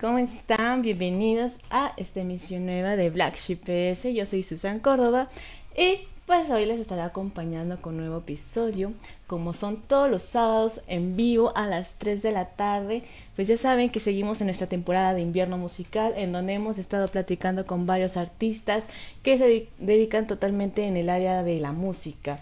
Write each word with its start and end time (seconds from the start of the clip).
¿Cómo 0.00 0.18
están? 0.18 0.82
Bienvenidos 0.82 1.60
a 1.70 1.92
esta 1.96 2.20
emisión 2.20 2.66
nueva 2.66 2.96
de 2.96 3.10
Black 3.10 3.36
Sheep 3.36 3.60
PS. 3.64 4.12
Yo 4.14 4.24
soy 4.26 4.42
Susan 4.42 4.78
Córdoba 4.80 5.28
y 5.76 6.06
pues 6.26 6.48
hoy 6.50 6.64
les 6.64 6.78
estaré 6.78 7.02
acompañando 7.02 7.80
con 7.82 7.94
un 7.94 8.00
nuevo 8.02 8.18
episodio. 8.18 8.92
Como 9.26 9.52
son 9.52 9.82
todos 9.82 10.08
los 10.10 10.22
sábados 10.22 10.82
en 10.86 11.16
vivo 11.16 11.52
a 11.56 11.66
las 11.66 11.96
3 11.98 12.22
de 12.22 12.32
la 12.32 12.46
tarde, 12.50 13.02
pues 13.36 13.48
ya 13.48 13.56
saben 13.56 13.90
que 13.90 14.00
seguimos 14.00 14.40
en 14.40 14.46
nuestra 14.46 14.68
temporada 14.68 15.12
de 15.12 15.22
invierno 15.22 15.58
musical 15.58 16.14
en 16.16 16.32
donde 16.32 16.54
hemos 16.54 16.78
estado 16.78 17.06
platicando 17.08 17.66
con 17.66 17.84
varios 17.86 18.16
artistas 18.16 18.88
que 19.22 19.38
se 19.38 19.46
de- 19.48 19.68
dedican 19.78 20.26
totalmente 20.26 20.84
en 20.86 20.96
el 20.96 21.10
área 21.10 21.42
de 21.42 21.58
la 21.60 21.72
música. 21.72 22.38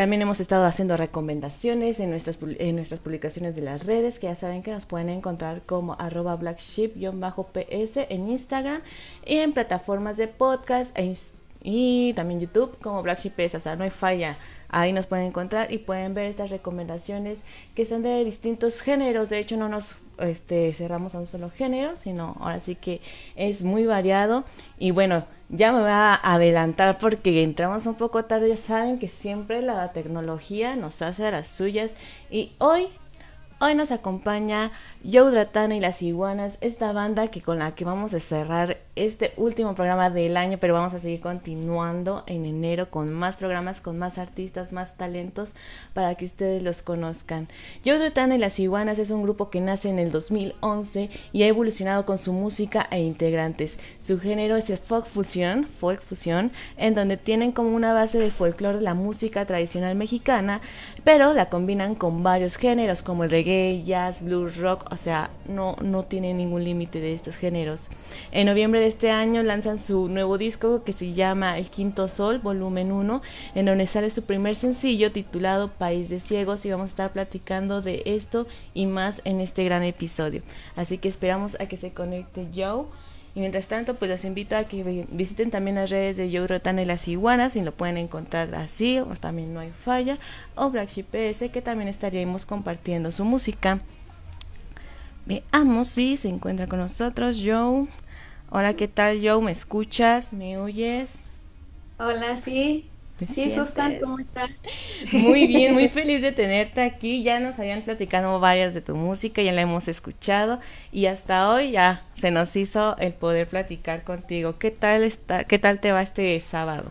También 0.00 0.22
hemos 0.22 0.40
estado 0.40 0.64
haciendo 0.64 0.96
recomendaciones 0.96 2.00
en 2.00 2.08
nuestras, 2.08 2.38
en 2.58 2.74
nuestras 2.74 3.00
publicaciones 3.00 3.54
de 3.54 3.60
las 3.60 3.84
redes, 3.84 4.18
que 4.18 4.28
ya 4.28 4.34
saben 4.34 4.62
que 4.62 4.70
nos 4.70 4.86
pueden 4.86 5.10
encontrar 5.10 5.60
como 5.66 5.92
arroba 6.00 6.36
blackship-ps 6.36 7.98
en 8.08 8.30
Instagram 8.30 8.80
y 9.26 9.36
en 9.36 9.52
plataformas 9.52 10.16
de 10.16 10.26
podcast 10.28 10.98
e 10.98 11.02
ins- 11.04 11.34
y 11.62 12.12
también 12.14 12.40
YouTube 12.40 12.78
como 12.80 13.02
Black 13.02 13.18
Sheep 13.18 13.54
o 13.54 13.60
sea, 13.60 13.76
no 13.76 13.84
hay 13.84 13.90
falla. 13.90 14.38
Ahí 14.68 14.92
nos 14.92 15.06
pueden 15.06 15.26
encontrar 15.26 15.72
y 15.72 15.78
pueden 15.78 16.14
ver 16.14 16.26
estas 16.26 16.50
recomendaciones 16.50 17.44
que 17.74 17.84
son 17.84 18.02
de 18.02 18.24
distintos 18.24 18.82
géneros. 18.82 19.28
De 19.28 19.38
hecho, 19.38 19.56
no 19.56 19.68
nos 19.68 19.96
este, 20.18 20.72
cerramos 20.72 21.14
a 21.14 21.18
un 21.18 21.26
solo 21.26 21.50
género, 21.50 21.96
sino 21.96 22.36
ahora 22.40 22.60
sí 22.60 22.76
que 22.76 23.00
es 23.36 23.62
muy 23.62 23.86
variado. 23.86 24.44
Y 24.78 24.92
bueno, 24.92 25.26
ya 25.48 25.72
me 25.72 25.80
voy 25.80 25.90
a 25.90 26.14
adelantar 26.14 26.98
porque 26.98 27.42
entramos 27.42 27.86
un 27.86 27.96
poco 27.96 28.24
tarde. 28.24 28.48
Ya 28.48 28.56
saben 28.56 28.98
que 28.98 29.08
siempre 29.08 29.60
la 29.60 29.92
tecnología 29.92 30.76
nos 30.76 31.02
hace 31.02 31.26
a 31.26 31.32
las 31.32 31.48
suyas. 31.48 31.96
Y 32.30 32.52
hoy 32.58 32.88
Hoy 33.62 33.74
nos 33.74 33.90
acompaña 33.90 34.72
Joe 35.04 35.30
Dratana 35.30 35.76
y 35.76 35.80
las 35.80 36.00
Iguanas, 36.00 36.56
esta 36.62 36.94
banda 36.94 37.28
que 37.28 37.42
con 37.42 37.58
la 37.58 37.74
que 37.74 37.84
vamos 37.84 38.14
a 38.14 38.20
cerrar 38.20 38.78
este 38.96 39.34
último 39.36 39.74
programa 39.74 40.08
del 40.08 40.38
año, 40.38 40.56
pero 40.58 40.72
vamos 40.72 40.94
a 40.94 41.00
seguir 41.00 41.20
continuando 41.20 42.24
en 42.26 42.46
enero 42.46 42.90
con 42.90 43.12
más 43.12 43.36
programas, 43.36 43.82
con 43.82 43.98
más 43.98 44.16
artistas, 44.16 44.72
más 44.72 44.96
talentos 44.96 45.52
para 45.92 46.14
que 46.14 46.24
ustedes 46.24 46.62
los 46.62 46.80
conozcan. 46.80 47.48
Joe 47.84 47.98
Dratana 47.98 48.36
y 48.36 48.38
las 48.38 48.58
Iguanas 48.58 48.98
es 48.98 49.10
un 49.10 49.22
grupo 49.22 49.50
que 49.50 49.60
nace 49.60 49.90
en 49.90 49.98
el 49.98 50.10
2011 50.10 51.10
y 51.34 51.42
ha 51.42 51.46
evolucionado 51.46 52.06
con 52.06 52.16
su 52.16 52.32
música 52.32 52.88
e 52.90 53.02
integrantes. 53.02 53.78
Su 53.98 54.18
género 54.18 54.56
es 54.56 54.70
el 54.70 54.78
folk 54.78 55.04
fusion, 55.04 55.66
folk 55.66 56.02
fusion, 56.02 56.50
en 56.78 56.94
donde 56.94 57.18
tienen 57.18 57.52
como 57.52 57.74
una 57.76 57.92
base 57.92 58.18
de 58.18 58.30
folclore 58.30 58.80
la 58.80 58.94
música 58.94 59.44
tradicional 59.44 59.96
mexicana, 59.96 60.62
pero 61.04 61.34
la 61.34 61.50
combinan 61.50 61.94
con 61.94 62.22
varios 62.22 62.56
géneros 62.56 63.02
como 63.02 63.24
el 63.24 63.30
reggae, 63.30 63.49
jazz, 63.84 64.22
blues, 64.22 64.56
rock, 64.58 64.86
o 64.90 64.96
sea, 64.96 65.30
no, 65.46 65.76
no 65.82 66.04
tienen 66.04 66.36
ningún 66.36 66.64
límite 66.64 67.00
de 67.00 67.12
estos 67.12 67.36
géneros. 67.36 67.88
En 68.32 68.46
noviembre 68.46 68.80
de 68.80 68.86
este 68.86 69.10
año 69.10 69.42
lanzan 69.42 69.78
su 69.78 70.08
nuevo 70.08 70.38
disco 70.38 70.84
que 70.84 70.92
se 70.92 71.12
llama 71.12 71.58
El 71.58 71.68
Quinto 71.68 72.08
Sol, 72.08 72.38
volumen 72.38 72.92
1, 72.92 73.22
en 73.54 73.66
donde 73.66 73.86
sale 73.86 74.10
su 74.10 74.22
primer 74.22 74.54
sencillo 74.54 75.12
titulado 75.12 75.68
País 75.68 76.08
de 76.08 76.20
Ciegos 76.20 76.64
y 76.64 76.70
vamos 76.70 76.90
a 76.90 76.92
estar 76.92 77.12
platicando 77.12 77.80
de 77.80 78.02
esto 78.04 78.46
y 78.74 78.86
más 78.86 79.22
en 79.24 79.40
este 79.40 79.64
gran 79.64 79.82
episodio. 79.82 80.42
Así 80.76 80.98
que 80.98 81.08
esperamos 81.08 81.58
a 81.60 81.66
que 81.66 81.76
se 81.76 81.92
conecte 81.92 82.48
Joe. 82.54 82.86
Y 83.34 83.40
mientras 83.40 83.68
tanto, 83.68 83.94
pues 83.94 84.10
los 84.10 84.24
invito 84.24 84.56
a 84.56 84.64
que 84.64 84.82
vi- 84.82 85.06
visiten 85.10 85.50
también 85.50 85.76
las 85.76 85.90
redes 85.90 86.16
de 86.16 86.30
Joe 86.30 86.46
Rotan 86.48 86.78
y 86.80 86.84
las 86.84 87.06
Iguanas, 87.08 87.54
y 87.56 87.62
lo 87.62 87.72
pueden 87.72 87.96
encontrar 87.96 88.52
así, 88.54 88.98
o 88.98 89.06
también 89.20 89.54
No 89.54 89.60
Hay 89.60 89.70
Falla, 89.70 90.18
o 90.56 90.70
Black 90.70 90.88
Sheep 90.88 91.06
PS, 91.06 91.50
que 91.50 91.62
también 91.62 91.88
estaríamos 91.88 92.44
compartiendo 92.46 93.12
su 93.12 93.24
música. 93.24 93.80
Veamos 95.26 95.88
si 95.88 96.16
se 96.16 96.28
encuentra 96.28 96.66
con 96.66 96.78
nosotros 96.80 97.40
Joe. 97.44 97.86
Hola, 98.50 98.74
¿qué 98.74 98.88
tal 98.88 99.20
Joe? 99.22 99.40
¿Me 99.42 99.52
escuchas? 99.52 100.32
¿Me 100.32 100.58
oyes? 100.58 101.28
Hola, 101.98 102.36
sí. 102.36 102.89
¿Me 103.20 103.26
Sí, 103.26 103.50
Susan? 103.50 103.98
¿cómo 104.00 104.18
estás? 104.18 104.50
Muy 105.12 105.46
bien, 105.46 105.74
muy 105.74 105.88
feliz 105.88 106.22
de 106.22 106.32
tenerte 106.32 106.82
aquí. 106.82 107.22
Ya 107.22 107.40
nos 107.40 107.58
habían 107.58 107.82
platicado 107.82 108.38
varias 108.40 108.74
de 108.74 108.80
tu 108.80 108.96
música, 108.96 109.42
ya 109.42 109.52
la 109.52 109.62
hemos 109.62 109.88
escuchado 109.88 110.60
y 110.92 111.06
hasta 111.06 111.50
hoy 111.50 111.72
ya 111.72 112.02
se 112.14 112.30
nos 112.30 112.54
hizo 112.56 112.96
el 112.98 113.12
poder 113.14 113.48
platicar 113.48 114.04
contigo. 114.04 114.58
¿Qué 114.58 114.70
tal 114.70 115.02
está, 115.02 115.44
qué 115.44 115.58
tal 115.58 115.80
te 115.80 115.92
va 115.92 116.02
este 116.02 116.38
sábado? 116.40 116.90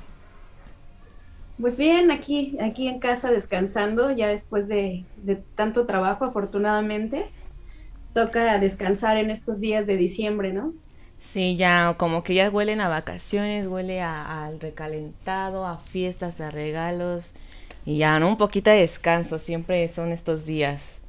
Pues 1.57 1.77
bien, 1.77 2.09
aquí, 2.11 2.57
aquí 2.61 2.87
en 2.87 2.99
casa 2.99 3.31
descansando, 3.31 4.11
ya 4.11 4.27
después 4.29 4.67
de, 4.69 5.09
de 5.15 5.35
tanto 5.55 5.85
trabajo, 5.85 6.25
afortunadamente. 6.25 7.33
Toca 8.13 8.57
descansar 8.59 9.17
en 9.17 9.29
estos 9.31 9.59
días 9.61 9.87
de 9.87 9.97
diciembre, 9.97 10.53
¿no? 10.53 10.75
Sí, 11.19 11.55
ya 11.57 11.95
como 11.97 12.23
que 12.23 12.33
ya 12.33 12.49
huelen 12.49 12.81
a 12.81 12.87
vacaciones, 12.89 13.67
huele 13.67 14.01
a- 14.01 14.45
al 14.45 14.59
recalentado, 14.59 15.65
a 15.65 15.77
fiestas, 15.77 16.41
a 16.41 16.49
regalos 16.51 17.33
y 17.85 17.97
ya, 17.99 18.19
¿no? 18.19 18.27
Un 18.29 18.37
poquito 18.37 18.69
de 18.69 18.77
descanso, 18.81 19.39
siempre 19.39 19.87
son 19.89 20.11
estos 20.11 20.45
días. 20.45 20.99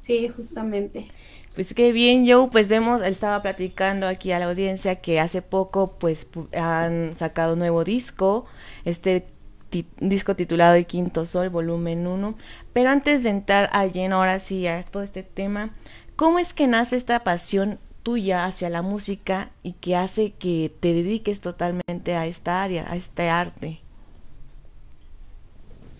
Sí, 0.00 0.28
justamente. 0.28 1.12
Pues 1.54 1.74
qué 1.74 1.92
bien, 1.92 2.26
Joe, 2.28 2.48
pues 2.50 2.68
vemos, 2.68 3.02
él 3.02 3.08
estaba 3.12 3.42
platicando 3.42 4.06
aquí 4.06 4.32
a 4.32 4.38
la 4.38 4.46
audiencia 4.46 4.96
que 4.96 5.18
hace 5.20 5.42
poco 5.42 5.96
pues 5.98 6.30
pu- 6.30 6.48
han 6.56 7.16
sacado 7.16 7.54
un 7.54 7.58
nuevo 7.58 7.82
disco, 7.84 8.46
este 8.84 9.26
ti- 9.68 9.86
disco 9.98 10.36
titulado 10.36 10.74
El 10.76 10.86
Quinto 10.86 11.26
Sol, 11.26 11.50
volumen 11.50 12.06
1, 12.06 12.36
pero 12.72 12.90
antes 12.90 13.24
de 13.24 13.30
entrar 13.30 13.68
a 13.72 13.86
lleno 13.86 14.16
ahora 14.16 14.38
sí 14.38 14.66
a 14.68 14.82
todo 14.84 15.02
este 15.02 15.22
tema, 15.24 15.74
¿cómo 16.16 16.38
es 16.38 16.54
que 16.54 16.66
nace 16.68 16.96
esta 16.96 17.24
pasión 17.24 17.78
tuya 18.02 18.44
hacia 18.46 18.70
la 18.70 18.82
música 18.82 19.52
y 19.62 19.74
que 19.74 19.96
hace 19.96 20.34
que 20.34 20.76
te 20.80 20.94
dediques 20.94 21.40
totalmente 21.40 22.16
a 22.16 22.26
esta 22.26 22.62
área, 22.62 22.90
a 22.90 22.96
este 22.96 23.28
arte? 23.30 23.80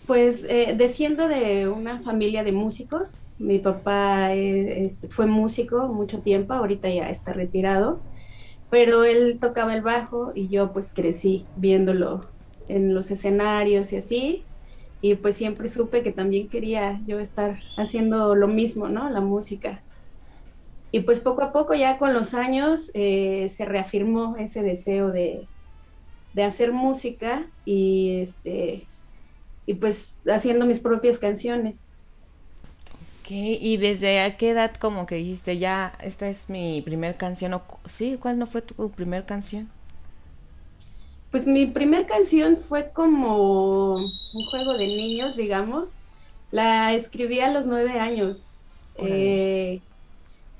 Pues 0.05 0.43
eh, 0.49 0.75
desciendo 0.77 1.27
de 1.27 1.69
una 1.69 2.01
familia 2.03 2.43
de 2.43 2.51
músicos, 2.51 3.21
mi 3.37 3.59
papá 3.59 4.33
eh, 4.35 4.85
este, 4.85 5.07
fue 5.09 5.25
músico 5.27 5.87
mucho 5.87 6.21
tiempo, 6.21 6.53
ahorita 6.53 6.89
ya 6.89 7.09
está 7.09 7.33
retirado, 7.33 8.05
pero 8.69 9.03
él 9.05 9.39
tocaba 9.41 9.75
el 9.75 9.81
bajo 9.83 10.31
y 10.35 10.49
yo 10.49 10.73
pues 10.73 10.93
crecí 10.93 11.51
viéndolo 11.55 12.21
en 12.67 12.93
los 12.95 13.11
escenarios 13.11 13.93
y 13.93 13.97
así, 13.97 14.49
y 15.01 15.15
pues 15.15 15.35
siempre 15.37 15.69
supe 15.69 16.03
que 16.03 16.13
también 16.13 16.49
quería 16.49 17.01
yo 17.05 17.19
estar 17.19 17.59
haciendo 17.77 18.35
lo 18.35 18.47
mismo, 18.47 18.89
¿no? 18.89 19.09
La 19.09 19.21
música. 19.21 19.85
Y 20.91 21.01
pues 21.01 21.21
poco 21.21 21.43
a 21.43 21.51
poco 21.53 21.73
ya 21.75 21.97
con 21.97 22.13
los 22.13 22.33
años 22.33 22.91
eh, 22.95 23.47
se 23.49 23.65
reafirmó 23.65 24.35
ese 24.37 24.61
deseo 24.63 25.11
de, 25.11 25.49
de 26.33 26.43
hacer 26.43 26.73
música 26.73 27.51
y 27.65 28.21
este 28.21 28.91
y 29.67 29.75
pues 29.75 30.21
haciendo 30.27 30.65
mis 30.67 30.81
propias 30.81 31.19
canciones. 31.19 31.95
Ok, 33.21 33.27
y 33.31 33.77
desde 33.77 34.19
a 34.21 34.35
qué 34.37 34.49
edad 34.51 34.73
como 34.75 35.05
que 35.05 35.15
dijiste, 35.15 35.57
ya, 35.57 35.93
esta 36.01 36.27
es 36.27 36.49
mi 36.49 36.81
primer 36.81 37.15
canción, 37.17 37.53
o 37.53 37.63
sí, 37.85 38.17
¿cuál 38.19 38.37
no 38.39 38.47
fue 38.47 38.61
tu 38.61 38.89
primer 38.91 39.25
canción? 39.25 39.69
Pues 41.29 41.47
mi 41.47 41.65
primer 41.67 42.05
canción 42.07 42.57
fue 42.61 42.91
como 42.93 43.95
un 43.95 44.45
juego 44.51 44.77
de 44.77 44.87
niños, 44.87 45.35
digamos. 45.37 45.99
La 46.49 46.93
escribí 46.93 47.39
a 47.39 47.51
los 47.51 47.67
nueve 47.67 47.99
años. 47.99 48.57
Eh, 48.95 49.85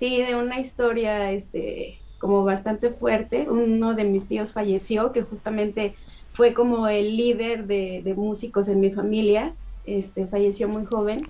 sí, 0.01 0.21
de 0.23 0.35
una 0.35 0.59
historia 0.59 1.31
este, 1.31 2.05
como 2.17 2.43
bastante 2.43 2.91
fuerte. 2.93 3.49
Uno 3.49 3.93
de 3.95 4.05
mis 4.05 4.27
tíos 4.27 4.53
falleció, 4.53 5.11
que 5.11 5.21
justamente 5.23 5.95
fue 6.33 6.53
como 6.53 6.87
el 6.87 7.15
líder 7.17 7.67
de, 7.67 8.01
de 8.03 8.13
músicos 8.15 8.67
en 8.69 8.79
mi 8.81 8.91
familia. 8.93 9.57
Este, 9.83 10.27
falleció 10.27 10.69
muy 10.69 10.85
joven. 10.85 11.21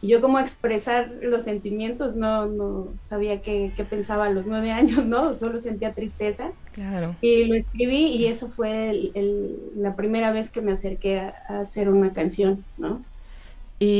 Y 0.00 0.08
yo 0.10 0.20
como 0.22 0.38
expresar 0.38 1.10
los 1.22 1.42
sentimientos, 1.44 2.16
no, 2.16 2.46
no 2.46 2.94
sabía 2.96 3.42
qué, 3.42 3.74
qué 3.76 3.84
pensaba 3.84 4.26
a 4.26 4.30
los 4.30 4.46
nueve 4.46 4.70
años, 4.72 5.06
¿no? 5.06 5.32
Solo 5.34 5.58
sentía 5.58 5.94
tristeza. 5.94 6.54
Claro. 6.72 7.22
Y 7.22 7.46
lo 7.46 7.54
escribí 7.56 8.08
y 8.16 8.26
eso 8.26 8.50
fue 8.50 8.90
el- 8.90 9.12
el- 9.14 9.58
la 9.76 9.96
primera 9.96 10.32
vez 10.32 10.50
que 10.52 10.62
me 10.62 10.72
acerqué 10.72 11.20
a, 11.20 11.34
a 11.48 11.60
hacer 11.60 11.90
una 11.90 12.12
canción, 12.14 12.66
¿no? 12.76 13.06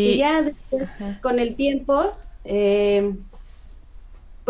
Y, 0.02 0.18
Y 0.18 0.18
ya 0.18 0.42
después, 0.42 0.96
Ajá. 0.98 1.20
con 1.22 1.38
el 1.38 1.56
tiempo, 1.56 2.12
eh, 2.44 3.16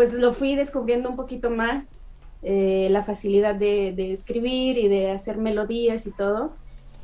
pues 0.01 0.13
lo 0.13 0.33
fui 0.33 0.55
descubriendo 0.55 1.11
un 1.11 1.15
poquito 1.15 1.51
más, 1.51 2.07
eh, 2.41 2.87
la 2.89 3.03
facilidad 3.03 3.53
de, 3.53 4.11
escribir 4.11 4.79
y 4.79 4.87
de 4.87 5.11
hacer 5.11 5.37
melodías 5.37 6.07
y 6.07 6.11
todo. 6.11 6.55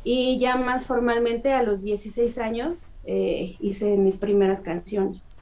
Y 0.04 0.40
ya 0.40 0.58
más 0.58 0.88
formalmente, 0.88 1.54
a 1.54 1.62
los 1.62 1.84
16 1.84 2.40
años, 2.40 2.88
eh, 3.06 3.56
hice 3.60 3.98
mis 3.98 4.18
primeras 4.18 4.62
canciones. 4.62 5.38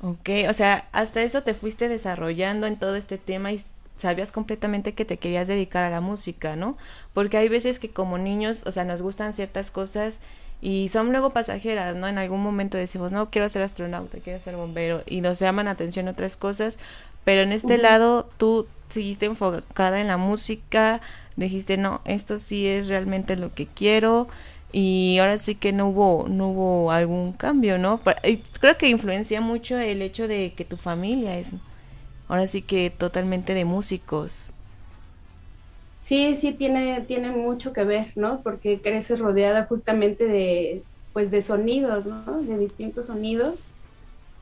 ok, 0.00 0.50
o 0.50 0.52
sea, 0.52 0.88
hasta 0.90 1.22
eso 1.22 1.44
te 1.44 1.54
fuiste 1.54 1.88
desarrollando 1.88 2.66
en 2.66 2.76
todo 2.76 2.96
este 2.96 3.18
tema 3.18 3.52
y 3.52 3.60
sabías 3.96 4.32
completamente 4.32 4.94
que 4.94 5.04
te 5.04 5.16
querías 5.16 5.46
dedicar 5.46 5.84
a 5.84 5.90
la 5.90 6.00
música, 6.00 6.56
¿no? 6.56 6.76
Porque 7.12 7.36
hay 7.36 7.48
veces 7.48 7.78
que 7.78 7.90
como 7.90 8.18
niños, 8.18 8.64
o 8.66 8.72
sea, 8.72 8.82
nos 8.82 9.00
gustan 9.00 9.32
ciertas 9.32 9.70
cosas 9.70 10.22
y 10.64 10.88
son 10.88 11.12
luego 11.12 11.28
pasajeras, 11.28 11.94
¿no? 11.94 12.08
En 12.08 12.16
algún 12.16 12.42
momento 12.42 12.78
decimos, 12.78 13.12
no, 13.12 13.28
quiero 13.28 13.50
ser 13.50 13.60
astronauta, 13.60 14.16
quiero 14.20 14.38
ser 14.38 14.56
bombero 14.56 15.02
y 15.04 15.20
nos 15.20 15.38
llaman 15.38 15.66
la 15.66 15.72
atención 15.72 16.08
otras 16.08 16.38
cosas, 16.38 16.78
pero 17.22 17.42
en 17.42 17.52
este 17.52 17.76
lado 17.76 18.30
tú 18.38 18.66
seguiste 18.88 19.26
enfocada 19.26 20.00
en 20.00 20.06
la 20.06 20.16
música, 20.16 21.02
dijiste, 21.36 21.76
no, 21.76 22.00
esto 22.06 22.38
sí 22.38 22.66
es 22.66 22.88
realmente 22.88 23.36
lo 23.36 23.52
que 23.52 23.66
quiero 23.66 24.26
y 24.72 25.18
ahora 25.20 25.36
sí 25.36 25.54
que 25.54 25.72
no 25.72 25.88
hubo 25.88 26.28
no 26.30 26.48
hubo 26.48 26.92
algún 26.92 27.34
cambio, 27.34 27.76
¿no? 27.76 28.00
Y 28.22 28.38
creo 28.38 28.78
que 28.78 28.88
influencia 28.88 29.42
mucho 29.42 29.76
el 29.76 30.00
hecho 30.00 30.26
de 30.28 30.54
que 30.56 30.64
tu 30.64 30.78
familia 30.78 31.36
es 31.36 31.56
ahora 32.26 32.46
sí 32.46 32.62
que 32.62 32.88
totalmente 32.88 33.52
de 33.52 33.66
músicos. 33.66 34.53
Sí, 36.04 36.36
sí, 36.36 36.52
tiene, 36.54 37.00
tiene 37.06 37.30
mucho 37.30 37.72
que 37.72 37.84
ver, 37.84 38.12
¿no? 38.14 38.42
Porque 38.42 38.82
creces 38.82 39.20
rodeada 39.20 39.64
justamente 39.66 40.26
de, 40.26 40.86
pues, 41.12 41.30
de 41.30 41.40
sonidos, 41.40 42.04
¿no? 42.06 42.42
De 42.42 42.58
distintos 42.58 43.06
sonidos. 43.06 43.70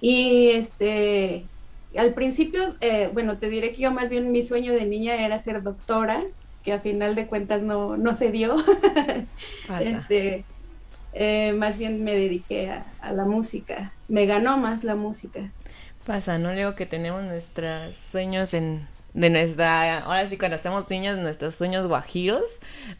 Y 0.00 0.50
este, 0.50 1.52
al 1.96 2.14
principio, 2.14 2.76
eh, 2.80 3.10
bueno, 3.12 3.38
te 3.38 3.48
diré 3.50 3.72
que 3.72 3.82
yo 3.82 3.92
más 3.92 4.10
bien 4.10 4.32
mi 4.32 4.42
sueño 4.42 4.72
de 4.74 4.86
niña 4.86 5.24
era 5.24 5.38
ser 5.38 5.62
doctora, 5.62 6.20
que 6.62 6.72
a 6.72 6.80
final 6.80 7.14
de 7.14 7.28
cuentas 7.28 7.62
no, 7.64 7.96
no 7.96 8.14
se 8.14 8.32
dio. 8.32 8.56
Pasa. 9.66 9.84
Este, 9.90 10.48
eh, 11.12 11.52
más 11.54 11.78
bien 11.78 12.04
me 12.04 12.14
dediqué 12.14 12.70
a, 12.70 12.96
a 13.00 13.12
la 13.12 13.24
música. 13.26 13.94
Me 14.08 14.26
ganó 14.26 14.58
más 14.58 14.84
la 14.84 14.96
música. 14.96 15.54
Pasa, 16.04 16.38
¿no? 16.38 16.52
Luego 16.52 16.74
que 16.74 16.86
tenemos 16.86 17.22
nuestros 17.22 17.96
sueños 17.96 18.54
en 18.54 18.88
de 19.14 19.28
nuestra, 19.28 19.98
ahora 19.98 20.26
sí 20.26 20.38
cuando 20.38 20.56
estamos 20.56 20.88
niños, 20.88 21.18
nuestros 21.18 21.54
sueños 21.54 21.86
guajiros, 21.86 22.42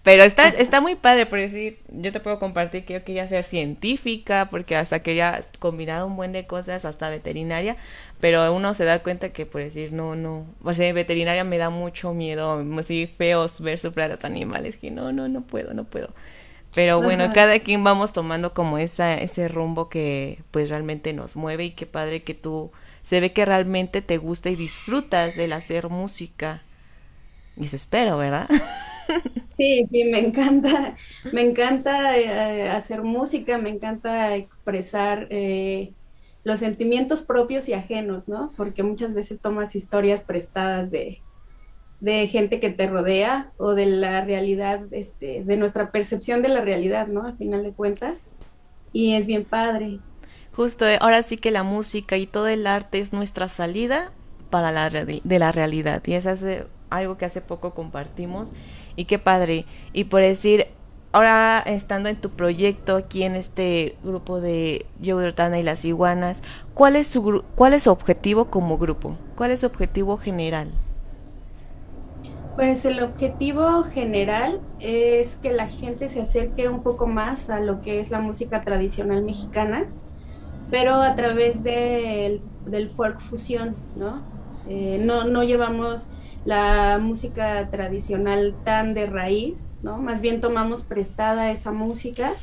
pero 0.03 0.25
está, 0.25 0.49
está 0.49 0.81
muy 0.83 0.95
padre, 0.95 1.25
por 1.25 1.39
decir, 1.39 1.79
yo 1.89 2.13
te 2.13 2.21
puedo 2.21 2.39
compartir 2.39 2.85
que 2.85 2.95
yo 2.95 3.05
quería 3.05 3.27
ser 3.29 3.45
científica, 3.45 4.49
porque 4.51 4.77
hasta 4.77 5.03
quería 5.03 5.41
combinar 5.59 6.05
un 6.05 6.17
buen 6.17 6.33
de 6.33 6.47
cosas, 6.47 6.85
hasta 6.85 7.09
veterinaria, 7.09 7.77
pero 8.21 8.53
uno 8.55 8.75
se 8.75 8.85
da 8.85 9.03
cuenta 9.03 9.31
que, 9.31 9.47
por 9.47 9.63
decir, 9.63 9.93
no, 9.93 10.15
no, 10.15 10.45
o 10.63 10.75
sea, 10.75 10.93
veterinaria 10.93 11.45
me 11.45 11.57
da 11.57 11.71
mucho 11.71 12.13
miedo, 12.13 12.63
así 12.79 13.07
feos 13.07 13.61
ver 13.61 13.79
sufrir 13.79 14.05
a 14.05 14.09
los 14.09 14.25
animales, 14.27 14.77
que 14.77 14.91
no, 14.91 15.13
no, 15.13 15.29
no 15.29 15.43
puedo, 15.43 15.73
no 15.73 15.85
puedo. 15.85 16.11
Pero 16.75 17.03
bueno, 17.03 17.25
Ajá. 17.25 17.33
cada 17.33 17.59
quien 17.61 17.85
vamos 17.85 18.13
tomando 18.13 18.55
como 18.55 18.79
esa, 18.79 19.15
ese 19.15 19.47
rumbo 19.49 19.89
que 19.91 20.39
pues 20.51 20.71
realmente 20.71 21.13
nos 21.13 21.37
mueve 21.37 21.65
y 21.65 21.71
qué 21.73 21.85
padre 21.85 22.23
que 22.23 22.33
tú 22.35 22.73
se 23.03 23.21
ve 23.21 23.33
que 23.33 23.45
realmente 23.45 24.03
te 24.03 24.19
gusta 24.19 24.51
y 24.51 24.57
disfrutas 24.57 25.39
el 25.39 25.53
hacer 25.53 25.89
música. 25.91 26.63
Y 27.57 27.67
eso 27.67 27.77
espero, 27.77 28.17
¿verdad? 28.19 28.49
Sí, 29.57 29.87
sí, 29.91 30.05
me 30.05 30.19
encanta, 30.19 30.97
me 31.31 31.43
encanta 31.43 32.19
eh, 32.19 32.69
hacer 32.69 33.03
música, 33.03 33.59
me 33.59 33.71
encanta 33.71 34.35
expresar 34.35 35.29
eh, 35.31 35.95
los 36.43 36.59
sentimientos 36.61 37.23
propios 37.23 37.69
y 37.69 37.75
ajenos, 37.75 38.29
¿no? 38.29 38.55
Porque 38.57 38.83
muchas 38.83 39.15
veces 39.15 39.41
tomas 39.43 39.77
historias 39.77 40.25
prestadas 40.25 40.91
de, 40.91 41.25
de 42.01 42.27
gente 42.29 42.61
que 42.61 42.71
te 42.71 42.89
rodea 42.89 43.55
o 43.59 43.75
de 43.75 43.87
la 43.87 44.25
realidad, 44.25 44.93
este, 44.93 45.45
de 45.45 45.57
nuestra 45.57 45.93
percepción 45.93 46.43
de 46.43 46.49
la 46.49 46.63
realidad, 46.63 47.09
¿no? 47.09 47.27
Al 47.27 47.37
final 47.39 47.63
de 47.63 47.75
cuentas. 47.75 48.33
Y 48.93 49.15
es 49.15 49.27
bien 49.27 49.49
padre. 49.49 50.05
Justo, 50.55 50.87
eh, 50.87 50.99
ahora 51.01 51.23
sí 51.23 51.37
que 51.37 51.51
la 51.51 51.63
música 51.63 52.17
y 52.17 52.27
todo 52.27 52.49
el 52.49 52.67
arte 52.67 52.99
es 52.99 53.13
nuestra 53.13 53.49
salida 53.49 54.13
para 54.51 54.71
la 54.71 54.91
de 54.91 55.39
la 55.39 55.51
realidad. 55.51 56.03
Y 56.07 56.13
eso 56.13 56.31
es 56.31 56.45
algo 56.91 57.17
que 57.17 57.25
hace 57.25 57.41
poco 57.41 57.75
compartimos. 57.75 58.55
Y 58.97 59.07
qué 59.07 59.19
padre. 59.19 59.65
Y 59.93 60.05
por 60.05 60.21
decir, 60.21 60.67
ahora 61.13 61.63
estando 61.65 62.09
en 62.09 62.17
tu 62.17 62.31
proyecto 62.31 62.97
aquí 62.97 63.23
en 63.23 63.35
este 63.37 63.97
grupo 64.03 64.41
de 64.41 64.87
Joe 65.03 65.25
Ortana 65.25 65.59
y 65.59 65.63
las 65.63 65.85
iguanas, 65.85 66.43
¿cuál 66.75 66.97
es 66.97 67.07
su 67.07 67.45
cuál 67.55 67.75
es 67.75 67.85
su 67.85 67.91
objetivo 67.91 68.47
como 68.47 68.79
grupo? 68.79 69.17
¿Cuál 69.37 69.53
es 69.53 69.61
su 69.61 69.67
objetivo 69.67 70.19
general? 70.19 70.71
Pues 72.57 72.85
el 72.85 73.03
objetivo 73.03 73.83
general 73.85 74.61
es 74.79 75.37
que 75.37 75.53
la 75.53 75.69
gente 75.69 76.11
se 76.11 76.21
acerque 76.21 76.69
un 76.69 76.83
poco 76.83 77.07
más 77.07 77.49
a 77.49 77.61
lo 77.61 77.81
que 77.81 77.99
es 77.99 78.11
la 78.11 78.21
música 78.21 78.61
tradicional 78.61 79.23
mexicana, 79.23 79.87
pero 80.73 81.03
a 81.03 81.17
través 81.17 81.65
del, 81.65 82.43
del 82.67 82.91
folk 82.91 83.21
fusión, 83.21 83.85
¿no? 83.95 84.31
Eh, 84.65 84.99
no, 85.01 85.25
no 85.27 85.45
llevamos 85.45 86.11
la 86.45 86.99
música 87.01 87.71
tradicional 87.71 88.61
tan 88.65 88.95
de 88.95 89.07
raíz, 89.07 89.77
¿no? 89.83 89.99
Más 89.99 90.23
bien 90.23 90.43
tomamos 90.43 90.87
prestada 90.87 91.53
esa 91.53 91.73
música 91.73 92.35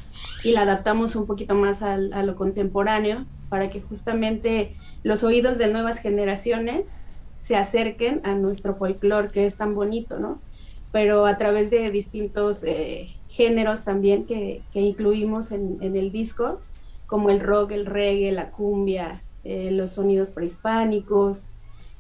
y 0.45 0.53
la 0.53 0.61
adaptamos 0.63 1.15
un 1.17 1.27
poquito 1.27 1.55
más 1.55 1.81
al- 1.81 2.13
a 2.13 2.23
lo 2.23 2.35
contemporáneo 2.35 3.27
para 3.49 3.71
que 3.71 3.81
justamente 3.81 4.77
los 5.03 5.23
oídos 5.25 5.57
de 5.59 5.69
nuevas 5.73 5.99
generaciones 5.99 7.01
se 7.37 7.57
acerquen 7.57 8.21
a 8.25 8.35
nuestro 8.35 8.77
folclore 8.77 9.31
que 9.31 9.45
es 9.45 9.57
tan 9.57 9.75
bonito, 9.75 10.19
¿no? 10.19 10.43
Pero 10.91 11.25
a 11.27 11.37
través 11.37 11.71
de 11.71 11.91
distintos 11.91 12.63
eh, 12.63 13.17
géneros 13.27 13.85
también 13.85 14.27
que, 14.27 14.67
que 14.71 14.81
incluimos 14.81 15.51
en, 15.51 15.77
en 15.81 15.97
el 15.97 16.11
disco, 16.11 16.67
como 17.09 17.31
el 17.31 17.41
rock, 17.41 17.71
el 17.73 17.87
reggae, 17.87 18.31
la 18.31 18.51
cumbia, 18.51 19.25
eh, 19.43 19.71
los 19.71 19.93
sonidos 19.95 20.31
prehispánicos. 20.31 21.51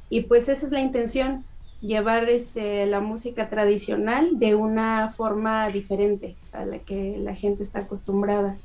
Y 0.09 0.21
pues 0.23 0.49
esa 0.49 0.65
es 0.67 0.71
la 0.71 0.81
intención, 0.81 1.47
llevar 1.81 2.29
este, 2.29 2.85
la 2.87 3.01
música 3.01 3.49
tradicional 3.49 4.39
de 4.39 4.55
una 4.55 5.11
forma 5.11 5.69
diferente 5.71 6.39
a 6.51 6.65
la 6.65 6.79
que 6.83 7.17
la 7.19 7.35
gente 7.35 7.63
está 7.63 7.81
acostumbrada. 7.81 8.61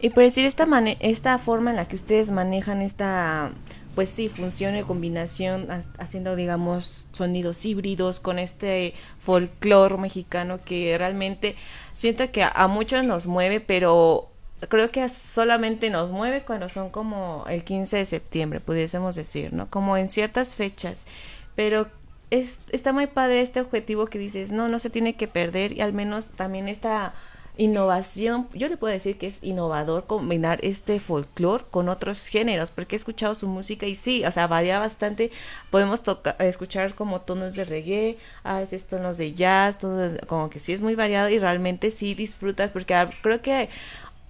Y 0.00 0.10
por 0.10 0.22
decir 0.22 0.44
esta 0.44 0.66
esta 1.00 1.38
forma 1.38 1.70
en 1.70 1.76
la 1.76 1.86
que 1.86 1.96
ustedes 1.96 2.30
manejan 2.30 2.82
esta 2.82 3.52
pues 3.94 4.10
sí, 4.10 4.28
función 4.28 4.76
y 4.76 4.84
combinación 4.84 5.70
ha- 5.70 5.84
haciendo 5.98 6.36
digamos 6.36 7.08
sonidos 7.12 7.64
híbridos 7.64 8.20
con 8.20 8.38
este 8.38 8.94
folclore 9.18 9.96
mexicano 9.98 10.58
que 10.64 10.96
realmente 10.98 11.56
siento 11.94 12.30
que 12.30 12.44
a 12.44 12.68
muchos 12.68 13.04
nos 13.04 13.26
mueve, 13.26 13.60
pero 13.60 14.28
creo 14.68 14.90
que 14.90 15.08
solamente 15.08 15.90
nos 15.90 16.10
mueve 16.10 16.42
cuando 16.42 16.68
son 16.68 16.90
como 16.90 17.44
el 17.48 17.64
15 17.64 17.98
de 17.98 18.06
septiembre, 18.06 18.60
pudiésemos 18.60 19.14
decir, 19.14 19.52
¿no? 19.52 19.70
Como 19.70 19.96
en 19.96 20.08
ciertas 20.08 20.56
fechas, 20.56 21.06
pero 21.54 21.86
es, 22.30 22.60
está 22.70 22.92
muy 22.92 23.06
padre 23.06 23.40
este 23.40 23.60
objetivo 23.60 24.06
que 24.06 24.18
dices, 24.18 24.52
no, 24.52 24.68
no 24.68 24.78
se 24.78 24.90
tiene 24.90 25.16
que 25.16 25.28
perder 25.28 25.72
y 25.72 25.80
al 25.80 25.92
menos 25.92 26.32
también 26.32 26.68
esta 26.68 27.14
innovación, 27.58 28.48
yo 28.54 28.68
le 28.68 28.76
puedo 28.76 28.94
decir 28.94 29.18
que 29.18 29.26
es 29.26 29.42
innovador 29.42 30.06
combinar 30.06 30.60
este 30.62 31.00
folclore 31.00 31.64
con 31.70 31.88
otros 31.88 32.28
géneros, 32.28 32.70
porque 32.70 32.94
he 32.94 32.98
escuchado 32.98 33.34
su 33.34 33.48
música 33.48 33.84
y 33.84 33.96
sí, 33.96 34.24
o 34.24 34.30
sea, 34.30 34.46
varía 34.46 34.78
bastante, 34.78 35.32
podemos 35.70 36.02
escuchar 36.38 36.94
como 36.94 37.20
tonos 37.20 37.56
de 37.56 37.64
reggae, 37.64 38.18
a 38.44 38.60
veces 38.60 38.86
tonos 38.86 39.18
de 39.18 39.34
jazz, 39.34 39.76
todo 39.76 40.16
como 40.28 40.48
que 40.48 40.60
sí 40.60 40.72
es 40.72 40.82
muy 40.82 40.94
variado 40.94 41.28
y 41.30 41.40
realmente 41.40 41.90
sí 41.90 42.14
disfrutas, 42.14 42.70
porque 42.70 42.94
creo 43.22 43.42
que 43.42 43.68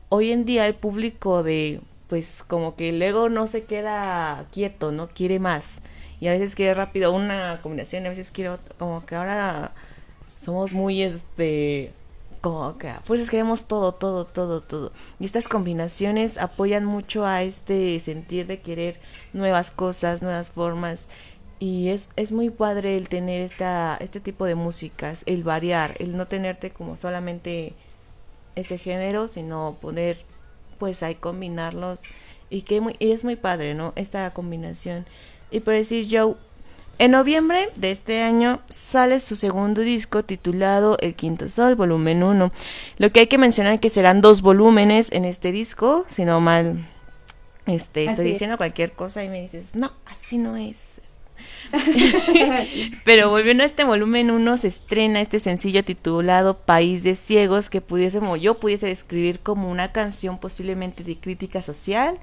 hoy 0.08 0.32
en 0.32 0.44
día 0.44 0.66
el 0.66 0.74
público 0.74 1.42
de, 1.42 1.80
pues 2.08 2.42
como 2.46 2.76
que 2.76 2.92
luego 2.92 3.28
no 3.28 3.46
se 3.46 3.64
queda 3.64 4.46
quieto, 4.52 4.92
¿no? 4.92 5.08
Quiere 5.08 5.38
más. 5.38 5.82
Y 6.20 6.28
a 6.28 6.32
veces 6.32 6.54
quiere 6.56 6.74
rápido 6.74 7.12
una 7.12 7.60
combinación, 7.62 8.06
a 8.06 8.08
veces 8.10 8.32
quiere 8.32 8.50
ot- 8.52 8.74
como 8.78 9.04
que 9.06 9.14
ahora 9.16 9.72
somos 10.36 10.72
muy 10.72 11.02
este 11.02 11.92
como 12.40 12.78
que 12.78 12.88
a 12.88 13.00
fuerzas 13.00 13.30
queremos 13.30 13.66
todo, 13.66 13.92
todo, 13.94 14.24
todo, 14.26 14.62
todo. 14.62 14.92
Y 15.18 15.24
estas 15.24 15.48
combinaciones 15.48 16.38
apoyan 16.38 16.84
mucho 16.84 17.26
a 17.26 17.42
este 17.42 17.98
sentir 18.00 18.46
de 18.46 18.60
querer 18.60 19.00
nuevas 19.32 19.70
cosas, 19.72 20.22
nuevas 20.22 20.50
formas. 20.52 21.08
Y 21.60 21.88
es, 21.88 22.10
es 22.16 22.30
muy 22.32 22.50
padre 22.50 22.96
el 22.96 23.08
tener 23.08 23.42
esta, 23.42 23.96
este 24.00 24.20
tipo 24.20 24.44
de 24.44 24.54
músicas, 24.54 25.24
el 25.26 25.42
variar, 25.42 25.96
el 25.98 26.16
no 26.16 26.28
tenerte 26.28 26.70
como 26.70 26.96
solamente 26.96 27.74
este 28.58 28.78
género, 28.78 29.28
sino 29.28 29.76
poder 29.80 30.18
pues 30.78 31.02
hay 31.02 31.16
combinarlos 31.16 32.02
y 32.50 32.62
que 32.62 32.80
muy, 32.80 32.96
y 32.98 33.10
es 33.10 33.24
muy 33.24 33.36
padre, 33.36 33.74
¿no? 33.74 33.92
Esta 33.96 34.30
combinación. 34.30 35.06
Y 35.50 35.60
por 35.60 35.74
decir 35.74 36.06
Joe, 36.10 36.34
en 36.98 37.12
noviembre 37.12 37.68
de 37.76 37.90
este 37.90 38.22
año 38.22 38.60
sale 38.68 39.20
su 39.20 39.36
segundo 39.36 39.82
disco 39.82 40.24
titulado 40.24 40.96
El 41.00 41.14
Quinto 41.14 41.48
Sol, 41.48 41.74
volumen 41.74 42.22
1. 42.22 42.52
Lo 42.98 43.12
que 43.12 43.20
hay 43.20 43.26
que 43.26 43.38
mencionar 43.38 43.80
que 43.80 43.90
serán 43.90 44.20
dos 44.20 44.42
volúmenes 44.42 45.12
en 45.12 45.24
este 45.24 45.52
disco, 45.52 46.04
si 46.08 46.24
no 46.24 46.40
mal 46.40 46.88
este, 47.68 48.06
estoy 48.06 48.24
diciendo 48.24 48.56
cualquier 48.56 48.92
cosa 48.92 49.22
y 49.22 49.28
me 49.28 49.42
dices, 49.42 49.74
no, 49.74 49.92
así 50.06 50.38
no 50.38 50.56
es. 50.56 51.02
Pero 53.04 53.30
volviendo 53.30 53.62
a 53.62 53.66
este 53.66 53.84
volumen 53.84 54.30
1 54.30 54.56
se 54.58 54.68
estrena 54.68 55.20
este 55.20 55.40
sencillo 55.40 55.84
titulado 55.84 56.58
País 56.58 57.02
de 57.02 57.14
Ciegos 57.14 57.70
que 57.70 57.80
pudiésemos, 57.80 58.40
yo 58.40 58.58
pudiese 58.58 58.86
describir 58.86 59.40
como 59.40 59.70
una 59.70 59.92
canción 59.92 60.38
posiblemente 60.38 61.04
de 61.04 61.16
crítica 61.16 61.62
social 61.62 62.18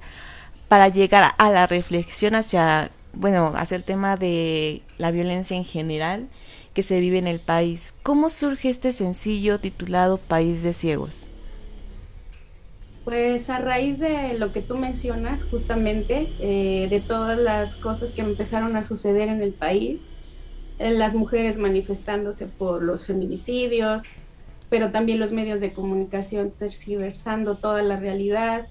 para 0.68 0.88
llegar 0.88 1.34
a 1.38 1.50
la 1.50 1.66
reflexión 1.66 2.34
hacia, 2.34 2.90
bueno, 3.12 3.52
hacia 3.56 3.76
el 3.76 3.84
tema 3.84 4.16
de 4.16 4.82
la 4.98 5.10
violencia 5.10 5.56
en 5.56 5.64
general 5.64 6.28
que 6.74 6.82
se 6.82 7.00
vive 7.00 7.18
en 7.18 7.26
el 7.26 7.40
país. 7.40 7.94
¿Cómo 8.02 8.28
surge 8.28 8.68
este 8.68 8.92
sencillo 8.92 9.60
titulado 9.60 10.18
País 10.18 10.62
de 10.62 10.72
Ciegos? 10.72 11.28
Pues 13.06 13.50
a 13.50 13.60
raíz 13.60 14.00
de 14.00 14.34
lo 14.36 14.50
que 14.52 14.62
tú 14.62 14.76
mencionas, 14.76 15.44
justamente, 15.44 16.34
eh, 16.40 16.88
de 16.90 17.00
todas 17.00 17.38
las 17.38 17.78
cosas 17.78 18.12
que 18.12 18.22
empezaron 18.22 18.74
a 18.76 18.82
suceder 18.82 19.28
en 19.28 19.42
el 19.42 19.54
país, 19.54 20.10
eh, 20.78 20.90
las 20.92 21.14
mujeres 21.16 21.58
manifestándose 21.58 22.48
por 22.48 22.82
los 22.84 23.06
feminicidios, 23.06 24.20
pero 24.68 24.92
también 24.92 25.20
los 25.20 25.32
medios 25.32 25.60
de 25.60 25.72
comunicación 25.74 26.56
tergiversando 26.58 27.58
toda 27.60 27.82
la 27.82 27.96
realidad, 27.98 28.70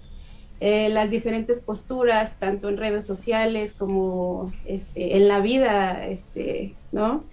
eh, 0.59 0.89
las 0.89 1.11
diferentes 1.11 1.63
posturas, 1.63 2.39
tanto 2.39 2.69
en 2.69 2.77
redes 2.77 3.07
sociales 3.07 3.75
como 3.75 4.59
este, 4.65 5.17
en 5.17 5.27
la 5.29 5.41
vida, 5.41 6.07
este, 6.07 6.79
¿no? 6.91 7.29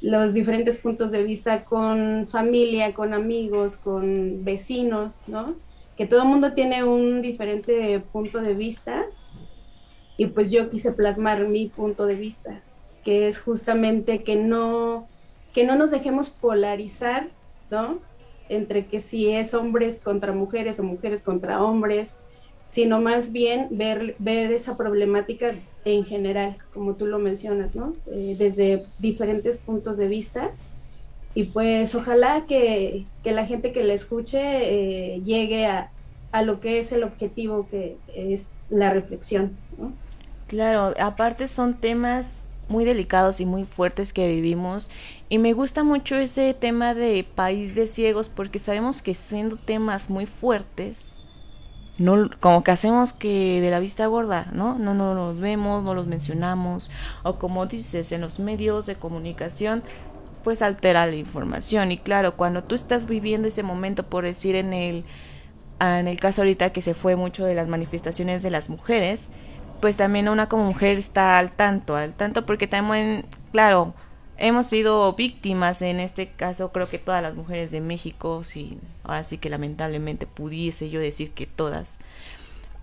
Los 0.00 0.34
diferentes 0.34 0.78
puntos 0.78 1.12
de 1.12 1.24
vista 1.24 1.64
con 1.64 2.28
familia, 2.28 2.94
con 2.94 3.14
amigos, 3.14 3.78
con 3.78 4.44
vecinos, 4.44 5.24
¿no? 5.28 5.62
Que 5.96 6.06
todo 6.06 6.24
mundo 6.24 6.52
tiene 6.52 6.84
un 6.84 7.22
diferente 7.22 8.00
punto 8.12 8.40
de 8.40 8.54
vista 8.54 9.06
y 10.18 10.26
pues 10.26 10.50
yo 10.50 10.70
quise 10.70 10.92
plasmar 10.92 11.48
mi 11.48 11.68
punto 11.68 12.06
de 12.06 12.14
vista, 12.14 12.62
que 13.04 13.26
es 13.26 13.38
justamente 13.40 14.22
que 14.22 14.36
no, 14.36 15.08
que 15.52 15.64
no 15.64 15.76
nos 15.76 15.90
dejemos 15.90 16.30
polarizar, 16.30 17.30
¿no? 17.70 18.00
Entre 18.48 18.86
que 18.86 19.00
si 19.00 19.30
es 19.30 19.54
hombres 19.54 20.00
contra 20.00 20.32
mujeres 20.32 20.78
o 20.80 20.84
mujeres 20.84 21.22
contra 21.22 21.62
hombres, 21.62 22.14
sino 22.66 23.00
más 23.00 23.32
bien 23.32 23.68
ver, 23.70 24.16
ver 24.18 24.52
esa 24.52 24.76
problemática 24.76 25.54
en 25.84 26.04
general, 26.04 26.58
como 26.74 26.94
tú 26.96 27.06
lo 27.06 27.18
mencionas, 27.18 27.76
¿no? 27.76 27.94
Eh, 28.06 28.36
desde 28.38 28.84
diferentes 28.98 29.58
puntos 29.58 29.96
de 29.96 30.08
vista 30.08 30.52
y 31.36 31.44
pues 31.44 31.94
ojalá 31.94 32.46
que, 32.46 33.04
la 33.22 33.44
gente 33.44 33.70
que 33.70 33.84
la 33.84 33.92
escuche 33.92 34.40
eh, 34.40 35.20
llegue 35.20 35.66
a, 35.66 35.92
lo 36.42 36.60
que 36.60 36.78
es 36.78 36.92
el 36.92 37.02
objetivo 37.02 37.66
que 37.70 37.98
es 38.14 38.64
la 38.70 38.90
reflexión. 38.90 39.54
Claro, 40.46 40.94
aparte 40.98 41.46
son 41.48 41.74
temas 41.74 42.48
muy 42.68 42.86
delicados 42.86 43.40
y 43.40 43.46
muy 43.46 43.66
fuertes 43.66 44.14
que 44.14 44.26
vivimos 44.28 44.90
y 45.28 45.36
me 45.36 45.52
gusta 45.52 45.84
mucho 45.84 46.16
ese 46.16 46.54
tema 46.54 46.94
de 46.94 47.26
país 47.34 47.74
de 47.74 47.86
ciegos 47.86 48.30
porque 48.30 48.58
sabemos 48.58 49.02
que 49.02 49.12
siendo 49.12 49.56
temas 49.56 50.08
muy 50.08 50.24
fuertes 50.24 51.22
no 51.98 52.30
como 52.40 52.64
que 52.64 52.70
hacemos 52.70 53.12
que 53.12 53.60
de 53.60 53.70
la 53.70 53.78
vista 53.78 54.06
gorda, 54.06 54.48
¿no? 54.52 54.78
No, 54.78 54.92
no 54.92 55.14
los 55.14 55.38
vemos, 55.38 55.82
no 55.82 55.94
los 55.94 56.06
mencionamos 56.06 56.90
o 57.22 57.38
como 57.38 57.66
dices 57.66 58.12
en 58.12 58.20
los 58.22 58.40
medios 58.40 58.86
de 58.86 58.96
comunicación 58.96 59.82
pues 60.46 60.62
altera 60.62 61.06
la 61.06 61.16
información. 61.16 61.90
Y 61.90 61.98
claro, 61.98 62.36
cuando 62.36 62.62
tú 62.62 62.76
estás 62.76 63.08
viviendo 63.08 63.48
ese 63.48 63.64
momento, 63.64 64.04
por 64.04 64.22
decir 64.22 64.54
en 64.54 64.72
el, 64.72 65.04
en 65.80 66.06
el 66.06 66.20
caso 66.20 66.42
ahorita 66.42 66.70
que 66.70 66.82
se 66.82 66.94
fue 66.94 67.16
mucho 67.16 67.44
de 67.44 67.56
las 67.56 67.66
manifestaciones 67.66 68.44
de 68.44 68.52
las 68.52 68.70
mujeres, 68.70 69.32
pues 69.80 69.96
también 69.96 70.28
una 70.28 70.48
como 70.48 70.64
mujer 70.64 70.98
está 70.98 71.36
al 71.38 71.50
tanto, 71.50 71.96
al 71.96 72.14
tanto 72.14 72.46
porque 72.46 72.68
también, 72.68 73.26
claro, 73.50 73.92
hemos 74.38 74.68
sido 74.68 75.14
víctimas 75.14 75.82
en 75.82 75.98
este 75.98 76.28
caso, 76.28 76.70
creo 76.70 76.88
que 76.88 77.00
todas 77.00 77.24
las 77.24 77.34
mujeres 77.34 77.72
de 77.72 77.80
México, 77.80 78.44
sí, 78.44 78.78
ahora 79.02 79.24
sí 79.24 79.38
que 79.38 79.50
lamentablemente 79.50 80.28
pudiese 80.28 80.90
yo 80.90 81.00
decir 81.00 81.32
que 81.32 81.46
todas, 81.46 81.98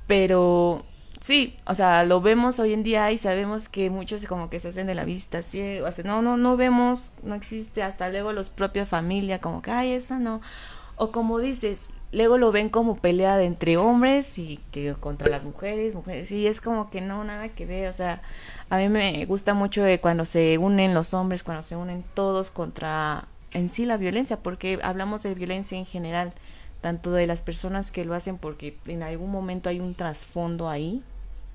pero 0.05 0.84
Sí, 1.24 1.56
o 1.65 1.74
sea, 1.74 2.03
lo 2.03 2.20
vemos 2.20 2.60
hoy 2.60 2.74
en 2.74 2.84
día 2.84 3.10
y 3.13 3.18
sabemos 3.18 3.70
que 3.70 3.89
muchos 3.89 4.25
como 4.25 4.50
que 4.50 4.60
se 4.60 4.68
hacen 4.68 4.88
de 4.88 4.94
la 4.94 5.06
vista, 5.06 5.42
sí, 5.42 5.80
o 5.80 5.89
sea, 5.89 6.03
no, 6.03 6.22
no, 6.22 6.36
no 6.36 6.58
vemos, 6.58 7.13
no 7.24 7.34
existe, 7.34 7.82
hasta 7.82 8.10
luego 8.10 8.34
los 8.34 8.50
propios 8.50 8.89
familia, 8.89 9.39
como 9.39 9.62
que, 9.62 9.72
ay, 9.72 9.94
esa 9.94 10.20
no, 10.20 10.42
o 10.98 11.13
como 11.13 11.39
dices, 11.39 11.92
luego 12.12 12.38
lo 12.38 12.51
ven 12.51 12.68
como 12.68 12.98
pelea 12.98 13.38
de 13.38 13.46
entre 13.46 13.77
hombres 13.77 14.38
y 14.38 14.60
que 14.74 14.96
contra 14.96 15.30
las 15.30 15.46
mujeres, 15.46 15.96
mujeres, 15.96 16.30
y 16.34 16.46
es 16.46 16.60
como 16.60 16.89
que 16.89 17.00
no, 17.00 17.24
nada 17.24 17.48
que 17.48 17.65
ver, 17.65 17.88
o 17.88 17.94
sea, 17.94 18.22
a 18.70 18.75
mí 18.77 18.89
me 18.89 19.25
gusta 19.25 19.53
mucho 19.53 19.86
cuando 20.01 20.25
se 20.25 20.58
unen 20.58 20.94
los 20.94 21.13
hombres, 21.13 21.42
cuando 21.42 21.63
se 21.63 21.77
unen 21.77 22.03
todos 22.15 22.51
contra 22.51 23.30
en 23.51 23.70
sí 23.70 23.86
la 23.86 23.96
violencia, 23.96 24.44
porque 24.44 24.77
hablamos 24.84 25.24
de 25.24 25.34
violencia 25.36 25.77
en 25.77 25.86
general, 25.86 26.34
tanto 26.82 27.13
de 27.13 27.27
las 27.27 27.42
personas 27.42 27.94
que 27.94 28.03
lo 28.03 28.13
hacen 28.13 28.38
porque 28.38 28.77
en 28.88 29.03
algún 29.03 29.32
momento 29.32 29.70
hay 29.70 29.80
un 29.80 29.96
trasfondo 29.96 30.68
ahí, 30.68 31.01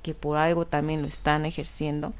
que 0.09 0.15
por 0.15 0.39
algo 0.39 0.67
también 0.67 1.03
lo 1.03 1.09
están 1.09 1.45
ejerciendo. 1.45 2.15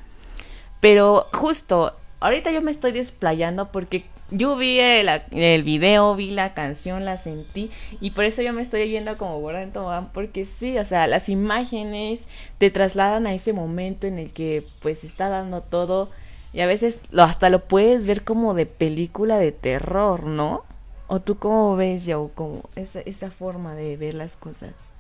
Pero 0.79 1.27
justo, 1.33 1.97
ahorita 2.21 2.51
yo 2.51 2.61
me 2.61 2.71
estoy 2.71 2.93
desplayando 2.93 3.73
porque 3.73 4.05
yo 4.31 4.57
vi 4.57 4.79
el, 4.79 5.63
video, 5.63 6.15
vi 6.15 6.31
la 6.31 6.53
canción, 6.53 7.07
la 7.07 7.17
sentí 7.17 7.71
y 8.03 8.11
por 8.11 8.25
eso 8.25 8.43
yo 8.43 8.53
me 8.53 8.61
estoy 8.61 8.91
yendo 8.91 9.17
como 9.17 9.41
borra 9.41 9.63
en 9.63 9.73
porque 10.13 10.45
sí, 10.45 10.77
o 10.77 10.85
sea, 10.85 11.07
las 11.07 11.31
imágenes 11.31 12.29
te 12.59 12.71
trasladan 12.71 13.27
a 13.27 13.33
ese 13.33 13.55
momento 13.55 14.07
en 14.07 14.19
el 14.19 14.35
que 14.35 14.67
pues 14.81 15.03
está 15.03 15.31
dando 15.31 15.63
todo 15.63 16.11
y 16.53 16.61
a 16.61 16.67
veces 16.67 17.01
lo, 17.11 17.23
hasta 17.23 17.49
lo 17.49 17.65
puedes 17.65 18.07
ver 18.07 18.23
como 18.23 18.53
de 18.53 18.67
película 18.67 19.39
de 19.39 19.53
terror, 19.53 20.25
¿no? 20.25 20.67
¿O 21.07 21.21
tú 21.21 21.39
cómo 21.39 21.75
ves, 21.75 22.05
Joe, 22.07 22.29
como 22.35 22.69
esa, 22.77 23.01
esa 23.01 23.31
forma 23.31 23.75
de 23.75 23.97
ver 23.97 24.13
las 24.13 24.37
cosas? 24.37 24.93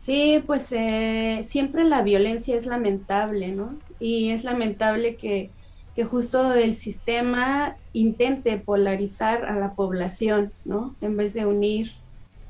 Sí, 0.00 0.42
pues 0.46 0.72
eh, 0.72 1.42
siempre 1.44 1.84
la 1.84 2.00
violencia 2.00 2.56
es 2.56 2.64
lamentable, 2.64 3.48
¿no? 3.52 3.82
Y 3.98 4.30
es 4.30 4.44
lamentable 4.44 5.16
que, 5.18 5.50
que, 5.94 6.04
justo 6.04 6.54
el 6.54 6.72
sistema 6.72 7.76
intente 7.92 8.56
polarizar 8.56 9.44
a 9.44 9.58
la 9.58 9.74
población, 9.74 10.54
¿no? 10.64 10.96
En 11.02 11.18
vez 11.18 11.34
de 11.34 11.44
unir, 11.44 11.92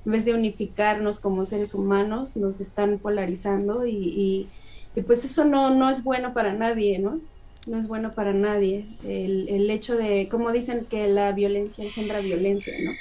en 0.06 0.12
vez 0.12 0.24
de 0.26 0.34
unificarnos 0.34 1.18
como 1.18 1.44
seres 1.44 1.74
humanos, 1.74 2.36
nos 2.36 2.60
están 2.60 3.00
polarizando 3.00 3.84
y, 3.84 4.52
y, 4.94 5.02
pues 5.02 5.24
eso 5.24 5.44
no, 5.44 5.70
no 5.74 5.90
es 5.90 6.04
bueno 6.04 6.32
para 6.32 6.52
nadie, 6.54 7.00
¿no? 7.00 7.20
No 7.66 7.78
es 7.78 7.88
bueno 7.88 8.12
para 8.12 8.32
nadie. 8.32 8.86
El, 9.02 9.48
el 9.48 9.68
hecho 9.70 9.96
de, 9.96 10.28
como 10.30 10.52
dicen 10.52 10.86
que 10.88 11.08
la 11.08 11.32
violencia 11.32 11.84
engendra 11.84 12.20
violencia, 12.20 12.74
¿no? 12.84 12.92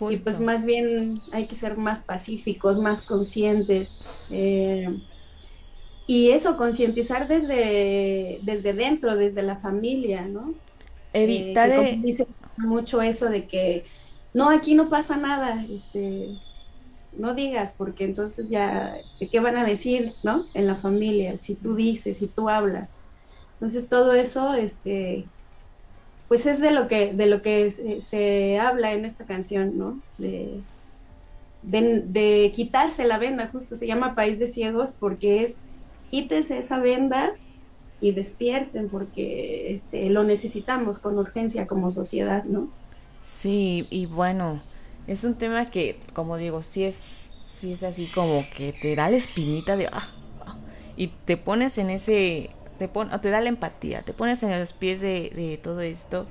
Y 0.00 0.18
pues 0.18 0.40
más 0.40 0.66
bien 0.66 1.22
hay 1.32 1.46
que 1.46 1.56
ser 1.56 1.76
más 1.76 2.04
pacíficos, 2.04 2.78
más 2.78 3.02
conscientes. 3.02 4.04
Eh, 4.30 4.88
y 6.06 6.30
eso, 6.30 6.56
concientizar 6.56 7.28
desde, 7.28 8.40
desde 8.42 8.72
dentro, 8.72 9.14
desde 9.16 9.42
la 9.42 9.60
familia, 9.60 10.26
¿no? 10.26 10.54
Evitar... 11.12 11.70
Eh, 11.70 11.98
dices 12.02 12.26
mucho 12.56 13.02
eso 13.02 13.28
de 13.28 13.46
que, 13.46 13.84
no, 14.32 14.48
aquí 14.50 14.74
no 14.74 14.88
pasa 14.88 15.16
nada, 15.18 15.66
este, 15.70 16.38
no 17.12 17.34
digas, 17.34 17.74
porque 17.76 18.04
entonces 18.04 18.48
ya, 18.48 18.96
este, 19.04 19.28
¿qué 19.28 19.40
van 19.40 19.56
a 19.56 19.64
decir, 19.64 20.14
no? 20.22 20.48
En 20.54 20.66
la 20.66 20.76
familia, 20.76 21.36
si 21.36 21.56
tú 21.56 21.74
dices, 21.74 22.18
si 22.18 22.28
tú 22.28 22.48
hablas. 22.48 22.98
Entonces 23.54 23.88
todo 23.88 24.14
eso, 24.14 24.54
este, 24.54 25.30
pues 26.28 26.44
es 26.44 26.60
de 26.60 26.70
lo 26.70 26.88
que, 26.88 27.12
de 27.14 27.26
lo 27.26 27.40
que 27.42 27.70
se, 27.70 28.58
habla 28.58 28.92
en 28.92 29.06
esta 29.06 29.24
canción, 29.24 29.78
¿no? 29.78 29.98
De, 30.18 30.60
de, 31.62 32.52
quitarse 32.54 33.06
la 33.06 33.18
venda, 33.18 33.48
justo 33.50 33.76
se 33.76 33.86
llama 33.86 34.14
País 34.14 34.38
de 34.38 34.46
Ciegos 34.46 34.94
porque 34.98 35.42
es 35.42 35.56
quítese 36.10 36.58
esa 36.58 36.78
venda 36.78 37.32
y 38.00 38.12
despierten 38.12 38.88
porque 38.88 39.72
este, 39.72 40.08
lo 40.10 40.22
necesitamos 40.22 40.98
con 40.98 41.18
urgencia 41.18 41.66
como 41.66 41.90
sociedad, 41.90 42.44
¿no? 42.44 42.68
Sí, 43.22 43.86
y 43.90 44.06
bueno, 44.06 44.62
es 45.06 45.24
un 45.24 45.34
tema 45.34 45.66
que, 45.66 45.98
como 46.12 46.36
digo, 46.36 46.62
sí 46.62 46.84
es, 46.84 47.36
sí 47.52 47.72
es 47.72 47.82
así 47.82 48.06
como 48.06 48.44
que 48.54 48.72
te 48.72 48.94
da 48.94 49.10
la 49.10 49.16
espinita 49.16 49.76
de... 49.76 49.86
Ah, 49.86 50.10
ah, 50.46 50.56
y 50.96 51.08
te 51.08 51.36
pones 51.36 51.78
en 51.78 51.90
ese 51.90 52.50
te, 52.78 52.88
te 52.88 53.30
da 53.30 53.40
la 53.40 53.48
empatía, 53.50 54.04
te 54.04 54.14
pones 54.14 54.42
en 54.42 54.58
los 54.58 54.72
pies 54.72 55.00
de, 55.00 55.60
todo 55.62 55.80
esto. 55.82 56.28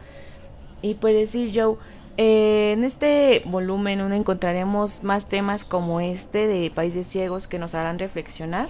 Y 0.82 0.96
puedes 0.96 1.34
decir, 1.34 1.52
Joe, 1.54 1.78
Eh, 2.18 2.74
en 2.74 2.84
este 2.84 3.44
volumen 3.46 4.02
uno 4.02 4.16
encontraremos 4.16 5.04
más 5.04 5.28
temas 5.30 5.66
como 5.66 6.02
este 6.02 6.48
de 6.48 6.72
Países 6.72 7.08
Ciegos 7.08 7.48
que 7.48 7.60
nos 7.60 7.76
harán 7.76 8.00
reflexionar. 8.00 8.70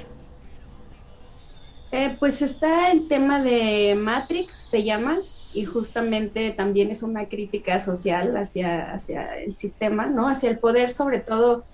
Eh, 1.91 2.15
pues 2.19 2.41
está 2.41 2.91
el 2.91 3.07
tema 3.07 3.41
de 3.41 3.95
Matrix, 3.95 4.53
se 4.53 4.83
llama, 4.83 5.19
y 5.53 5.65
justamente 5.65 6.51
también 6.51 6.91
es 6.91 7.01
una 7.01 7.29
crítica 7.29 7.79
social 7.79 8.35
hacia, 8.37 8.91
hacia 8.93 9.37
el 9.39 9.53
sistema, 9.53 10.07
¿no? 10.07 10.27
Hacia 10.27 10.49
el 10.49 10.59
poder, 10.59 10.91
sobre 10.91 11.21
todo 11.21 11.67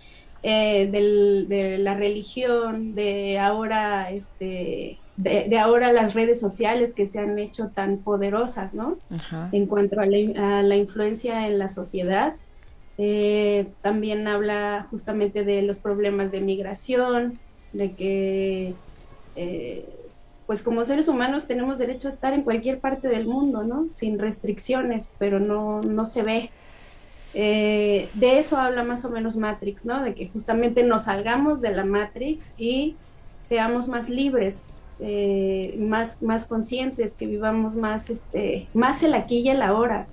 eh, 0.44 0.88
de 0.92 1.78
la 1.80 1.96
religión, 1.96 2.94
de 2.96 3.40
ahora, 3.40 4.12
este, 4.12 5.03
de, 5.18 5.58
ahora 5.58 5.94
las 5.94 6.14
redes 6.14 6.40
sociales 6.40 6.94
que 6.94 7.06
se 7.06 7.20
han 7.20 7.38
hecho 7.38 7.68
tan 7.68 7.98
poderosas, 7.98 8.74
¿no? 8.74 8.98
En 9.52 9.68
cuanto 9.68 10.00
a 10.00 10.06
la, 10.06 10.76
influencia 10.76 11.48
en 11.48 11.60
la 11.60 11.70
sociedad. 11.70 12.36
Eh, 12.98 13.68
también 13.82 14.28
habla 14.28 14.88
justamente 14.92 15.44
de 15.44 15.64
los 15.64 15.80
problemas 15.80 16.32
de 16.32 16.42
migración, 16.42 17.40
de 17.74 17.92
que 17.94 18.76
pues 20.46 20.62
como 20.62 20.84
seres 20.84 21.08
humanos 21.08 21.48
tenemos 21.48 21.78
derecho 21.78 22.08
a 22.08 22.12
estar 22.12 22.34
en 22.34 22.44
cualquier 22.44 22.80
parte 22.80 23.08
del 23.08 23.26
mundo, 23.26 23.64
¿no? 23.64 23.90
Sin 23.90 24.20
restricciones, 24.20 25.16
pero 25.18 25.40
no, 25.40 25.82
no 25.82 26.06
se 26.06 26.24
ve. 26.24 26.50
Eh, 27.34 28.10
de 28.14 28.40
eso 28.40 28.58
habla 28.58 28.84
más 28.84 29.06
o 29.06 29.10
menos 29.10 29.38
Matrix, 29.38 29.86
¿no? 29.86 30.04
De 30.04 30.14
que 30.14 30.28
justamente 30.28 30.84
nos 30.84 31.06
salgamos 31.06 31.62
de 31.62 31.72
la 31.72 31.86
Matrix 31.86 32.54
y 32.58 32.96
seamos 33.42 33.88
más 33.88 34.10
libres, 34.10 34.64
eh, 35.04 35.76
más, 35.80 36.22
más 36.24 36.48
conscientes, 36.48 37.18
que 37.18 37.28
vivamos 37.28 37.76
más, 37.78 38.10
este, 38.10 38.72
más 38.74 39.04
el 39.04 39.14
aquí 39.16 39.40
y 39.42 39.50
el 39.50 39.62
ahora, 39.64 40.12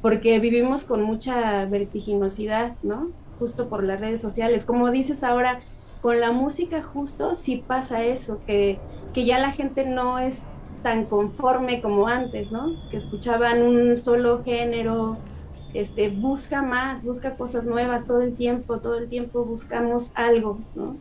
porque 0.00 0.38
vivimos 0.40 0.84
con 0.84 1.02
mucha 1.02 1.66
vertiginosidad, 1.66 2.78
¿no? 2.82 3.12
Justo 3.38 3.68
por 3.68 3.84
las 3.84 4.00
redes 4.00 4.20
sociales. 4.20 4.64
Como 4.64 4.90
dices 4.90 5.22
ahora, 5.24 5.62
con 6.00 6.20
la 6.20 6.32
música 6.32 6.82
justo 6.82 7.34
sí 7.34 7.64
pasa 7.66 8.04
eso, 8.04 8.42
que, 8.46 8.84
que 9.12 9.24
ya 9.26 9.38
la 9.38 9.52
gente 9.52 9.84
no 9.86 10.18
es 10.18 10.54
tan 10.82 11.06
conforme 11.06 11.82
como 11.82 12.08
antes, 12.08 12.50
¿no? 12.52 12.78
Que 12.88 12.96
escuchaban 12.96 13.62
un 13.62 13.96
solo 13.98 14.42
género, 14.42 15.24
este, 15.72 16.08
busca 16.10 16.62
más, 16.62 17.04
busca 17.04 17.36
cosas 17.36 17.66
nuevas 17.66 18.06
todo 18.06 18.22
el 18.22 18.36
tiempo, 18.36 18.80
todo 18.80 18.96
el 18.98 19.08
tiempo 19.08 19.44
buscamos 19.44 20.12
algo, 20.14 20.64
¿no? 20.74 21.00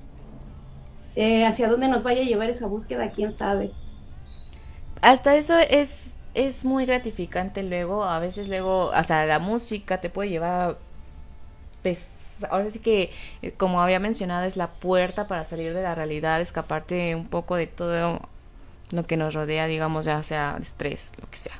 Eh, 1.21 1.45
hacia 1.45 1.67
dónde 1.67 1.89
nos 1.89 2.03
vaya 2.03 2.21
a 2.21 2.23
llevar 2.23 2.49
esa 2.49 2.67
búsqueda, 2.67 3.11
quién 3.11 3.33
sabe. 3.33 3.73
Hasta 5.01 5.35
eso 5.35 5.57
es, 5.57 6.15
es 6.33 6.63
muy 6.63 6.85
gratificante 6.85 7.61
luego, 7.61 8.05
a 8.05 8.19
veces 8.19 8.47
luego, 8.47 8.85
o 8.85 9.03
sea, 9.03 9.25
la 9.25 9.37
música 9.37 9.99
te 9.99 10.09
puede 10.09 10.29
llevar 10.29 10.77
ahora 12.49 12.71
sí 12.71 12.79
que, 12.79 13.11
eh, 13.41 13.51
como 13.51 13.81
había 13.81 13.99
mencionado, 13.99 14.45
es 14.45 14.55
la 14.55 14.69
puerta 14.69 15.27
para 15.27 15.43
salir 15.43 15.73
de 15.73 15.83
la 15.83 15.93
realidad, 15.93 16.39
escaparte 16.39 17.15
un 17.15 17.27
poco 17.27 17.57
de 17.57 17.67
todo 17.67 18.21
lo 18.91 19.05
que 19.05 19.17
nos 19.17 19.33
rodea, 19.33 19.67
digamos, 19.67 20.05
ya 20.05 20.23
sea 20.23 20.57
estrés, 20.61 21.11
lo 21.21 21.29
que 21.29 21.37
sea. 21.37 21.59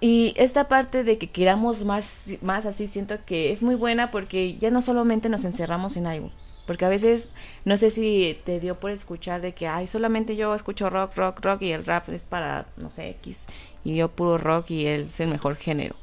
Y 0.00 0.34
esta 0.36 0.66
parte 0.66 1.04
de 1.04 1.18
que 1.18 1.30
queramos 1.30 1.84
más, 1.84 2.30
más 2.42 2.66
así, 2.66 2.88
siento 2.88 3.24
que 3.24 3.52
es 3.52 3.62
muy 3.62 3.76
buena 3.76 4.10
porque 4.10 4.56
ya 4.56 4.72
no 4.72 4.82
solamente 4.82 5.28
nos 5.28 5.44
encerramos 5.44 5.96
en 5.96 6.08
algo. 6.08 6.32
Porque 6.66 6.84
a 6.84 6.88
veces, 6.88 7.28
no 7.64 7.78
sé 7.78 7.90
si 7.90 8.38
te 8.44 8.60
dio 8.60 8.78
por 8.80 8.90
escuchar 8.90 9.40
de 9.40 9.54
que, 9.54 9.68
ay, 9.68 9.86
solamente 9.86 10.36
yo 10.36 10.54
escucho 10.54 10.90
rock, 10.90 11.16
rock, 11.16 11.40
rock 11.44 11.62
y 11.62 11.72
el 11.72 11.84
rap 11.84 12.08
es 12.08 12.24
para, 12.24 12.66
no 12.76 12.90
sé, 12.90 13.08
X, 13.10 13.46
y 13.84 13.96
yo 13.96 14.08
puro 14.08 14.36
rock 14.36 14.70
y 14.70 14.86
él 14.86 15.06
es 15.06 15.20
el 15.20 15.30
mejor 15.30 15.56
género. 15.56 15.94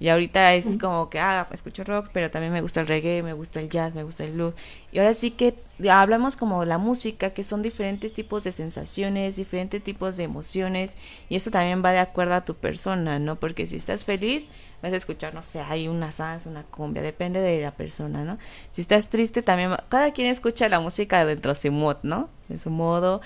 Y 0.00 0.08
ahorita 0.08 0.54
es 0.54 0.78
como 0.78 1.10
que, 1.10 1.20
ah, 1.20 1.46
escucho 1.52 1.84
rock, 1.84 2.08
pero 2.10 2.30
también 2.30 2.54
me 2.54 2.62
gusta 2.62 2.80
el 2.80 2.86
reggae, 2.86 3.22
me 3.22 3.34
gusta 3.34 3.60
el 3.60 3.68
jazz, 3.68 3.94
me 3.94 4.02
gusta 4.02 4.24
el 4.24 4.32
blues. 4.32 4.54
Y 4.92 4.98
ahora 4.98 5.12
sí 5.12 5.30
que 5.30 5.54
hablamos 5.90 6.36
como 6.36 6.64
la 6.64 6.78
música, 6.78 7.30
que 7.30 7.42
son 7.42 7.60
diferentes 7.60 8.14
tipos 8.14 8.42
de 8.42 8.52
sensaciones, 8.52 9.36
diferentes 9.36 9.84
tipos 9.84 10.16
de 10.16 10.24
emociones. 10.24 10.96
Y 11.28 11.36
eso 11.36 11.50
también 11.50 11.84
va 11.84 11.92
de 11.92 11.98
acuerdo 11.98 12.34
a 12.34 12.46
tu 12.46 12.54
persona, 12.54 13.18
¿no? 13.18 13.36
Porque 13.36 13.66
si 13.66 13.76
estás 13.76 14.06
feliz, 14.06 14.50
vas 14.82 14.94
a 14.94 14.96
escuchar, 14.96 15.34
no 15.34 15.42
sé, 15.42 15.60
hay 15.60 15.86
una 15.86 16.12
salsa, 16.12 16.48
una 16.48 16.62
cumbia, 16.62 17.02
depende 17.02 17.40
de 17.40 17.60
la 17.60 17.72
persona, 17.72 18.24
¿no? 18.24 18.38
Si 18.70 18.80
estás 18.80 19.10
triste, 19.10 19.42
también, 19.42 19.76
cada 19.90 20.12
quien 20.12 20.28
escucha 20.28 20.66
la 20.70 20.80
música 20.80 21.26
dentro 21.26 21.52
de 21.52 21.60
su 21.60 21.70
mod, 21.70 21.98
¿no? 22.02 22.30
De 22.48 22.58
su 22.58 22.70
modo 22.70 23.20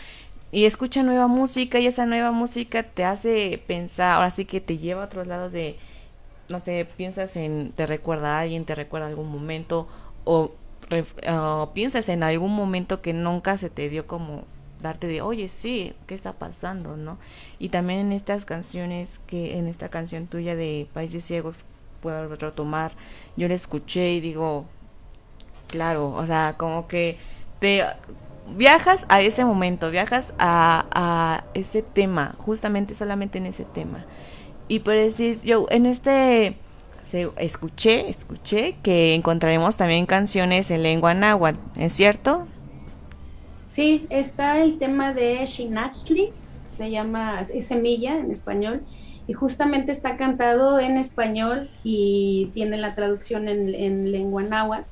y 0.50 0.66
escucha 0.66 1.02
nueva 1.02 1.26
música 1.26 1.80
y 1.80 1.88
esa 1.88 2.06
nueva 2.06 2.30
música 2.30 2.84
te 2.84 3.04
hace 3.04 3.60
pensar, 3.66 4.12
ahora 4.12 4.30
sí 4.30 4.44
que 4.44 4.60
te 4.60 4.78
lleva 4.78 5.02
a 5.02 5.06
otros 5.06 5.26
lados 5.26 5.50
de, 5.50 5.76
no 6.48 6.60
sé, 6.60 6.86
piensas 6.96 7.36
en, 7.36 7.72
te 7.72 7.86
recuerda 7.86 8.38
a 8.38 8.40
alguien, 8.40 8.64
te 8.64 8.74
recuerda 8.74 9.06
algún 9.06 9.30
momento, 9.30 9.88
o 10.24 10.52
piensas 11.74 12.08
en 12.08 12.22
algún 12.22 12.54
momento 12.54 13.00
que 13.00 13.12
nunca 13.12 13.56
se 13.58 13.70
te 13.70 13.88
dio 13.88 14.06
como 14.06 14.44
darte 14.80 15.06
de, 15.06 15.22
oye, 15.22 15.48
sí, 15.48 15.94
¿qué 16.06 16.14
está 16.14 16.34
pasando? 16.34 16.96
¿no? 16.96 17.18
Y 17.58 17.70
también 17.70 18.00
en 18.00 18.12
estas 18.12 18.44
canciones, 18.44 19.20
que 19.26 19.58
en 19.58 19.66
esta 19.66 19.88
canción 19.88 20.26
tuya 20.26 20.56
de 20.56 20.86
Países 20.92 21.24
Ciegos, 21.24 21.64
puedo 22.00 22.28
retomar, 22.36 22.92
yo 23.36 23.48
la 23.48 23.54
escuché 23.54 24.12
y 24.12 24.20
digo, 24.20 24.66
claro, 25.68 26.10
o 26.10 26.26
sea, 26.26 26.56
como 26.58 26.86
que 26.86 27.16
te 27.60 27.82
viajas 28.54 29.06
a 29.08 29.22
ese 29.22 29.46
momento, 29.46 29.90
viajas 29.90 30.34
a, 30.38 30.84
a 30.90 31.44
ese 31.54 31.80
tema, 31.80 32.34
justamente 32.36 32.94
solamente 32.94 33.38
en 33.38 33.46
ese 33.46 33.64
tema. 33.64 34.04
Y 34.68 34.80
por 34.80 34.94
decir, 34.94 35.36
yo 35.42 35.66
en 35.70 35.86
este 35.86 36.56
se, 37.02 37.30
escuché, 37.36 38.08
escuché 38.08 38.76
que 38.82 39.14
encontraremos 39.14 39.76
también 39.76 40.06
canciones 40.06 40.70
en 40.70 40.82
lengua 40.82 41.14
náhuatl, 41.14 41.58
¿es 41.78 41.92
cierto? 41.92 42.46
Sí, 43.68 44.06
está 44.08 44.62
el 44.62 44.78
tema 44.78 45.12
de 45.12 45.44
Shinachli, 45.44 46.30
se 46.68 46.90
llama 46.90 47.44
Semilla 47.44 48.16
en 48.16 48.30
español, 48.30 48.82
y 49.26 49.32
justamente 49.32 49.92
está 49.92 50.16
cantado 50.16 50.78
en 50.78 50.96
español 50.96 51.70
y 51.82 52.50
tiene 52.54 52.76
la 52.78 52.94
traducción 52.94 53.48
en, 53.48 54.10
lengua 54.10 54.42
náhuatl. 54.42 54.86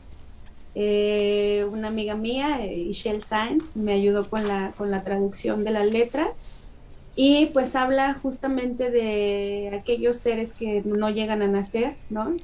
Eh, 0.74 1.66
una 1.70 1.88
amiga 1.88 2.14
mía, 2.14 2.60
Michelle 2.62 3.20
Sainz, 3.20 3.76
me 3.76 3.92
ayudó 3.92 4.28
con 4.28 4.48
la, 4.48 4.72
con 4.76 4.90
la 4.90 5.04
traducción 5.04 5.64
de 5.64 5.70
la 5.70 5.84
letra 5.84 6.32
y 7.14 7.46
pues 7.46 7.76
habla 7.76 8.14
justamente 8.14 8.90
de 8.90 9.70
aquellos 9.78 10.16
seres 10.16 10.52
que 10.52 10.82
no 10.84 11.10
llegan 11.10 11.42
a 11.42 11.46
nacer, 11.46 11.96
¿no? 12.08 12.34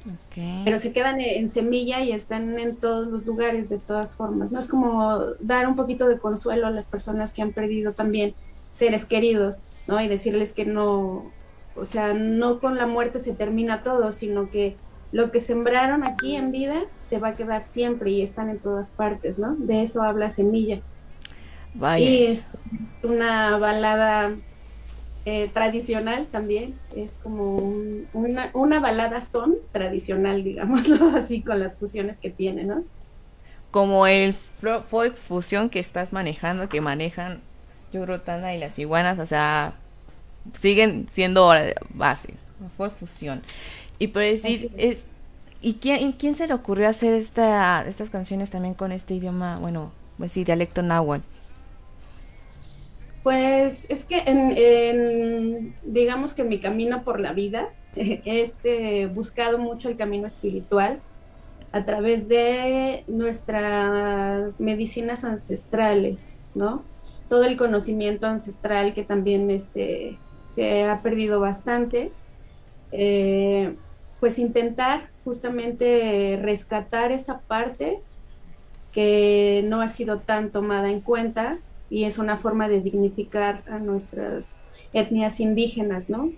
Pero 0.65 0.79
se 0.79 0.93
quedan 0.93 1.21
en 1.21 1.49
semilla 1.49 2.03
y 2.03 2.13
están 2.13 2.59
en 2.59 2.77
todos 2.77 3.09
los 3.09 3.25
lugares 3.25 3.71
de 3.71 3.79
todas 3.79 4.15
formas, 4.15 4.53
¿no? 4.53 4.61
Es 4.61 4.69
como 4.69 5.21
dar 5.41 5.67
un 5.67 5.75
poquito 5.75 6.07
de 6.07 6.19
consuelo 6.19 6.67
a 6.67 6.71
las 6.71 6.87
personas 6.87 7.33
que 7.33 7.41
han 7.41 7.53
perdido 7.53 7.95
también 7.95 8.35
seres 8.71 9.07
queridos, 9.07 9.63
¿no? 9.87 10.01
Y 10.03 10.09
decirles 10.09 10.53
que 10.53 10.67
no, 10.67 11.33
o 11.75 11.85
sea, 11.87 12.13
no 12.13 12.61
con 12.61 12.77
la 12.77 12.87
muerte 12.87 13.21
se 13.21 13.35
termina 13.35 13.83
todo, 13.83 14.13
sino 14.13 14.51
que 14.51 14.77
lo 15.13 15.31
que 15.31 15.41
sembraron 15.41 16.05
aquí 16.05 16.37
en 16.37 16.53
vida 16.53 16.83
se 16.99 17.19
va 17.19 17.29
a 17.29 17.33
quedar 17.33 17.65
siempre 17.65 18.11
y 18.11 18.21
están 18.21 18.51
en 18.51 18.59
todas 18.59 18.91
partes, 18.91 19.39
¿no? 19.39 19.57
De 19.57 19.83
eso 19.83 20.03
habla 20.03 20.29
Semilla. 20.29 20.83
Vaya. 21.73 22.05
Y 22.05 22.27
es 22.27 22.51
una 23.03 23.57
balada 23.57 24.37
eh, 25.31 25.51
tradicional 25.53 26.27
también, 26.33 26.75
es 26.97 27.19
como 27.23 27.57
una, 28.15 28.51
una, 28.55 28.81
balada 28.81 29.21
son 29.21 29.57
tradicional, 29.73 30.43
digámoslo 30.43 31.11
así, 31.15 31.43
con 31.43 31.61
las 31.61 31.77
fusiones 31.77 32.19
que 32.19 32.31
tiene, 32.31 32.65
¿no? 32.65 32.83
Como 33.71 34.07
el 34.07 34.33
folk 34.33 35.15
fusión 35.15 35.69
que 35.69 35.81
estás 35.81 36.15
manejando, 36.15 36.71
que 36.71 36.81
manejan 36.81 37.43
Yorotana 37.93 38.55
y 38.55 38.59
las 38.59 38.79
iguanas, 38.79 39.19
o 39.19 39.27
sea, 39.27 39.75
siguen 40.55 41.09
siendo 41.11 41.53
base, 41.91 42.33
folk 42.79 42.95
fusión. 42.95 43.43
Y 43.99 44.07
por 44.07 44.23
decir, 44.23 44.73
es, 44.79 45.09
¿y 45.61 45.75
quién, 45.75 46.13
quién 46.13 46.33
se 46.33 46.47
le 46.47 46.55
ocurrió 46.55 46.89
hacer 46.89 47.13
esta, 47.13 47.85
estas 47.87 48.09
canciones 48.09 48.49
también 48.49 48.73
con 48.73 48.93
este 48.93 49.13
idioma, 49.13 49.59
bueno, 49.59 49.93
pues 50.17 50.33
sí, 50.33 50.45
dialecto 50.45 50.81
náhuatl? 50.81 51.38
Pues 53.29 53.85
es 53.91 54.07
que 54.07 54.23
en, 54.25 55.77
digamos 55.83 56.33
que 56.33 56.45
mi 56.45 56.63
camino 56.63 57.05
por 57.05 57.21
la 57.21 57.35
vida 57.35 57.69
he 57.95 58.41
este, 58.41 59.05
buscado 59.05 59.59
mucho 59.59 59.91
el 59.91 59.99
camino 59.99 60.27
espiritual 60.27 60.99
a 61.71 61.85
través 61.85 62.27
de 62.31 63.05
nuestras 63.07 64.59
medicinas 64.63 65.25
ancestrales, 65.25 66.27
¿no? 66.55 66.87
Todo 67.29 67.45
el 67.45 67.59
conocimiento 67.59 68.27
ancestral 68.27 68.95
que 68.95 69.03
también 69.03 69.51
este, 69.51 70.19
se 70.41 70.85
ha 70.85 71.03
perdido 71.03 71.39
bastante, 71.39 72.13
eh, 72.93 73.77
pues 74.21 74.39
intentar 74.39 75.11
justamente 75.23 76.39
rescatar 76.41 77.13
esa 77.13 77.43
parte 77.43 77.99
que 78.91 79.67
no 79.67 79.83
ha 79.83 79.89
sido 79.89 80.19
tan 80.21 80.51
tomada 80.51 80.91
en 80.91 81.03
cuenta 81.03 81.61
y 81.89 82.05
es 82.05 82.19
una 82.19 82.39
forma 82.39 82.69
de 82.69 82.81
dignificar 82.83 83.65
a 83.69 83.79
nuestras 83.79 84.65
etnias 84.93 85.41
indígenas, 85.41 86.11
¿no? 86.11 86.35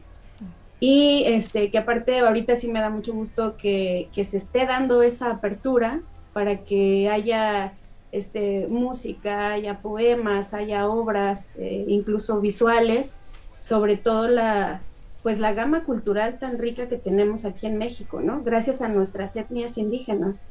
Y 0.80 1.24
este, 1.26 1.70
que 1.70 1.78
aparte 1.78 2.20
ahorita 2.20 2.56
sí 2.56 2.68
me 2.72 2.80
da 2.80 2.90
mucho 2.90 3.12
gusto 3.14 3.56
que, 3.58 4.10
que 4.14 4.24
se 4.24 4.38
esté 4.38 4.66
dando 4.66 5.02
esa 5.02 5.30
apertura 5.32 6.04
para 6.32 6.64
que 6.64 7.08
haya 7.10 7.80
este, 8.12 8.66
música, 8.68 9.52
haya 9.52 9.82
poemas, 9.82 10.54
haya 10.54 10.88
obras, 10.88 11.54
eh, 11.56 11.84
incluso 11.88 12.40
visuales, 12.40 13.20
sobre 13.62 13.96
todo 13.98 14.28
la, 14.28 14.86
pues 15.22 15.38
la 15.38 15.52
gama 15.52 15.84
cultural 15.84 16.38
tan 16.38 16.58
rica 16.58 16.88
que 16.88 16.98
tenemos 16.98 17.44
aquí 17.44 17.66
en 17.66 17.76
México, 17.78 18.20
¿no? 18.22 18.42
Gracias 18.42 18.80
a 18.82 18.88
nuestras 18.88 19.36
etnias 19.36 19.76
indígenas 19.78 20.50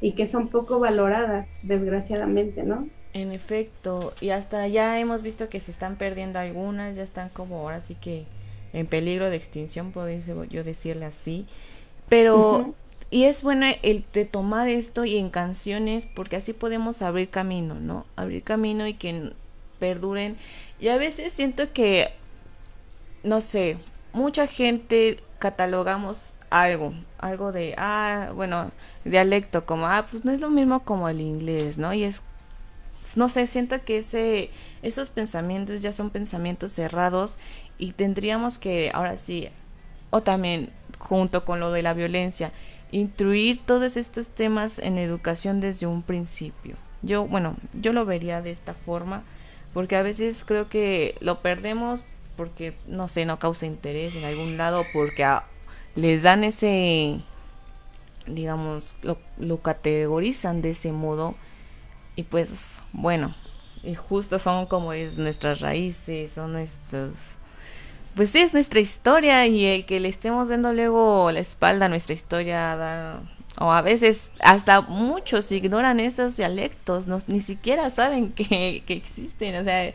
y 0.00 0.14
que 0.14 0.26
son 0.26 0.50
poco 0.50 0.80
valoradas, 0.80 1.58
desgraciadamente, 1.62 2.64
¿no? 2.64 2.90
En 3.12 3.32
efecto, 3.32 4.14
y 4.20 4.30
hasta 4.30 4.68
ya 4.68 5.00
hemos 5.00 5.22
visto 5.22 5.48
que 5.48 5.58
se 5.58 5.72
están 5.72 5.96
perdiendo 5.96 6.38
algunas, 6.38 6.96
ya 6.96 7.02
están 7.02 7.28
como 7.28 7.58
ahora 7.58 7.80
sí 7.80 7.96
que 7.96 8.24
en 8.72 8.86
peligro 8.86 9.30
de 9.30 9.36
extinción, 9.36 9.90
puedo 9.90 10.08
yo 10.44 10.64
decirle 10.64 11.06
así. 11.06 11.46
Pero, 12.08 12.74
y 13.10 13.24
es 13.24 13.42
bueno 13.42 13.66
el 13.82 14.04
retomar 14.12 14.68
esto 14.68 15.04
y 15.04 15.16
en 15.16 15.30
canciones, 15.30 16.06
porque 16.06 16.36
así 16.36 16.52
podemos 16.52 17.02
abrir 17.02 17.30
camino, 17.30 17.74
¿no? 17.74 18.06
Abrir 18.16 18.44
camino 18.44 18.86
y 18.86 18.94
que 18.94 19.32
perduren. 19.80 20.36
Y 20.78 20.88
a 20.88 20.96
veces 20.96 21.32
siento 21.32 21.72
que, 21.72 22.10
no 23.24 23.40
sé, 23.40 23.78
mucha 24.12 24.46
gente 24.46 25.18
catalogamos 25.38 26.34
algo, 26.50 26.94
algo 27.18 27.52
de, 27.52 27.74
ah, 27.78 28.30
bueno, 28.34 28.70
dialecto, 29.04 29.66
como, 29.66 29.86
ah, 29.86 30.06
pues 30.08 30.24
no 30.24 30.32
es 30.32 30.40
lo 30.40 30.50
mismo 30.50 30.84
como 30.84 31.08
el 31.08 31.20
inglés, 31.20 31.78
¿no? 31.78 31.92
Y 31.92 32.04
es, 32.04 32.22
no 33.16 33.28
sé, 33.28 33.46
siento 33.46 33.82
que 33.84 33.98
ese, 33.98 34.50
esos 34.82 35.10
pensamientos 35.10 35.80
ya 35.80 35.92
son 35.92 36.10
pensamientos 36.10 36.72
cerrados 36.72 37.38
y 37.78 37.92
tendríamos 37.92 38.58
que, 38.58 38.90
ahora 38.94 39.18
sí, 39.18 39.48
o 40.10 40.22
también 40.22 40.70
junto 40.98 41.44
con 41.44 41.60
lo 41.60 41.72
de 41.72 41.82
la 41.82 41.94
violencia, 41.94 42.52
instruir 42.92 43.64
todos 43.64 43.96
estos 43.96 44.28
temas 44.28 44.78
en 44.78 44.98
educación 44.98 45.60
desde 45.60 45.86
un 45.86 46.02
principio. 46.02 46.76
Yo, 47.02 47.26
bueno, 47.26 47.56
yo 47.72 47.92
lo 47.92 48.04
vería 48.04 48.42
de 48.42 48.50
esta 48.50 48.74
forma, 48.74 49.22
porque 49.72 49.96
a 49.96 50.02
veces 50.02 50.44
creo 50.44 50.68
que 50.68 51.16
lo 51.20 51.40
perdemos 51.40 52.14
porque, 52.36 52.74
no 52.86 53.08
sé, 53.08 53.24
no 53.26 53.38
causa 53.38 53.66
interés 53.66 54.14
en 54.14 54.24
algún 54.24 54.56
lado, 54.56 54.84
porque 54.92 55.26
les 55.94 56.22
dan 56.22 56.44
ese, 56.44 57.20
digamos, 58.26 58.94
lo, 59.02 59.18
lo 59.38 59.58
categorizan 59.58 60.62
de 60.62 60.70
ese 60.70 60.92
modo, 60.92 61.34
y 62.20 62.22
pues, 62.22 62.82
bueno, 62.92 63.34
y 63.82 63.94
justo 63.94 64.38
son 64.38 64.66
como 64.66 64.92
es 64.92 65.18
nuestras 65.18 65.60
raíces, 65.60 66.32
son 66.32 66.56
estos 66.56 67.38
pues 68.14 68.30
sí, 68.30 68.40
es 68.40 68.52
nuestra 68.52 68.80
historia 68.80 69.46
y 69.46 69.64
el 69.64 69.86
que 69.86 70.00
le 70.00 70.10
estemos 70.10 70.50
dando 70.50 70.74
luego 70.74 71.30
la 71.32 71.40
espalda 71.40 71.86
a 71.86 71.88
nuestra 71.88 72.12
historia 72.12 72.76
da, 72.76 73.22
o 73.56 73.72
a 73.72 73.80
veces 73.80 74.32
hasta 74.40 74.82
muchos 74.82 75.50
ignoran 75.50 75.98
esos 75.98 76.36
dialectos, 76.36 77.06
no, 77.06 77.20
ni 77.26 77.40
siquiera 77.40 77.88
saben 77.88 78.32
que, 78.32 78.82
que 78.86 78.92
existen, 78.92 79.54
o 79.54 79.64
sea, 79.64 79.90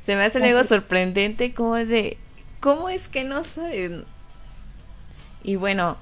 se 0.00 0.16
me 0.16 0.24
hace 0.24 0.40
luego 0.40 0.64
sorprendente 0.64 1.54
cómo 1.54 1.76
es 1.76 1.90
de, 1.90 2.18
cómo 2.58 2.88
es 2.88 3.08
que 3.08 3.22
no 3.22 3.44
saben. 3.44 4.04
Y 5.44 5.54
bueno, 5.54 5.96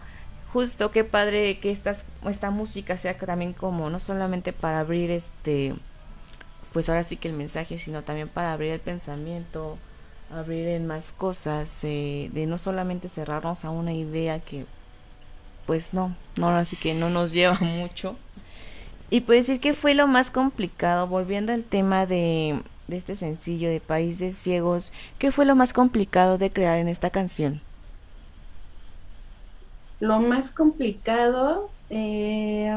justo 0.56 0.90
qué 0.90 1.04
padre 1.04 1.58
que 1.58 1.70
estas, 1.70 2.06
esta 2.26 2.50
música 2.50 2.96
sea 2.96 3.14
también 3.18 3.52
como, 3.52 3.90
no 3.90 4.00
solamente 4.00 4.54
para 4.54 4.80
abrir 4.80 5.10
este, 5.10 5.74
pues 6.72 6.88
ahora 6.88 7.02
sí 7.02 7.18
que 7.18 7.28
el 7.28 7.34
mensaje, 7.34 7.76
sino 7.76 8.04
también 8.04 8.30
para 8.30 8.54
abrir 8.54 8.72
el 8.72 8.80
pensamiento, 8.80 9.76
abrir 10.30 10.68
en 10.68 10.86
más 10.86 11.12
cosas, 11.12 11.84
eh, 11.84 12.30
de 12.32 12.46
no 12.46 12.56
solamente 12.56 13.10
cerrarnos 13.10 13.66
a 13.66 13.70
una 13.70 13.92
idea 13.92 14.40
que, 14.40 14.64
pues 15.66 15.92
no, 15.92 16.16
no, 16.38 16.48
así 16.48 16.74
que 16.76 16.94
no 16.94 17.10
nos 17.10 17.32
lleva 17.34 17.58
mucho. 17.60 18.16
Y 19.10 19.20
puede 19.20 19.40
decir 19.40 19.60
que 19.60 19.74
fue 19.74 19.92
lo 19.92 20.06
más 20.06 20.30
complicado, 20.30 21.06
volviendo 21.06 21.52
al 21.52 21.64
tema 21.64 22.06
de, 22.06 22.62
de 22.88 22.96
este 22.96 23.14
sencillo 23.14 23.68
de 23.68 23.80
Países 23.80 24.34
Ciegos, 24.34 24.94
¿qué 25.18 25.32
fue 25.32 25.44
lo 25.44 25.54
más 25.54 25.74
complicado 25.74 26.38
de 26.38 26.48
crear 26.48 26.78
en 26.78 26.88
esta 26.88 27.10
canción? 27.10 27.60
Lo 29.98 30.20
más 30.20 30.54
complicado, 30.54 31.74
eh, 31.90 32.70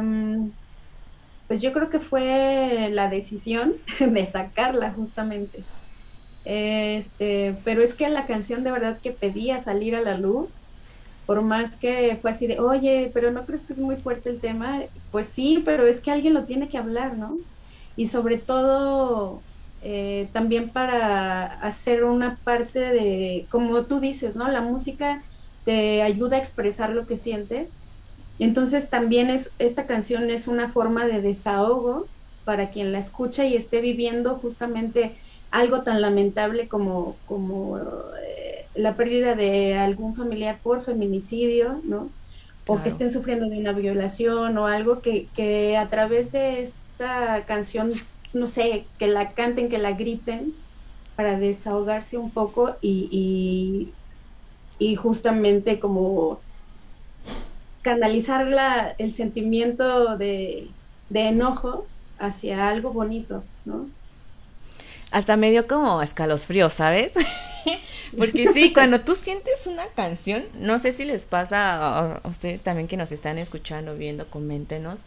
pues 1.48 1.62
yo 1.62 1.74
creo 1.74 1.90
que 1.90 2.00
fue 2.00 2.90
la 2.92 3.10
decisión 3.10 3.82
de 4.00 4.26
sacarla 4.26 4.94
justamente. 4.94 5.68
Este, 6.44 7.62
pero 7.66 7.84
es 7.84 7.96
que 7.96 8.10
la 8.10 8.28
canción 8.28 8.64
de 8.64 8.72
verdad 8.72 9.02
que 9.02 9.14
pedía 9.14 9.60
salir 9.60 9.96
a 9.96 10.02
la 10.02 10.18
luz, 10.18 10.68
por 11.26 11.42
más 11.44 11.78
que 11.80 12.18
fue 12.22 12.32
así 12.32 12.48
de, 12.48 12.60
oye, 12.60 13.12
pero 13.14 13.32
no 13.32 13.46
crees 13.46 13.66
que 13.66 13.74
es 13.74 13.80
muy 13.80 13.98
fuerte 13.98 14.30
el 14.32 14.42
tema, 14.42 14.82
pues 15.12 15.28
sí, 15.30 15.64
pero 15.66 15.88
es 15.88 16.02
que 16.02 16.12
alguien 16.12 16.34
lo 16.36 16.46
tiene 16.46 16.70
que 16.70 16.78
hablar, 16.80 17.18
¿no? 17.18 17.40
Y 17.96 18.08
sobre 18.08 18.38
todo 18.40 19.48
eh, 19.82 20.32
también 20.34 20.74
para 20.74 21.46
hacer 21.62 22.04
una 22.06 22.42
parte 22.44 22.80
de, 22.80 23.48
como 23.52 23.88
tú 23.88 24.00
dices, 24.00 24.36
¿no? 24.36 24.48
La 24.50 24.62
música 24.62 25.26
te 25.64 26.02
ayuda 26.04 26.38
a 26.38 26.40
expresar 26.40 26.92
lo 26.92 27.06
que 27.08 27.18
sientes. 27.18 27.84
Entonces 28.38 28.90
también 28.90 29.30
es, 29.30 29.56
esta 29.60 29.86
canción 29.88 30.30
es 30.32 30.48
una 30.48 30.72
forma 30.72 31.06
de 31.08 31.22
desahogo 31.22 32.12
para 32.44 32.72
quien 32.72 32.92
la 32.92 33.00
escucha 33.00 33.46
y 33.46 33.56
esté 33.56 33.82
viviendo 33.82 34.40
justamente 34.40 35.20
algo 35.52 35.84
tan 35.84 36.02
lamentable 36.02 36.68
como, 36.70 37.22
como 37.26 37.78
eh, 37.80 38.70
la 38.74 38.96
pérdida 38.96 39.36
de 39.36 39.76
algún 39.78 40.16
familiar 40.16 40.62
por 40.64 40.84
feminicidio, 40.84 41.82
¿no? 41.84 42.16
O 42.66 42.82
que 42.82 42.90
estén 42.90 43.10
sufriendo 43.10 43.48
de 43.50 43.60
una 43.60 43.74
violación 43.74 44.58
o 44.58 44.68
algo 44.68 45.02
que, 45.02 45.32
que 45.32 45.76
a 45.78 45.90
través 45.90 46.32
de 46.32 46.62
esta 46.62 47.46
canción, 47.46 47.94
no 48.34 48.48
sé, 48.48 48.92
que 48.98 49.08
la 49.08 49.34
canten, 49.34 49.70
que 49.70 49.80
la 49.80 49.94
griten 49.94 50.56
para 51.16 51.38
desahogarse 51.40 52.18
un 52.18 52.34
poco 52.34 52.78
y, 52.82 53.10
y, 53.12 53.99
justamente 54.96 55.80
como 55.80 56.40
canalizar 57.82 58.48
la, 58.48 58.96
el 58.98 59.12
sentimiento 59.12 60.18
de, 60.18 60.70
de 61.10 61.28
enojo 61.28 61.86
hacia 62.18 62.70
algo 62.70 62.92
bonito, 62.92 63.44
¿no? 63.66 63.88
hasta 65.12 65.38
medio 65.38 65.68
como 65.68 66.02
escalofrío, 66.02 66.70
¿sabes? 66.70 67.14
Porque 68.18 68.48
sí, 68.48 68.74
cuando 68.74 69.02
tú 69.02 69.16
sientes 69.16 69.68
una 69.68 69.88
canción, 69.88 70.44
no 70.56 70.80
sé 70.80 70.94
si 70.94 71.06
les 71.06 71.26
pasa 71.26 72.16
a, 72.16 72.28
ustedes 72.28 72.64
también 72.64 72.88
que 72.88 72.98
nos 72.98 73.12
están 73.12 73.38
escuchando, 73.38 73.96
viendo, 73.96 74.28
coméntenos, 74.30 75.06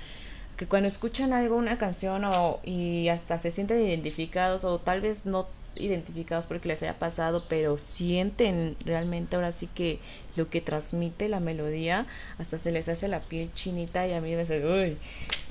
que 0.56 0.66
cuando 0.66 0.88
escuchan 0.88 1.32
algo, 1.32 1.56
una 1.56 1.78
canción 1.78 2.24
o, 2.24 2.60
y 2.64 3.08
hasta 3.08 3.38
se 3.38 3.50
sienten 3.50 3.80
identificados 3.80 4.64
o 4.64 4.78
tal 4.78 5.00
vez 5.00 5.26
no 5.26 5.46
identificados 5.76 6.46
porque 6.46 6.68
les 6.68 6.82
haya 6.82 6.98
pasado, 6.98 7.44
pero 7.48 7.78
sienten 7.78 8.76
realmente 8.84 9.36
ahora 9.36 9.52
sí 9.52 9.68
que 9.74 9.98
lo 10.36 10.48
que 10.50 10.60
transmite 10.60 11.28
la 11.28 11.40
melodía, 11.40 12.06
hasta 12.38 12.58
se 12.58 12.72
les 12.72 12.88
hace 12.88 13.08
la 13.08 13.20
piel 13.20 13.50
chinita 13.54 14.06
y 14.06 14.12
a 14.12 14.20
mí 14.20 14.34
me 14.34 14.42
hace, 14.42 14.64
uy. 14.64 14.96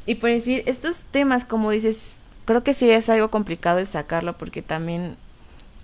Y 0.06 0.16
por 0.16 0.30
decir, 0.30 0.64
estos 0.66 1.06
temas, 1.06 1.46
como 1.46 1.72
dices, 1.72 2.22
creo 2.46 2.64
que 2.64 2.74
sí 2.74 2.90
es 2.90 3.10
algo 3.10 3.30
complicado 3.32 3.78
de 3.78 3.86
sacarlo 3.86 4.38
porque 4.38 4.62
también 4.62 5.16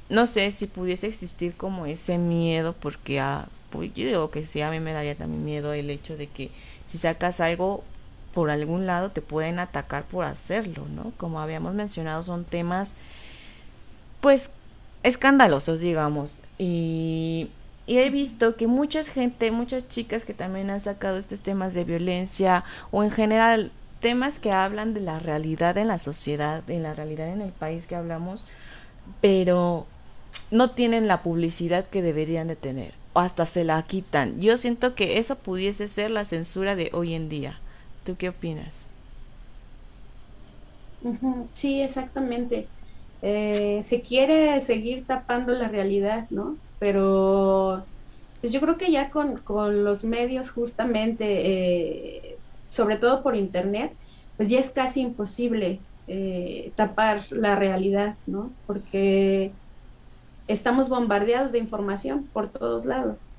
no 0.10 0.26
sé 0.28 0.52
si 0.52 0.68
pudiese 0.68 1.08
existir 1.08 1.56
como 1.56 1.86
ese 1.86 2.18
miedo 2.18 2.74
porque 2.80 3.20
ah, 3.20 3.48
pues 3.70 3.94
yo 3.94 4.06
digo 4.06 4.32
que 4.32 4.46
sí 4.46 4.62
a 4.62 4.72
mí 4.72 4.80
me 4.80 4.94
daría 4.94 5.16
también 5.16 5.44
miedo 5.44 5.74
el 5.74 5.90
hecho 5.90 6.16
de 6.16 6.28
que 6.28 6.50
si 6.86 6.98
sacas 6.98 7.42
algo 7.42 7.84
por 8.34 8.50
algún 8.50 8.86
lado 8.86 9.12
te 9.12 9.22
pueden 9.22 9.60
atacar 9.60 10.06
por 10.06 10.26
hacerlo, 10.26 10.86
¿no? 10.90 11.12
Como 11.18 11.40
habíamos 11.40 11.74
mencionado 11.74 12.24
son 12.24 12.46
temas 12.46 12.96
pues 14.20 14.52
escandalosos, 15.04 15.80
digamos. 15.80 16.42
Y, 16.58 17.50
y 17.86 17.98
he 18.00 18.10
visto 18.10 18.56
que 18.56 18.68
mucha 18.68 19.04
gente, 19.04 19.52
muchas 19.52 19.88
chicas 19.88 20.26
que 20.26 20.34
también 20.34 20.70
han 20.70 20.82
sacado 20.82 21.18
estos 21.18 21.42
temas 21.42 21.74
de 21.74 21.84
violencia 21.86 22.64
o 22.92 23.04
en 23.04 23.12
general 23.12 23.72
temas 24.02 24.40
que 24.40 24.52
hablan 24.52 24.94
de 24.94 25.02
la 25.02 25.20
realidad 25.20 25.78
en 25.78 25.88
la 25.88 26.00
sociedad, 26.00 26.70
en 26.70 26.84
la 26.84 26.94
realidad 26.94 27.30
en 27.30 27.42
el 27.42 27.52
país 27.52 27.88
que 27.88 27.96
hablamos, 27.96 28.46
pero 29.22 29.88
no 30.52 30.72
tienen 30.72 31.08
la 31.08 31.24
publicidad 31.24 31.88
que 31.88 32.02
deberían 32.02 32.48
de 32.48 32.56
tener 32.56 32.96
o 33.14 33.20
hasta 33.22 33.46
se 33.46 33.64
la 33.64 33.82
quitan. 33.84 34.40
Yo 34.42 34.58
siento 34.58 34.96
que 34.96 35.20
eso 35.20 35.38
pudiese 35.40 35.88
ser 35.88 36.12
la 36.12 36.26
censura 36.26 36.76
de 36.76 36.92
hoy 36.94 37.14
en 37.16 37.30
día. 37.30 37.62
¿Tú 38.04 38.16
qué 38.18 38.30
opinas? 38.30 38.90
Sí, 41.54 41.82
exactamente. 41.82 42.72
Eh, 43.22 43.82
se 43.84 44.02
quiere 44.04 44.62
seguir 44.62 45.06
tapando 45.08 45.54
la 45.54 45.68
realidad, 45.70 46.28
¿no? 46.30 46.60
Pero 46.80 47.90
pues 48.42 48.54
yo 48.54 48.62
creo 48.62 48.78
que 48.78 48.92
ya 48.92 49.10
con, 49.12 49.38
con 49.44 49.84
los 49.84 50.04
medios 50.04 50.52
justamente 50.52 51.26
eh, 52.36 52.42
sobre 52.70 52.98
todo 52.98 53.24
por 53.24 53.36
internet, 53.36 53.98
pues 54.36 54.50
ya 54.50 54.60
es 54.60 54.72
casi 54.72 55.02
imposible 55.02 55.86
eh, 56.08 56.74
tapar 56.78 57.26
la 57.32 57.56
realidad, 57.56 58.20
¿no? 58.26 58.56
Porque 58.66 59.58
estamos 60.48 60.90
bombardeados 60.90 61.52
de 61.54 61.60
información 61.60 62.30
por 62.34 62.52
todos 62.52 62.86
lados. 62.86 63.34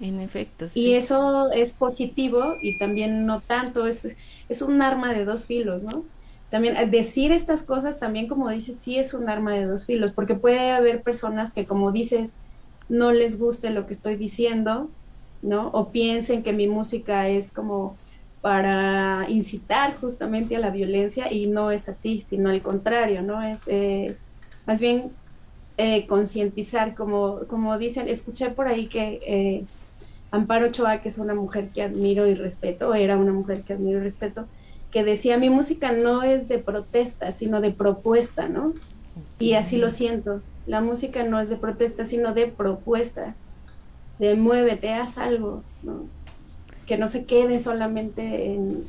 En 0.00 0.20
efecto, 0.20 0.68
sí. 0.68 0.90
Y 0.90 0.94
eso 0.94 1.50
es 1.52 1.74
positivo 1.76 2.56
y 2.62 2.78
también 2.78 3.26
no 3.26 3.42
tanto, 3.42 3.86
es, 3.86 4.16
es 4.48 4.62
un 4.62 4.80
arma 4.82 5.12
de 5.12 5.24
dos 5.26 5.46
filos, 5.46 5.82
¿no? 5.84 6.08
También 6.52 6.76
eh, 6.76 6.86
decir 6.86 7.32
estas 7.32 7.64
cosas 7.64 7.98
también, 8.00 8.28
como 8.28 8.50
dices, 8.50 8.82
sí 8.82 8.98
es 8.98 9.14
un 9.14 9.30
arma 9.30 9.54
de 9.54 9.66
dos 9.66 9.86
filos, 9.86 10.12
porque 10.12 10.36
puede 10.36 10.72
haber 10.72 11.02
personas 11.02 11.54
que, 11.54 11.66
como 11.66 11.92
dices, 11.92 12.42
no 12.88 13.12
les 13.12 13.38
guste 13.38 13.70
lo 13.70 13.86
que 13.86 13.94
estoy 13.94 14.16
diciendo, 14.16 14.94
¿no? 15.42 15.70
O 15.70 15.92
piensen 15.92 16.44
que 16.44 16.52
mi 16.52 16.68
música 16.68 17.28
es 17.30 17.52
como 17.52 18.00
para 18.42 19.26
incitar 19.30 19.96
justamente 19.98 20.56
a 20.56 20.60
la 20.60 20.70
violencia 20.70 21.26
y 21.32 21.48
no 21.48 21.70
es 21.72 21.88
así, 21.88 22.20
sino 22.20 22.50
al 22.50 22.62
contrario, 22.62 23.22
¿no? 23.22 23.42
Es 23.42 23.66
eh, 23.68 24.20
más 24.66 24.80
bien 24.82 25.18
eh, 25.78 26.06
concientizar, 26.08 26.94
como, 26.96 27.46
como 27.48 27.78
dicen, 27.78 28.08
escuché 28.08 28.50
por 28.52 28.68
ahí 28.68 28.88
que 28.90 29.68
Amparo 30.30 30.66
Ochoa, 30.68 31.00
que 31.00 31.08
es 31.08 31.18
una 31.18 31.34
mujer 31.34 31.72
que 31.72 31.82
admiro 31.82 32.26
y 32.26 32.34
respeto, 32.34 32.94
era 32.94 33.16
una 33.18 33.32
mujer 33.32 33.64
que 33.64 33.74
admiro 33.74 33.98
y 34.00 34.02
respeto, 34.02 34.50
que 34.92 35.02
decía, 35.02 35.38
mi 35.38 35.50
música 35.50 35.90
no 35.90 36.22
es 36.22 36.46
de 36.48 36.58
protesta, 36.58 37.32
sino 37.32 37.60
de 37.60 37.72
propuesta, 37.72 38.48
¿no? 38.48 38.72
Y 39.38 39.54
así 39.54 39.76
lo 39.76 39.90
siento, 39.90 40.42
la 40.66 40.80
música 40.80 41.24
no 41.24 41.40
es 41.40 41.48
de 41.48 41.56
protesta, 41.56 42.04
sino 42.04 42.34
de 42.34 42.46
propuesta, 42.46 43.34
de 44.18 44.36
muévete, 44.36 44.92
haz 44.92 45.18
algo, 45.18 45.64
¿no? 45.82 46.06
que 46.86 46.98
no 46.98 47.08
se 47.08 47.24
quede 47.24 47.58
solamente 47.58 48.54
en, 48.54 48.86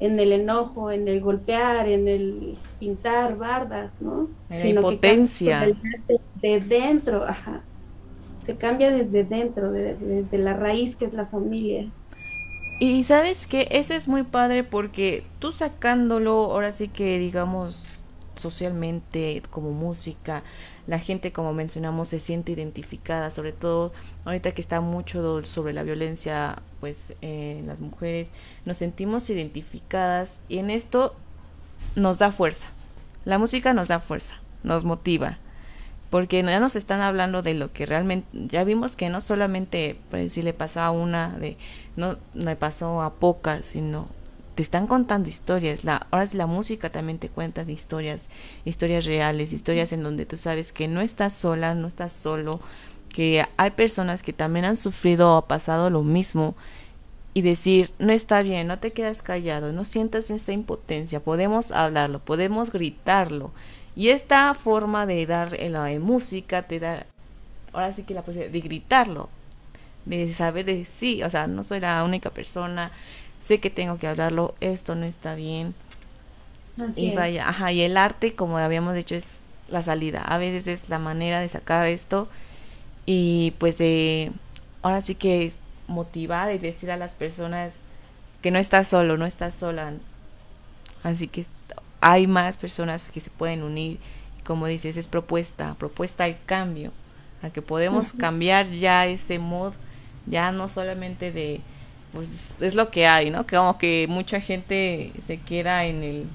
el 0.00 0.32
enojo, 0.32 0.90
en 0.90 1.08
el 1.08 1.20
golpear, 1.20 1.88
en 1.88 2.08
el 2.08 2.58
pintar 2.78 3.38
bardas, 3.38 4.02
¿no? 4.02 4.28
En 4.50 4.58
la 4.58 4.68
impotencia. 4.68 5.74
de, 6.42 6.60
dentro, 6.60 7.24
ajá. 7.24 7.62
Se 8.42 8.56
cambia 8.56 8.90
desde 8.90 9.24
dentro, 9.24 9.72
desde 9.72 10.36
la 10.36 10.54
raíz 10.54 10.96
que 10.96 11.06
es 11.06 11.14
la 11.14 11.24
familia. 11.26 11.90
Y 12.80 13.04
sabes 13.04 13.46
que 13.46 13.68
eso 13.70 13.94
es 13.94 14.08
muy 14.08 14.24
padre 14.24 14.64
porque 14.64 15.24
tú 15.38 15.52
sacándolo, 15.52 16.52
ahora 16.52 16.72
sí 16.72 16.88
que 16.88 17.18
digamos 17.18 17.86
socialmente 18.34 19.42
como 19.50 19.70
música, 19.70 20.42
la 20.86 20.98
gente, 20.98 21.32
como 21.32 21.54
mencionamos, 21.54 22.08
se 22.08 22.20
siente 22.20 22.52
identificada, 22.52 23.30
sobre 23.30 23.52
todo 23.52 23.92
ahorita 24.24 24.52
que 24.52 24.60
está 24.60 24.80
mucho 24.80 25.44
sobre 25.44 25.72
la 25.72 25.82
violencia 25.82 26.62
pues 26.80 27.14
en 27.20 27.66
las 27.66 27.80
mujeres, 27.80 28.32
nos 28.64 28.78
sentimos 28.78 29.30
identificadas 29.30 30.42
y 30.48 30.58
en 30.58 30.70
esto 30.70 31.14
nos 31.96 32.18
da 32.18 32.32
fuerza. 32.32 32.68
La 33.24 33.38
música 33.38 33.72
nos 33.72 33.88
da 33.88 34.00
fuerza, 34.00 34.34
nos 34.62 34.84
motiva, 34.84 35.38
porque 36.14 36.44
ya 36.44 36.60
nos 36.60 36.76
están 36.76 37.00
hablando 37.00 37.42
de 37.42 37.54
lo 37.54 37.72
que 37.72 37.86
realmente, 37.86 38.28
ya 38.32 38.62
vimos 38.62 38.94
que 38.94 39.08
no 39.08 39.20
solamente 39.20 39.98
pues, 40.10 40.32
si 40.32 40.42
le 40.42 40.52
pasó 40.52 40.82
a 40.82 40.92
una, 40.92 41.30
de, 41.40 41.56
no 41.96 42.18
le 42.34 42.54
pasó 42.54 43.02
a 43.02 43.14
pocas, 43.14 43.66
sino 43.66 44.06
te 44.54 44.62
están 44.62 44.86
contando 44.86 45.28
historias. 45.28 45.82
La, 45.82 46.06
ahora 46.12 46.22
es 46.22 46.34
la 46.34 46.46
música 46.46 46.88
también 46.90 47.18
te 47.18 47.30
cuenta 47.30 47.62
historias, 47.62 48.28
historias 48.64 49.06
reales, 49.06 49.52
historias 49.52 49.92
en 49.92 50.04
donde 50.04 50.24
tú 50.24 50.36
sabes 50.36 50.72
que 50.72 50.86
no 50.86 51.00
estás 51.00 51.32
sola, 51.32 51.74
no 51.74 51.88
estás 51.88 52.12
solo, 52.12 52.60
que 53.12 53.44
hay 53.56 53.70
personas 53.72 54.22
que 54.22 54.32
también 54.32 54.66
han 54.66 54.76
sufrido 54.76 55.36
o 55.36 55.42
pasado 55.42 55.90
lo 55.90 56.04
mismo 56.04 56.54
y 57.36 57.42
decir, 57.42 57.90
no 57.98 58.12
está 58.12 58.40
bien, 58.42 58.68
no 58.68 58.78
te 58.78 58.92
quedas 58.92 59.20
callado, 59.22 59.72
no 59.72 59.84
sientas 59.84 60.30
esta 60.30 60.52
impotencia, 60.52 61.18
podemos 61.18 61.72
hablarlo, 61.72 62.20
podemos 62.20 62.70
gritarlo. 62.70 63.50
Y 63.96 64.08
esta 64.08 64.52
forma 64.54 65.06
de 65.06 65.24
dar 65.26 65.58
la 65.58 65.88
música 66.00 66.62
te 66.62 66.80
da, 66.80 67.06
ahora 67.72 67.92
sí 67.92 68.02
que 68.02 68.14
la 68.14 68.22
posibilidad 68.22 68.52
de 68.52 68.60
gritarlo, 68.60 69.28
de 70.04 70.32
saber 70.34 70.64
de 70.64 70.84
sí, 70.84 71.22
o 71.22 71.30
sea, 71.30 71.46
no 71.46 71.62
soy 71.62 71.80
la 71.80 72.02
única 72.04 72.30
persona, 72.30 72.90
sé 73.40 73.60
que 73.60 73.70
tengo 73.70 73.98
que 73.98 74.08
hablarlo, 74.08 74.54
esto 74.60 74.94
no 74.94 75.06
está 75.06 75.34
bien. 75.34 75.74
Así 76.78 77.06
y 77.06 77.14
vaya, 77.14 77.48
ajá, 77.48 77.70
y 77.70 77.82
el 77.82 77.96
arte, 77.96 78.34
como 78.34 78.58
habíamos 78.58 78.94
dicho, 78.94 79.14
es 79.14 79.46
la 79.68 79.82
salida. 79.82 80.22
A 80.22 80.38
veces 80.38 80.66
es 80.66 80.88
la 80.88 80.98
manera 80.98 81.40
de 81.40 81.48
sacar 81.48 81.86
esto 81.86 82.28
y 83.06 83.52
pues 83.58 83.80
eh, 83.80 84.32
ahora 84.82 85.00
sí 85.00 85.14
que 85.14 85.52
motivar 85.86 86.52
y 86.52 86.58
decir 86.58 86.90
a 86.90 86.96
las 86.96 87.14
personas 87.14 87.84
que 88.42 88.50
no 88.50 88.58
estás 88.58 88.88
solo, 88.88 89.16
no 89.16 89.26
estás 89.26 89.54
sola. 89.54 89.94
Así 91.02 91.28
que 91.28 91.46
hay 92.06 92.26
más 92.26 92.58
personas 92.58 93.08
que 93.08 93.18
se 93.18 93.30
pueden 93.30 93.62
unir. 93.62 93.98
Como 94.44 94.66
dices, 94.66 94.98
es 94.98 95.08
propuesta, 95.08 95.74
propuesta 95.78 96.28
y 96.28 96.34
cambio. 96.34 96.92
A 97.42 97.48
que 97.48 97.62
podemos 97.62 98.12
cambiar 98.12 98.66
ya 98.66 99.06
ese 99.06 99.38
mod, 99.38 99.72
ya 100.26 100.52
no 100.52 100.68
solamente 100.68 101.32
de 101.32 101.62
pues 102.12 102.54
es 102.60 102.74
lo 102.74 102.90
que 102.90 103.06
hay, 103.06 103.30
¿no? 103.30 103.46
Que 103.46 103.56
como 103.56 103.78
que 103.78 104.06
mucha 104.08 104.40
gente 104.40 105.12
se 105.26 105.38
queda 105.38 105.86
en 105.86 106.02
el 106.02 106.26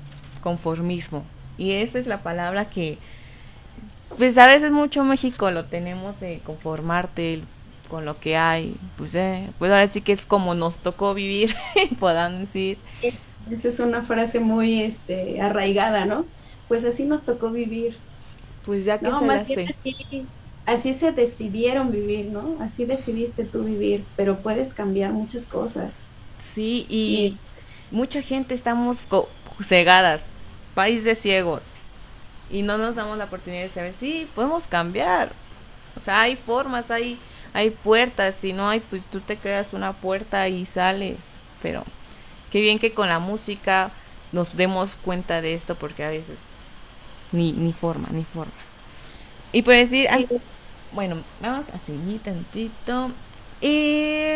conformismo. 0.42 1.24
Y 1.58 1.74
esa 1.74 2.00
es 2.00 2.08
la 2.08 2.24
palabra 2.24 2.70
que, 2.70 2.98
pues 4.18 4.38
a 4.40 4.48
veces 4.48 4.72
mucho 4.72 5.04
México 5.04 5.52
lo 5.52 5.66
tenemos 5.66 6.20
de 6.20 6.40
conformarte 6.44 7.42
con 7.90 8.06
lo 8.06 8.18
que 8.18 8.38
hay. 8.38 8.76
Pues, 8.98 9.16
eh, 9.16 9.50
pues 9.60 9.72
ahora 9.72 9.88
sí 9.88 10.02
que 10.02 10.14
es 10.14 10.26
como 10.26 10.54
nos 10.56 10.80
tocó 10.80 11.14
vivir, 11.14 11.54
puedan 12.00 12.46
decir. 12.46 12.78
Esa 13.52 13.68
es 13.68 13.80
una 13.80 14.04
frase 14.04 14.40
muy 14.40 14.82
este, 14.82 15.42
arraigada, 15.42 16.06
¿no? 16.06 16.26
Pues 16.68 16.86
así 16.86 17.04
nos 17.04 17.24
tocó 17.24 17.50
vivir. 17.50 17.98
Pues 18.66 18.86
ya 18.86 19.00
que 19.00 19.10
no, 19.10 19.20
se 19.20 19.26
más 19.26 19.48
bien 19.48 19.68
así, 19.70 19.96
así 20.66 20.94
se 20.94 21.12
decidieron 21.12 21.92
vivir, 21.92 22.26
¿no? 22.26 22.58
Así 22.62 22.86
decidiste 22.86 23.44
tú 23.44 23.64
vivir, 23.64 24.06
pero 24.16 24.40
puedes 24.40 24.74
cambiar 24.74 25.12
muchas 25.12 25.46
cosas. 25.46 26.02
Sí, 26.40 26.86
y, 26.90 27.38
mucha 27.92 28.22
gente 28.22 28.54
estamos 28.54 29.06
cegadas, 29.62 30.32
país 30.76 31.04
de 31.04 31.16
ciegos, 31.16 31.78
y 32.52 32.62
no 32.62 32.78
nos 32.78 32.96
damos 32.96 33.18
la 33.18 33.26
oportunidad 33.26 33.64
de 33.64 33.70
saber, 33.70 33.94
sí, 33.94 34.28
podemos 34.36 34.68
cambiar. 34.68 35.32
O 35.98 36.02
sea, 36.02 36.22
hay 36.22 36.36
formas, 36.36 36.92
hay, 36.92 37.20
hay 37.54 37.70
puertas, 37.72 38.36
si 38.36 38.54
no 38.54 38.68
hay, 38.70 38.80
pues 38.80 39.06
tú 39.06 39.20
te 39.20 39.38
creas 39.38 39.74
una 39.74 39.94
puerta 39.94 40.48
y 40.48 40.66
sales. 40.66 41.42
Pero 41.62 41.84
qué 42.52 42.62
bien 42.62 42.80
que 42.80 42.94
con 42.94 43.08
la 43.08 43.20
música 43.20 43.92
nos 44.32 44.56
demos 44.56 44.96
cuenta 44.96 45.42
de 45.42 45.54
esto, 45.54 45.76
porque 45.76 46.04
a 46.04 46.10
veces 46.10 46.40
ni, 47.32 47.52
ni 47.52 47.74
forma, 47.74 48.10
ni 48.12 48.24
forma. 48.24 48.52
Y 49.52 49.62
por 49.62 49.74
decir, 49.74 50.08
bueno, 50.92 51.18
vamos 51.42 51.70
a 51.70 51.78
seguir 51.78 52.22
tantito. 52.22 53.12
Y 53.62 54.36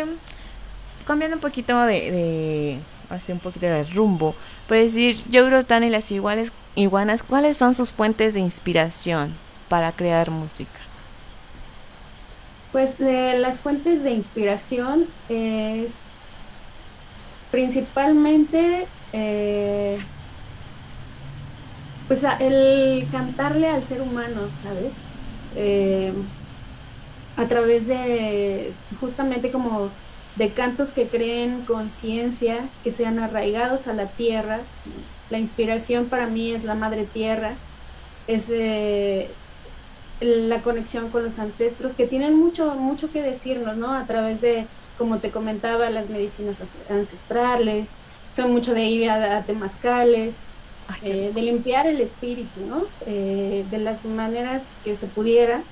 cambiando 1.06 1.36
un 1.36 1.40
poquito 1.40 1.80
de, 1.86 2.10
de 2.10 2.78
así 3.10 3.32
un 3.32 3.38
poquito 3.38 3.66
de 3.66 3.84
rumbo, 3.84 4.34
puedes 4.66 4.94
decir, 4.94 5.22
yo 5.28 5.64
Tan 5.64 5.84
y 5.84 5.90
las 5.90 6.10
iguales, 6.10 6.52
iguanas, 6.74 7.22
¿cuáles 7.22 7.56
son 7.56 7.74
sus 7.74 7.92
fuentes 7.92 8.34
de 8.34 8.40
inspiración 8.40 9.34
para 9.68 9.92
crear 9.92 10.30
música? 10.30 10.83
Pues 12.74 12.98
las 12.98 13.62
fuentes 13.62 14.02
de 14.02 14.10
inspiración 14.10 15.14
es 15.28 16.52
principalmente 17.50 18.92
eh, 19.12 20.08
pues 22.06 22.22
el 22.40 23.08
cantarle 23.10 23.68
al 23.68 23.82
ser 23.82 24.02
humano, 24.02 24.50
¿sabes? 24.52 25.16
Eh, 25.50 26.12
a 27.36 27.48
través 27.48 27.86
de 27.88 28.80
justamente 28.96 29.50
como 29.50 29.98
de 30.36 30.54
cantos 30.54 30.92
que 30.92 31.10
creen 31.10 31.64
conciencia, 31.64 32.74
que 32.82 32.90
sean 32.90 33.18
arraigados 33.18 33.86
a 33.86 33.94
la 33.94 34.14
tierra. 34.14 34.70
La 35.28 35.38
inspiración 35.38 36.08
para 36.08 36.28
mí 36.28 36.52
es 36.52 36.64
la 36.64 36.74
madre 36.74 37.06
tierra, 37.06 37.62
es 38.26 38.50
eh, 38.54 39.40
la 40.24 40.62
conexión 40.62 41.10
con 41.10 41.24
los 41.24 41.38
ancestros 41.38 41.96
que 41.96 42.06
tienen 42.06 42.34
mucho, 42.36 42.74
mucho 42.76 43.10
que 43.12 43.22
decirnos, 43.22 43.76
¿no? 43.76 43.94
A 43.94 44.06
través 44.06 44.40
de, 44.40 44.70
como 44.94 45.20
te 45.20 45.30
comentaba, 45.32 45.90
las 45.90 46.08
medicinas 46.10 46.78
ancestrales, 46.88 48.00
son 48.28 48.52
mucho 48.52 48.74
de 48.74 48.84
ir 48.84 49.10
a, 49.10 49.44
temazcales, 49.46 50.50
eh, 51.00 51.32
de 51.34 51.42
limpiar 51.42 51.86
el 51.86 52.00
espíritu, 52.00 52.66
¿no? 52.66 52.94
Eh, 53.00 53.64
de 53.68 53.78
las 53.78 54.04
maneras 54.04 54.78
que 54.82 54.96
se 54.96 55.08
pudiera 55.08 55.68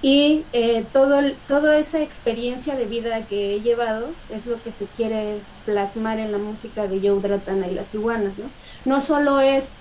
y 0.00 0.48
eh, 0.52 0.90
todo, 0.92 1.20
toda 1.46 1.78
esa 1.78 2.02
experiencia 2.02 2.76
de 2.76 2.86
vida 2.86 3.26
que 3.26 3.54
he 3.54 3.62
llevado 3.62 4.20
es 4.28 4.46
lo 4.46 4.60
que 4.62 4.72
se 4.72 4.90
quiere 4.90 5.46
plasmar 5.64 6.18
en 6.18 6.32
la 6.32 6.38
música 6.38 6.88
de 6.88 7.00
Joe 7.02 7.20
Dratana 7.20 7.68
y 7.68 7.74
las 7.74 7.94
iguanas, 7.94 8.38
¿no? 8.38 8.54
No 8.84 9.00
solo 9.00 9.40
es 9.40 9.80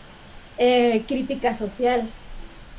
eh, 0.58 1.06
crítica 1.08 1.54
social 1.54 2.16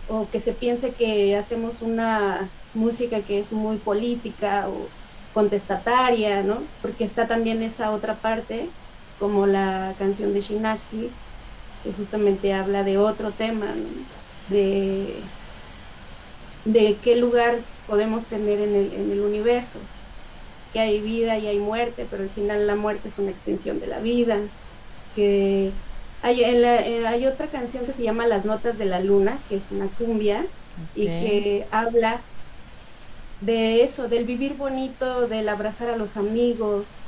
o 0.06 0.30
que 0.30 0.40
se 0.40 0.54
piense 0.54 0.94
que 0.96 1.36
hacemos 1.36 1.82
una 1.82 2.56
música 2.72 3.24
que 3.24 3.38
es 3.38 3.52
muy 3.52 3.78
política 3.80 4.68
o 4.70 4.94
contestataria, 5.32 6.42
¿no? 6.44 6.72
Porque 6.80 7.04
está 7.04 7.26
también 7.28 7.62
esa 7.62 7.92
otra 7.92 8.20
parte, 8.20 8.76
como 9.16 9.46
la 9.46 9.94
canción 9.98 10.32
de 10.32 10.40
Shinashki, 10.40 11.20
que 11.82 11.92
justamente 11.92 12.52
habla 12.54 12.84
de 12.84 12.98
otro 12.98 13.36
tema, 13.36 13.76
de 14.46 15.34
de 16.64 17.00
qué 17.00 17.16
lugar 17.16 17.68
podemos 17.84 18.28
tener 18.28 18.60
en 18.60 18.74
el, 18.74 18.92
en 18.92 19.10
el 19.12 19.20
universo. 19.22 19.90
que 20.72 20.80
hay 20.80 21.02
vida 21.02 21.38
y 21.38 21.46
hay 21.48 21.60
muerte, 21.60 22.06
pero 22.06 22.24
al 22.24 22.32
final 22.32 22.66
la 22.66 22.76
muerte 22.76 23.08
es 23.08 23.18
una 23.18 23.30
extensión 23.32 23.80
de 23.80 23.88
la 23.88 24.00
vida, 24.00 24.52
que 25.12 25.82
hay, 26.22 26.42
eh, 26.44 27.06
hay 27.06 27.26
otra 27.26 27.50
canción 27.50 27.86
que 27.86 27.92
se 27.92 28.04
llama 28.04 28.26
Las 28.26 28.44
Notas 28.46 28.78
de 28.78 28.86
la 28.86 29.00
Luna, 29.00 29.44
que 29.48 29.56
es 29.56 29.70
una 29.72 29.94
cumbia, 29.94 30.52
y 30.94 31.16
que 31.16 31.68
habla 31.72 32.26
de 33.40 33.82
eso, 33.82 34.08
del 34.08 34.24
vivir 34.26 34.54
bonito, 34.56 35.28
del 35.28 35.48
abrazar 35.48 35.90
a 35.90 35.96
los 35.96 36.16
amigos, 36.16 37.04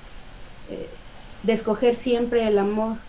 eh, 0.66 1.00
de 1.42 1.52
escoger 1.54 1.96
siempre 1.96 2.46
el 2.48 2.58
amor. 2.58 3.06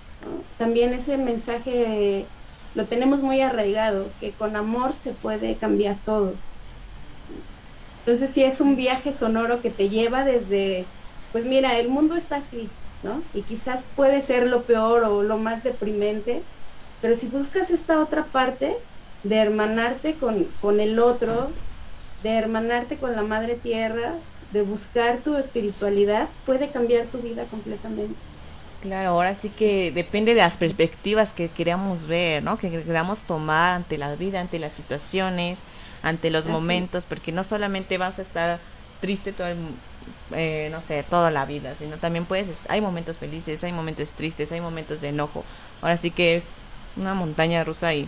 También 0.57 0.93
ese 0.93 1.17
mensaje 1.17 2.33
lo 2.73 2.87
tenemos 2.89 3.23
muy 3.23 3.41
arraigado, 3.41 4.15
que 4.19 4.35
con 4.35 4.55
amor 4.57 4.93
se 4.93 5.15
puede 5.15 5.59
cambiar 5.59 6.03
todo. 6.03 6.43
Entonces 7.97 8.31
sí 8.33 8.43
es 8.43 8.61
un 8.61 8.75
viaje 8.75 9.13
sonoro 9.13 9.61
que 9.61 9.71
te 9.71 9.89
lleva 9.89 10.23
desde, 10.23 10.93
pues 11.31 11.45
mira, 11.45 11.79
el 11.79 11.89
mundo 11.89 12.15
está 12.15 12.37
así, 12.37 12.77
¿no? 13.05 13.23
Y 13.33 13.43
quizás 13.43 13.85
puede 13.95 14.21
ser 14.21 14.47
lo 14.47 14.65
peor 14.65 15.03
o 15.05 15.23
lo 15.23 15.37
más 15.37 15.63
deprimente, 15.63 16.43
pero 16.99 17.15
si 17.15 17.27
buscas 17.29 17.69
esta 17.71 18.01
otra 18.01 18.31
parte 18.31 18.75
de 19.23 19.37
hermanarte 19.37 20.17
con, 20.17 20.45
con 20.59 20.79
el 20.79 20.99
otro, 20.99 21.51
de 22.23 22.31
hermanarte 22.31 22.97
con 22.99 23.15
la 23.15 23.23
madre 23.23 23.55
tierra, 23.55 24.15
de 24.51 24.63
buscar 24.63 25.23
tu 25.23 25.37
espiritualidad, 25.37 26.29
puede 26.45 26.71
cambiar 26.71 27.07
tu 27.07 27.21
vida 27.21 27.47
completamente. 27.49 28.15
Claro, 28.81 29.09
ahora 29.09 29.33
sí 29.35 29.49
que 29.49 29.91
depende 29.91 30.33
de 30.35 30.41
las 30.41 30.57
perspectivas 30.57 31.33
que 31.33 31.49
queramos 31.49 32.05
ver, 32.05 32.43
¿no? 32.43 32.57
Que 32.57 32.69
queramos 32.83 33.25
tomar 33.25 33.73
ante 33.73 33.97
la 33.97 34.15
vida, 34.15 34.41
ante 34.41 34.59
las 34.59 34.73
situaciones, 34.73 35.63
ante 36.03 36.29
los 36.29 36.47
momentos, 36.47 37.05
porque 37.05 37.31
no 37.31 37.43
solamente 37.43 37.97
vas 37.97 38.19
a 38.19 38.21
estar 38.21 38.59
triste 38.99 39.33
todo 39.33 39.47
eh, 40.31 40.69
no 40.71 40.81
sé, 40.81 41.03
toda 41.03 41.31
la 41.31 41.45
vida, 41.45 41.75
sino 41.75 41.97
también 41.97 42.25
puedes, 42.25 42.65
hay 42.69 42.81
momentos 42.81 43.17
felices, 43.17 43.63
hay 43.63 43.71
momentos 43.71 44.13
tristes, 44.13 44.51
hay 44.51 44.61
momentos 44.61 45.01
de 45.01 45.09
enojo. 45.09 45.43
Ahora 45.81 45.97
sí 45.97 46.11
que 46.11 46.35
es 46.35 46.55
una 46.97 47.13
montaña 47.13 47.63
rusa 47.63 47.87
ahí. 47.87 48.07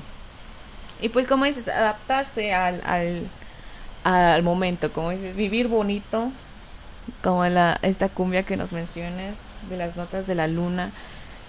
Y 1.02 1.10
pues 1.10 1.28
como 1.28 1.46
dices, 1.46 1.68
adaptarse 1.68 2.54
al, 2.54 2.82
al, 2.86 3.28
al 4.04 4.44
momento, 4.44 4.92
como 4.92 5.12
dices, 5.12 5.36
vivir 5.36 5.68
bonito, 5.68 6.32
como 7.24 7.46
la, 7.46 7.80
esta 7.82 8.10
cumbia 8.10 8.44
que 8.44 8.58
nos 8.58 8.74
mencionas 8.74 9.42
de 9.70 9.78
las 9.78 9.96
notas 9.96 10.28
de 10.28 10.36
la 10.36 10.48
luna. 10.48 10.92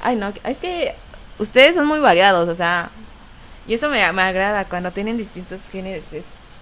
Ay, 0.03 0.17
no, 0.17 0.33
es 0.45 0.59
que 0.59 0.95
ustedes 1.39 1.75
son 1.75 1.87
muy 1.87 1.99
variados, 1.99 2.49
o 2.49 2.55
sea, 2.55 2.91
y 3.67 3.75
eso 3.75 3.91
me, 3.91 4.13
me 4.13 4.23
agrada 4.23 4.65
cuando 4.65 4.93
tienen 4.93 5.17
distintos 5.17 5.69
géneros. 5.69 6.05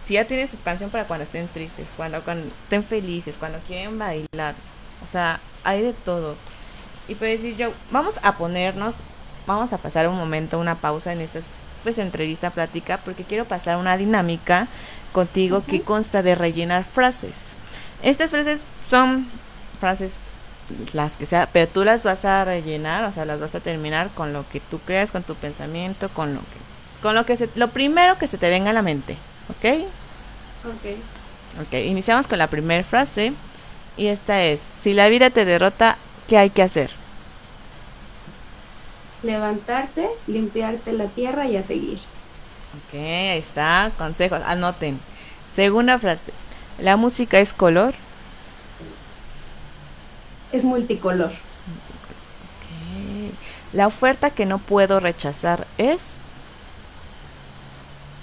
Si 0.07 0.15
ya 0.15 0.25
tienen 0.25 0.47
su 0.47 0.57
canción 0.61 0.89
para 0.89 1.09
cuando 1.09 1.25
estén 1.25 1.49
tristes, 1.49 1.89
cuando, 1.97 2.23
cuando 2.23 2.47
estén 2.47 2.85
felices, 2.85 3.37
cuando 3.37 3.59
quieren 3.67 3.99
bailar, 3.99 4.55
o 5.03 5.07
sea, 5.09 5.41
hay 5.65 5.83
de 5.83 5.95
todo. 5.95 6.37
Y 7.09 7.17
puede 7.17 7.33
decir 7.33 7.57
yo, 7.57 7.73
vamos 7.91 8.21
a 8.23 8.37
ponernos, 8.37 8.99
vamos 9.49 9.73
a 9.73 9.79
pasar 9.79 10.09
un 10.09 10.17
momento, 10.17 10.61
una 10.61 10.77
pausa 10.77 11.13
en 11.13 11.21
estas 11.21 11.59
pues 11.83 11.99
entrevista, 11.99 12.51
plática, 12.51 13.01
porque 13.05 13.25
quiero 13.25 13.47
pasar 13.47 13.79
una 13.79 13.97
dinámica 13.97 14.69
contigo 15.11 15.65
que 15.67 15.83
consta 15.83 16.23
de 16.23 16.37
rellenar 16.37 16.85
frases. 16.85 17.57
Estas 18.01 18.31
frases 18.31 18.65
son 18.85 19.29
frases 19.77 20.31
las 20.93 21.17
que 21.17 21.27
sea, 21.27 21.49
pero 21.53 21.67
tú 21.67 21.83
las 21.83 22.05
vas 22.05 22.25
a 22.25 22.45
rellenar, 22.45 23.03
o 23.07 23.11
sea, 23.13 23.25
las 23.25 23.41
vas 23.41 23.57
a 23.57 23.61
terminar 23.61 24.11
con 24.15 24.33
lo 24.33 24.49
que 24.49 24.61
tú 24.61 24.79
creas, 24.79 25.11
con 25.11 25.25
tu 25.25 25.35
pensamiento, 25.35 26.09
con 26.11 26.33
lo 26.33 26.43
que 26.43 26.67
con 27.03 27.17
lo 27.17 27.27
que 27.27 27.37
se, 27.37 27.51
lo 27.57 27.71
primero 27.71 28.19
que 28.19 28.29
se 28.29 28.39
te 28.39 28.49
venga 28.49 28.71
a 28.71 28.73
la 28.73 28.83
mente, 28.83 29.17
¿ok? 29.51 29.87
Ok. 30.65 31.63
Ok, 31.63 31.75
iniciamos 31.75 32.27
con 32.27 32.39
la 32.39 32.49
primera 32.49 32.85
frase 32.85 33.33
y 33.97 34.07
esta 34.09 34.43
es, 34.43 34.61
si 34.61 34.93
la 34.93 35.09
vida 35.09 35.31
te 35.31 35.45
derrota, 35.45 35.97
¿qué 36.29 36.39
hay 36.39 36.51
que 36.51 36.63
hacer? 36.63 36.91
Levantarte, 39.23 40.09
limpiarte 40.27 40.93
la 40.93 41.07
tierra 41.07 41.47
y 41.47 41.57
a 41.57 41.63
seguir. 41.63 41.99
Ok, 42.77 42.95
ahí 42.95 43.39
está, 43.39 43.91
consejos, 43.97 44.41
anoten. 44.45 45.01
Segunda 45.49 45.99
frase, 45.99 46.33
¿la 46.79 46.97
música 46.97 47.39
es 47.39 47.53
color? 47.53 47.95
Es 50.53 50.65
multicolor. 50.65 51.33
La 53.73 53.87
oferta 53.87 54.31
que 54.31 54.47
no 54.47 54.59
puedo 54.59 55.01
rechazar 55.01 55.67
es. 55.77 56.21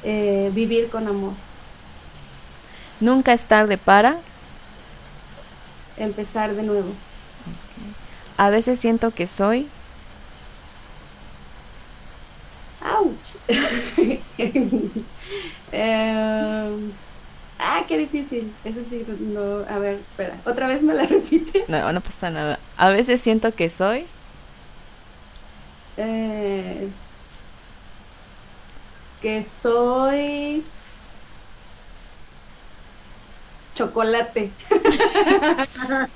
Eh, 0.04 0.52
vivir 0.54 0.90
con 0.90 1.08
amor. 1.08 1.34
Nunca 3.00 3.34
es 3.34 3.48
tarde 3.48 3.78
para. 3.78 4.18
Empezar 5.98 6.56
de 6.56 6.64
nuevo. 6.64 6.94
A 8.38 8.50
veces 8.50 8.80
siento 8.80 9.12
que 9.12 9.28
soy. 9.28 9.68
¡Auch! 12.82 13.14
eh, 15.72 16.92
Ah, 17.66 17.86
qué 17.88 17.98
difícil. 17.98 18.54
Eso 18.66 18.84
sí, 18.84 19.06
no. 19.20 19.64
A 19.70 19.78
ver, 19.80 19.96
espera. 19.96 20.38
¿Otra 20.46 20.68
vez 20.68 20.84
me 20.84 20.94
la 20.94 21.04
repites? 21.08 21.70
No, 21.70 21.94
no 21.94 22.02
pasa 22.02 22.30
nada. 22.30 22.60
A 22.76 22.90
veces 22.90 23.22
siento 23.22 23.52
que 23.54 23.70
soy. 23.70 24.06
Eh, 25.96 26.90
que 29.24 29.42
soy. 29.42 30.64
Chocolate. 33.74 34.52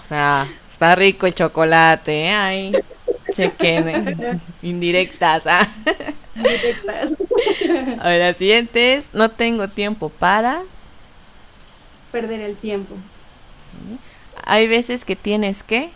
o 0.00 0.04
sea, 0.04 0.46
está 0.70 0.94
rico 0.94 1.26
el 1.26 1.34
chocolate. 1.34 2.26
¿eh? 2.26 2.32
Ay, 2.32 2.72
chequen. 3.32 4.40
Indirectas. 4.62 5.48
¿ah? 5.48 5.68
Indirectas. 6.36 7.14
A 8.00 8.08
ver, 8.08 8.20
la 8.20 8.32
siguiente 8.34 8.94
es, 8.94 9.10
no 9.12 9.32
tengo 9.32 9.66
tiempo 9.66 10.08
para... 10.08 10.62
Perder 12.12 12.42
el 12.42 12.54
tiempo. 12.54 12.94
Hay 14.44 14.68
veces 14.68 15.04
que 15.04 15.16
tienes 15.16 15.64
que... 15.64 15.90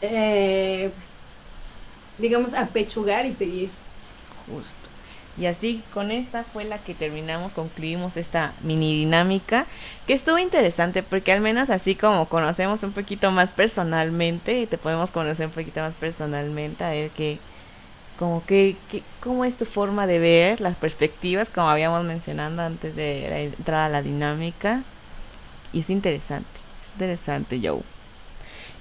Eh, 0.00 0.90
digamos, 2.18 2.54
apechugar 2.54 3.26
y 3.26 3.32
seguir. 3.32 3.70
Justo. 4.46 4.90
Y 5.38 5.46
así 5.46 5.82
con 5.94 6.10
esta 6.10 6.44
fue 6.44 6.64
la 6.64 6.78
que 6.78 6.94
terminamos, 6.94 7.54
concluimos 7.54 8.18
esta 8.18 8.52
mini 8.62 8.94
dinámica, 8.94 9.66
que 10.06 10.12
estuvo 10.12 10.38
interesante 10.38 11.02
porque 11.02 11.32
al 11.32 11.40
menos 11.40 11.70
así 11.70 11.94
como 11.94 12.28
conocemos 12.28 12.82
un 12.82 12.92
poquito 12.92 13.30
más 13.30 13.54
personalmente, 13.54 14.60
y 14.60 14.66
te 14.66 14.76
podemos 14.76 15.10
conocer 15.10 15.46
un 15.46 15.52
poquito 15.52 15.80
más 15.80 15.94
personalmente, 15.94 16.84
a 16.84 16.90
ver 16.90 17.10
qué, 17.12 17.38
como 18.18 18.44
que, 18.44 18.76
cómo 19.20 19.44
es 19.46 19.56
tu 19.56 19.64
forma 19.64 20.06
de 20.06 20.18
ver 20.18 20.60
las 20.60 20.76
perspectivas, 20.76 21.48
como 21.48 21.70
habíamos 21.70 22.04
mencionado 22.04 22.60
antes 22.60 22.94
de 22.94 23.44
entrar 23.44 23.80
a 23.80 23.88
la 23.88 24.02
dinámica. 24.02 24.82
Y 25.72 25.80
es 25.80 25.88
interesante, 25.88 26.60
es 26.84 26.90
interesante, 26.90 27.58
Joe. 27.62 27.82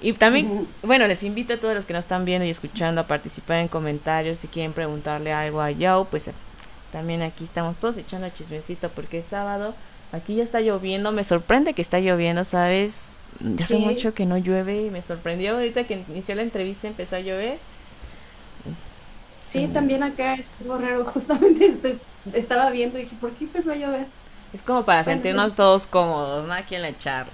Y 0.01 0.13
también, 0.13 0.67
bueno, 0.81 1.07
les 1.07 1.23
invito 1.23 1.53
a 1.53 1.57
todos 1.57 1.75
los 1.75 1.85
que 1.85 1.93
nos 1.93 2.05
están 2.05 2.25
viendo 2.25 2.45
y 2.45 2.49
escuchando 2.49 3.01
a 3.01 3.07
participar 3.07 3.57
en 3.57 3.67
comentarios. 3.67 4.39
Si 4.39 4.47
quieren 4.47 4.73
preguntarle 4.73 5.31
algo 5.31 5.61
a 5.61 5.71
Joe, 5.71 6.05
pues 6.09 6.27
eh, 6.27 6.33
también 6.91 7.21
aquí 7.21 7.43
estamos 7.43 7.77
todos 7.77 7.97
echando 7.97 8.27
chismecito 8.29 8.89
porque 8.89 9.19
es 9.19 9.27
sábado. 9.27 9.75
Aquí 10.11 10.35
ya 10.35 10.43
está 10.43 10.59
lloviendo, 10.59 11.11
me 11.11 11.23
sorprende 11.23 11.73
que 11.73 11.81
está 11.81 11.99
lloviendo, 11.99 12.43
¿sabes? 12.43 13.21
Ya 13.39 13.63
hace 13.63 13.77
mucho 13.77 14.13
que 14.13 14.25
no 14.25 14.37
llueve 14.37 14.85
y 14.87 14.89
me 14.89 15.01
sorprendió 15.01 15.53
ahorita 15.53 15.85
que 15.85 16.03
inició 16.09 16.35
la 16.35 16.41
entrevista 16.41 16.87
empezó 16.87 17.15
a 17.15 17.19
llover 17.21 17.59
Sí, 19.51 19.67
también 19.67 20.01
acá 20.01 20.35
estuvo 20.35 20.77
raro. 20.77 21.03
Justamente 21.13 21.65
estoy, 21.65 21.99
estaba 22.31 22.69
viendo 22.69 22.97
y 22.97 23.03
dije, 23.03 23.15
¿por 23.19 23.31
qué 23.31 23.43
empezó 23.43 23.73
a 23.73 23.75
llover? 23.75 24.07
Es 24.53 24.61
como 24.61 24.85
para 24.85 25.03
sentirnos 25.03 25.55
todos 25.55 25.87
cómodos, 25.87 26.47
¿no? 26.47 26.53
Aquí 26.53 26.75
en 26.75 26.83
la 26.83 26.97
charla. 26.97 27.33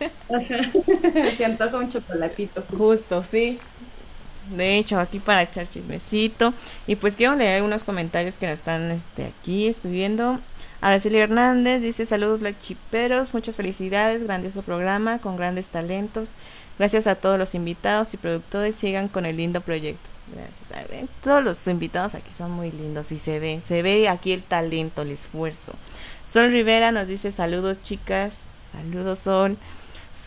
Se 1.36 1.44
antoja 1.44 1.76
un 1.76 1.88
chocolatito. 1.88 2.64
Justo. 2.76 3.22
sí. 3.22 3.58
De 4.50 4.78
hecho, 4.78 4.98
aquí 4.98 5.20
para 5.20 5.42
echar 5.42 5.68
chismecito. 5.68 6.52
Y 6.86 6.96
pues 6.96 7.16
quiero 7.16 7.36
leer 7.36 7.56
algunos 7.56 7.84
comentarios 7.84 8.36
que 8.36 8.46
nos 8.46 8.54
están 8.54 8.90
este, 8.90 9.26
aquí 9.26 9.68
escribiendo. 9.68 10.40
Araceli 10.80 11.18
Hernández 11.18 11.82
dice 11.82 12.06
saludos 12.06 12.40
Black 12.40 12.58
Chiperos, 12.58 13.34
muchas 13.34 13.56
felicidades, 13.56 14.24
grandioso 14.24 14.62
programa 14.62 15.18
con 15.18 15.36
grandes 15.36 15.68
talentos. 15.68 16.30
Gracias 16.78 17.06
a 17.06 17.16
todos 17.16 17.38
los 17.38 17.54
invitados 17.54 18.14
y 18.14 18.16
productores, 18.16 18.76
sigan 18.76 19.08
con 19.08 19.26
el 19.26 19.36
lindo 19.36 19.60
proyecto. 19.60 20.08
Gracias. 20.34 20.72
todos 21.22 21.42
los 21.42 21.66
invitados 21.66 22.14
aquí 22.14 22.32
son 22.32 22.52
muy 22.52 22.70
lindos 22.70 23.10
y 23.12 23.18
se 23.18 23.40
ve, 23.40 23.60
se 23.62 23.82
ve 23.82 24.08
aquí 24.08 24.32
el 24.32 24.42
talento, 24.42 25.02
el 25.02 25.10
esfuerzo. 25.10 25.74
Sol 26.24 26.52
Rivera 26.52 26.92
nos 26.92 27.08
dice 27.08 27.32
saludos 27.32 27.82
chicas, 27.82 28.44
saludos 28.72 29.18
Sol. 29.18 29.58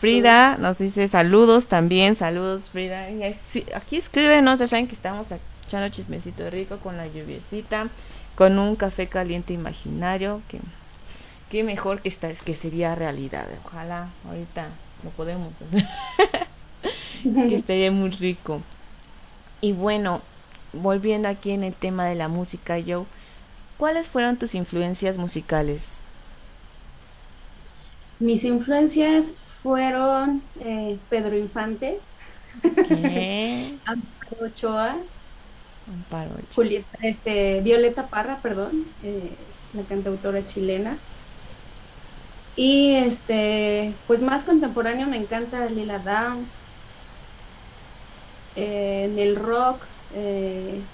Frida 0.04 0.58
nos 0.58 0.76
dice 0.76 1.08
saludos 1.08 1.66
también, 1.66 2.14
saludos 2.14 2.68
Frida. 2.68 3.06
Aquí 3.74 3.96
escríbenos, 3.96 4.58
ya 4.58 4.68
saben 4.68 4.86
que 4.86 4.94
estamos 4.94 5.32
echando 5.66 5.88
chismecito 5.88 6.50
rico 6.50 6.76
con 6.76 6.98
la 6.98 7.06
lluviecita, 7.06 7.88
con 8.34 8.58
un 8.58 8.76
café 8.76 9.06
caliente 9.06 9.54
imaginario 9.54 10.42
que 11.48 11.64
mejor 11.64 12.02
que 12.02 12.10
esta, 12.10 12.30
que 12.34 12.54
sería 12.54 12.94
realidad. 12.94 13.48
Ojalá 13.64 14.10
ahorita 14.28 14.68
lo 15.04 15.10
podemos 15.10 15.54
que 17.22 17.54
estaría 17.54 17.90
muy 17.90 18.10
rico. 18.10 18.60
Y 19.62 19.72
bueno, 19.72 20.20
volviendo 20.74 21.28
aquí 21.28 21.52
en 21.52 21.64
el 21.64 21.74
tema 21.74 22.04
de 22.04 22.14
la 22.14 22.28
música, 22.28 22.76
Joe, 22.86 23.06
¿cuáles 23.78 24.06
fueron 24.06 24.36
tus 24.36 24.54
influencias 24.54 25.16
musicales? 25.16 26.02
Mis 28.18 28.44
influencias 28.44 29.44
fueron 29.64 30.52
eh, 30.60 31.02
Pedro 31.10 31.36
Infante. 31.38 32.06
Amparo 33.86 34.36
Ochoa, 34.46 35.06
Amparo 35.86 36.34
Ochoa. 36.36 36.68
Julieta, 36.68 36.96
este, 37.02 37.60
Violeta 37.62 38.08
Parra, 38.10 38.40
perdón, 38.42 38.94
eh, 39.00 39.56
la 39.72 39.86
cantautora 39.86 40.44
chilena. 40.44 41.04
Y 42.56 42.94
este, 42.96 44.02
pues 44.06 44.22
más 44.22 44.44
contemporáneo 44.44 45.06
me 45.08 45.16
encanta 45.18 45.68
Lila 45.70 45.98
Downs. 46.00 46.64
Eh, 48.54 49.04
en 49.04 49.18
el 49.18 49.36
rock, 49.36 49.88
eh, 50.10 50.90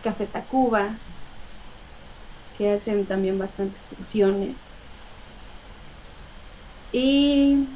Café 0.00 0.26
Tacuba, 0.26 0.84
que 2.52 2.70
hacen 2.70 3.06
también 3.06 3.38
bastantes 3.38 3.86
fusiones. 3.88 4.67
Y 6.92 7.66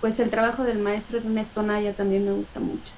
pues 0.00 0.18
el 0.20 0.30
trabajo 0.30 0.64
del 0.64 0.78
maestro 0.78 1.18
Ernesto 1.18 1.62
Naya 1.62 1.94
también 1.94 2.24
me 2.24 2.32
gusta 2.32 2.60
mucho. 2.60 2.92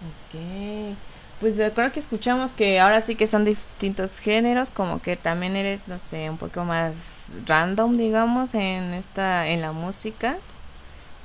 Ok. 0.00 0.96
Pues 1.40 1.56
creo 1.74 1.92
que 1.92 1.98
escuchamos 2.00 2.54
que 2.54 2.78
ahora 2.78 3.00
sí 3.00 3.16
que 3.16 3.26
son 3.26 3.44
distintos 3.44 4.20
géneros, 4.20 4.70
como 4.70 5.02
que 5.02 5.16
también 5.16 5.56
eres, 5.56 5.88
no 5.88 5.98
sé, 5.98 6.30
un 6.30 6.38
poco 6.38 6.64
más 6.64 7.32
random, 7.46 7.94
digamos, 7.94 8.54
en 8.54 8.92
esta, 8.94 9.48
en 9.48 9.60
la 9.60 9.72
música. 9.72 10.38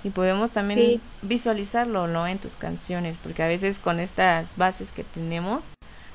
Y 0.03 0.09
podemos 0.09 0.51
también 0.51 0.79
Sí. 0.79 1.01
visualizarlo, 1.21 2.07
¿no? 2.07 2.27
En 2.27 2.39
tus 2.39 2.55
canciones, 2.55 3.17
porque 3.19 3.43
a 3.43 3.47
veces 3.47 3.79
con 3.79 3.99
estas 3.99 4.57
bases 4.57 4.91
que 4.91 5.03
tenemos, 5.03 5.65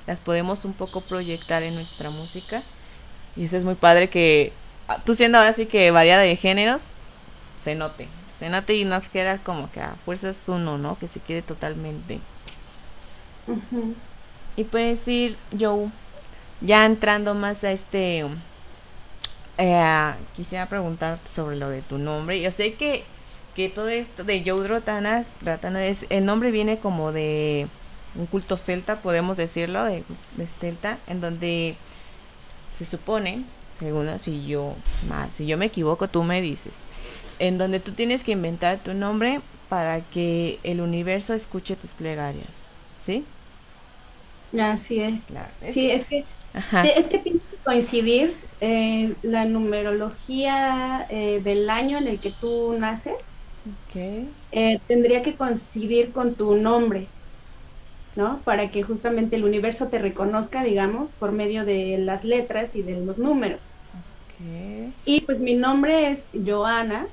las 0.07 0.20
podemos 0.20 0.64
un 0.64 0.72
poco 0.72 1.01
proyectar 1.03 1.62
en 1.62 1.74
nuestra 1.74 2.11
música. 2.11 2.62
Y 3.36 3.45
eso 3.45 3.57
es 3.57 3.64
muy 3.64 3.74
padre 3.76 4.11
que 4.11 4.53
ah, 4.88 4.99
tú 5.05 5.14
siendo 5.14 5.38
ahora 5.38 5.53
sí 5.53 5.66
que 5.66 5.90
variada 5.90 6.22
de 6.22 6.36
géneros, 6.36 6.93
se 7.62 7.74
note. 7.74 8.08
Se 8.38 8.48
note 8.50 8.74
y 8.74 8.84
no 8.84 9.00
queda 9.00 9.38
como 9.38 9.70
que 9.70 9.80
a 9.80 9.94
fuerzas 9.96 10.48
uno, 10.48 10.78
¿no? 10.78 10.98
Que 10.98 11.08
se 11.08 11.20
quede 11.20 11.42
totalmente. 11.42 12.20
Y 14.56 14.64
puedes 14.64 15.06
ir, 15.08 15.36
Joe, 15.58 15.90
ya 16.60 16.84
entrando 16.86 17.34
más 17.34 17.64
a 17.64 17.72
este... 17.72 18.26
eh, 19.58 20.14
quisiera 20.36 20.66
preguntar 20.66 21.18
sobre 21.28 21.56
lo 21.56 21.68
de 21.68 21.82
tu 21.82 21.98
nombre. 21.98 22.40
Yo 22.40 22.50
sé 22.50 22.74
que, 22.74 23.04
que 23.54 23.68
todo 23.68 23.88
esto 23.88 24.24
de 24.24 24.42
Joe 24.44 24.66
Rotanas, 24.66 25.32
Ratana 25.42 25.84
es, 25.84 26.06
el 26.10 26.24
nombre 26.24 26.50
viene 26.50 26.78
como 26.78 27.12
de 27.12 27.68
un 28.14 28.26
culto 28.26 28.56
celta, 28.56 29.00
podemos 29.00 29.36
decirlo, 29.36 29.84
de, 29.84 30.04
de 30.36 30.46
celta, 30.46 30.98
en 31.06 31.20
donde 31.20 31.76
se 32.72 32.84
supone, 32.84 33.44
según 33.70 34.18
si 34.18 34.46
yo, 34.46 34.74
si 35.32 35.46
yo 35.46 35.56
me 35.58 35.66
equivoco, 35.66 36.08
tú 36.08 36.22
me 36.22 36.40
dices, 36.42 36.80
en 37.38 37.58
donde 37.58 37.80
tú 37.80 37.92
tienes 37.92 38.24
que 38.24 38.32
inventar 38.32 38.82
tu 38.82 38.94
nombre 38.94 39.42
para 39.68 40.02
que 40.02 40.60
el 40.64 40.80
universo 40.80 41.34
escuche 41.34 41.76
tus 41.76 41.94
plegarias, 41.94 42.68
¿sí? 42.96 43.26
Así 44.58 45.00
es. 45.00 45.26
Claro. 45.26 45.54
Sí, 45.60 45.90
es 45.90 46.06
que 46.08 46.24
Ajá. 46.52 46.94
Es 46.96 47.08
que 47.08 47.20
tiene 47.20 47.40
que 47.50 47.58
coincidir 47.64 48.40
eh, 48.60 49.16
la 49.22 49.46
numerología 49.46 51.06
eh, 51.10 51.42
del 51.42 51.70
año 51.70 51.98
en 51.98 52.08
el 52.08 52.20
que 52.20 52.32
tú 52.40 52.74
naces, 52.74 53.42
Ok. 53.66 53.96
eh, 54.52 54.78
tendría 54.86 55.22
que 55.22 55.36
coincidir 55.36 56.12
con 56.12 56.36
tu 56.36 56.54
nombre, 56.56 57.12
¿no? 58.14 58.42
Para 58.44 58.70
que 58.70 58.82
justamente 58.82 59.36
el 59.36 59.44
universo 59.44 59.90
te 59.90 59.98
reconozca, 59.98 60.64
digamos, 60.64 61.14
por 61.14 61.32
medio 61.32 61.64
de 61.66 61.98
las 61.98 62.24
letras 62.24 62.74
y 62.74 62.82
de 62.82 63.00
los 63.04 63.18
números. 63.18 63.74
ok. 63.94 64.34
Y 65.04 65.24
pues 65.26 65.40
mi 65.40 65.54
nombre 65.54 66.10
es 66.10 66.28
Joana, 66.32 67.08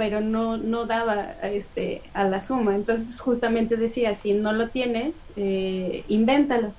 pero 0.00 0.22
no, 0.22 0.56
no 0.56 0.86
daba 0.86 1.32
este, 1.42 2.10
a 2.14 2.24
la 2.24 2.40
suma. 2.40 2.74
Entonces 2.74 3.20
justamente 3.20 3.76
decía, 3.76 4.14
si 4.14 4.32
no 4.32 4.54
lo 4.54 4.70
tienes, 4.70 5.30
eh, 5.36 6.06
invéntalo. 6.08 6.78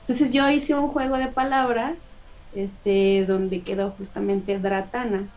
Entonces 0.00 0.32
yo 0.32 0.50
hice 0.50 0.74
un 0.74 0.88
juego 0.88 1.18
de 1.18 1.32
palabras 1.32 2.32
este, 2.52 3.26
donde 3.26 3.64
quedó 3.64 3.92
justamente 3.92 4.58
Dratana. 4.60 5.32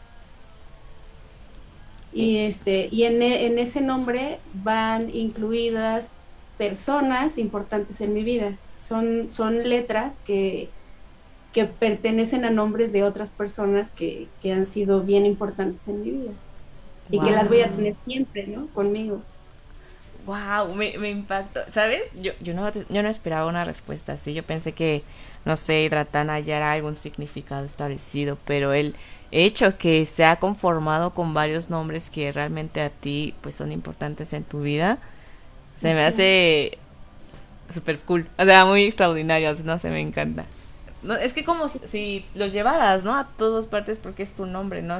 Y, 2.11 2.38
este, 2.38 2.89
y 2.91 3.03
en, 3.05 3.21
e- 3.21 3.45
en 3.47 3.57
ese 3.59 3.82
nombre 3.82 4.43
van 4.45 5.09
incluidas 5.09 6.24
personas 6.57 7.38
importantes 7.38 8.01
en 8.01 8.13
mi 8.13 8.24
vida. 8.24 8.61
Son, 8.74 9.30
son 9.32 9.67
letras 9.69 10.21
que, 10.24 10.76
que 11.51 11.65
pertenecen 11.65 12.45
a 12.45 12.51
nombres 12.51 12.93
de 12.93 13.03
otras 13.03 13.34
personas 13.36 13.93
que, 13.93 14.34
que 14.39 14.53
han 14.53 14.65
sido 14.65 15.03
bien 15.05 15.26
importantes 15.28 15.88
en 15.88 16.01
mi 16.01 16.11
vida 16.11 16.39
y 17.10 17.20
que 17.20 17.32
las 17.32 17.49
voy 17.49 17.62
a 17.62 17.70
tener 17.70 17.95
siempre, 17.99 18.47
¿no? 18.47 18.68
Conmigo. 18.68 19.22
Wow, 20.26 20.74
me, 20.74 20.97
me 20.97 21.10
impactó. 21.10 21.62
¿Sabes? 21.68 22.04
Yo, 22.22 22.32
yo, 22.39 22.54
no, 22.54 22.72
yo 22.72 23.04
no 23.04 23.10
esperaba 23.10 23.47
una 23.47 23.66
respuesta 23.66 24.14
así. 24.14 24.34
Yo 24.34 24.43
pensé 24.43 24.72
que, 24.72 25.04
no 25.43 25.58
sé, 25.58 25.88
Dratana 25.89 26.39
ya 26.39 26.58
era 26.58 26.72
algún 26.72 26.95
significado 26.95 27.66
establecido, 27.66 28.38
pero 28.45 28.72
el 28.72 28.95
hecho 29.32 29.78
que 29.78 30.06
se 30.06 30.24
ha 30.26 30.38
conformado 30.38 31.14
con 31.14 31.34
varios 31.34 31.70
nombres 31.70 32.10
que 32.10 32.32
realmente 32.32 32.82
a 32.82 32.89
ti 32.89 33.34
pues 33.41 33.56
son 33.56 33.72
importantes 33.72 34.32
en 34.34 34.43
tu 34.43 34.62
vida, 34.62 34.99
se 35.78 35.93
me 35.93 36.06
hace 36.06 36.78
súper 37.70 37.99
cool. 37.99 38.28
O 38.38 38.45
sea, 38.45 38.66
muy 38.66 38.86
extraordinario. 38.86 39.54
No 39.66 39.78
sé, 39.78 39.89
me 39.89 39.99
encanta. 39.99 40.45
No, 41.01 41.16
es 41.16 41.34
que 41.34 41.43
como 41.43 41.68
si 41.68 42.26
los 42.34 42.54
llevaras, 42.54 43.04
¿no? 43.04 43.16
A 43.18 43.28
todas 43.28 43.68
partes 43.68 43.99
porque 43.99 44.24
es 44.24 44.34
tu 44.34 44.45
nombre, 44.45 44.82
¿no? 44.82 44.99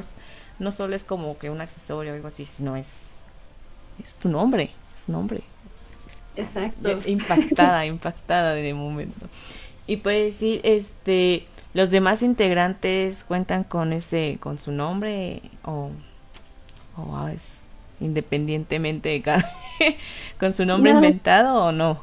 No 0.58 0.72
solo 0.72 0.96
es 0.96 1.04
como 1.04 1.38
que 1.38 1.50
un 1.50 1.60
accesorio 1.60 2.12
o 2.12 2.16
algo 2.16 2.28
así, 2.28 2.46
sino 2.46 2.76
es, 2.76 3.26
es 3.98 4.16
tu 4.16 4.28
nombre, 4.30 4.72
es 4.94 5.08
nombre. 5.08 5.44
Exacto. 6.36 7.04
Impactada, 7.06 7.86
impactada 7.86 8.54
de 8.54 8.74
momento. 8.74 9.28
Y 9.86 9.98
puede 9.98 10.26
decir, 10.26 10.60
este, 10.64 11.48
los 11.74 11.90
demás 11.90 12.22
integrantes 12.22 13.24
cuentan 13.24 13.64
con 13.64 13.92
ese, 13.92 14.38
con 14.40 14.58
su 14.58 14.72
nombre 14.72 15.42
o, 15.64 15.90
o 16.96 17.28
es 17.28 17.70
independientemente 18.00 19.08
de 19.10 19.22
cada, 19.22 19.50
con 20.38 20.52
su 20.52 20.64
nombre 20.64 20.90
No. 20.90 20.92
inventado 20.92 21.64
o 21.64 21.72
no. 21.72 22.02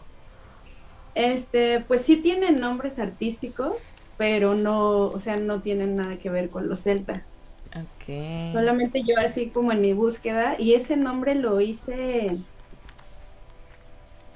Este, 1.13 1.81
pues 1.81 2.05
sí 2.05 2.21
tienen 2.21 2.59
nombres 2.59 2.99
artísticos, 2.99 3.95
pero 4.17 4.55
no, 4.55 5.07
o 5.11 5.19
sea, 5.19 5.37
no 5.37 5.61
tienen 5.61 5.95
nada 5.95 6.17
que 6.19 6.29
ver 6.29 6.49
con 6.49 6.67
los 6.69 6.83
celta. 6.83 7.29
Ok. 7.75 8.07
Solamente 8.33 9.03
yo 9.07 9.15
así 9.19 9.51
como 9.53 9.71
en 9.71 9.79
mi 9.81 9.93
búsqueda, 9.93 10.55
y 10.59 10.73
ese 10.73 10.97
nombre 10.97 11.35
lo 11.35 11.61
hice 11.61 12.39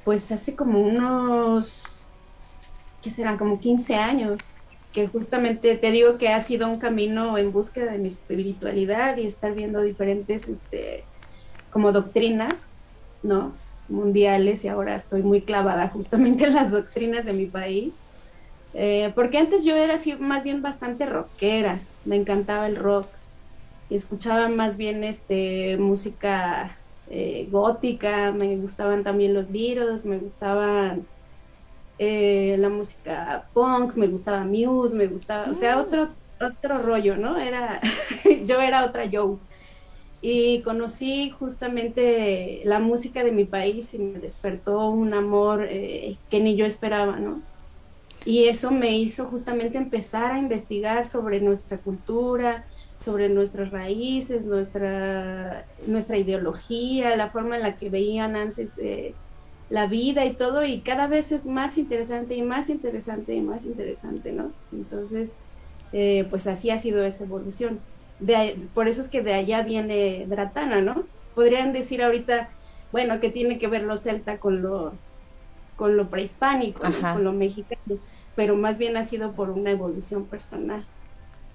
pues 0.03 0.31
hace 0.31 0.55
como 0.55 0.81
unos, 0.81 2.11
¿qué 3.01 3.09
serán? 3.11 3.37
Como 3.37 3.59
15 3.59 3.95
años, 3.95 4.63
que 4.91 5.07
justamente 5.07 5.77
te 5.77 5.91
digo 5.91 6.17
que 6.17 6.29
ha 6.29 6.41
sido 6.41 6.69
un 6.69 6.79
camino 6.79 7.37
en 7.37 7.51
búsqueda 7.53 7.91
de 7.93 7.99
mi 7.99 8.07
espiritualidad 8.07 9.17
y 9.17 9.27
estar 9.27 9.53
viendo 9.55 9.81
diferentes, 9.81 10.49
este, 10.49 11.09
como 11.69 11.91
doctrinas, 11.93 12.75
¿no? 13.21 13.63
Mundiales 13.87 14.63
y 14.65 14.69
ahora 14.69 14.95
estoy 14.95 15.23
muy 15.23 15.45
clavada 15.45 15.89
justamente 15.89 16.45
en 16.45 16.55
las 16.55 16.71
doctrinas 16.71 17.25
de 17.25 17.33
mi 17.33 17.47
país. 17.51 18.05
Eh, 18.73 19.11
porque 19.15 19.37
antes 19.37 19.65
yo 19.65 19.75
era 19.77 19.95
así 19.95 20.15
más 20.17 20.43
bien 20.43 20.61
bastante 20.61 21.05
rockera, 21.05 21.89
me 22.03 22.17
encantaba 22.17 22.67
el 22.67 22.75
rock, 22.75 23.17
escuchaba 23.89 24.49
más 24.49 24.77
bien 24.77 25.03
este 25.03 25.77
música 25.77 26.79
eh, 27.07 27.47
gótica, 27.51 28.31
me 28.31 28.57
gustaban 28.57 29.03
también 29.03 29.33
los 29.33 29.51
Beatles, 29.51 30.05
me 30.05 30.17
gustaban 30.19 31.07
eh, 31.97 32.57
la 32.59 32.69
música 32.69 33.49
punk, 33.53 33.95
me 33.95 34.07
gustaba 34.07 34.43
Muse, 34.43 34.95
me 34.95 35.07
gustaba, 35.07 35.49
o 35.51 35.53
sea, 35.53 35.79
otro, 35.79 36.13
otro 36.39 36.79
rollo, 36.79 37.17
¿no? 37.17 37.37
Era, 37.37 37.79
yo 38.45 38.61
era 38.61 38.85
otra 38.85 39.09
Joe. 39.11 39.39
Y 40.21 40.63
conocí 40.63 41.29
justamente 41.29 42.61
la 42.65 42.79
música 42.79 43.23
de 43.23 43.31
mi 43.31 43.45
país 43.45 43.93
y 43.93 43.99
me 43.99 44.19
despertó 44.19 44.89
un 44.89 45.13
amor 45.13 45.67
eh, 45.69 46.19
que 46.29 46.39
ni 46.39 46.55
yo 46.55 46.65
esperaba, 46.65 47.19
¿no? 47.19 47.43
Y 48.25 48.45
eso 48.45 48.71
me 48.71 48.97
hizo 48.97 49.25
justamente 49.25 49.77
empezar 49.77 50.31
a 50.31 50.39
investigar 50.39 51.05
sobre 51.05 51.41
nuestra 51.41 51.79
cultura, 51.81 52.67
sobre 53.05 53.29
nuestras 53.29 53.71
raíces, 53.71 54.47
nuestra, 54.47 55.69
nuestra 55.87 56.17
ideología, 56.17 57.15
la 57.17 57.31
forma 57.31 57.57
en 57.57 57.63
la 57.63 57.77
que 57.77 57.89
veían 57.91 58.35
antes 58.35 58.77
eh, 58.79 59.19
la 59.69 59.87
vida 59.87 60.25
y 60.25 60.37
todo, 60.37 60.65
y 60.65 60.83
cada 60.83 61.07
vez 61.07 61.31
es 61.31 61.45
más 61.47 61.77
interesante 61.77 62.35
y 62.35 62.43
más 62.43 62.69
interesante 62.69 63.35
y 63.35 63.41
más 63.41 63.65
interesante, 63.65 64.31
¿no? 64.33 64.55
Entonces, 64.71 65.45
eh, 65.91 66.27
pues 66.29 66.47
así 66.47 66.69
ha 66.71 66.77
sido 66.77 67.03
esa 67.03 67.25
evolución. 67.25 67.87
de, 68.19 68.69
por 68.73 68.87
eso 68.87 69.01
es 69.01 69.09
que 69.09 69.21
de 69.23 69.33
allá 69.33 69.63
viene 69.63 70.25
Dratana, 70.27 70.81
¿no? 70.81 71.09
Podrían 71.33 71.73
decir 71.73 72.03
ahorita, 72.03 72.55
bueno, 72.91 73.19
que 73.19 73.29
tiene 73.31 73.59
que 73.59 73.67
ver 73.67 73.83
lo 73.83 73.97
celta 73.97 74.39
con 74.39 74.61
lo, 74.61 75.03
con 75.75 75.97
lo 75.97 76.09
prehispánico, 76.09 76.83
con 77.11 77.23
lo 77.23 77.33
mexicano, 77.33 78.01
pero 78.35 78.55
más 78.57 78.77
bien 78.79 78.97
ha 78.97 79.03
sido 79.03 79.35
por 79.35 79.49
una 79.51 79.71
evolución 79.71 80.29
personal. 80.29 80.89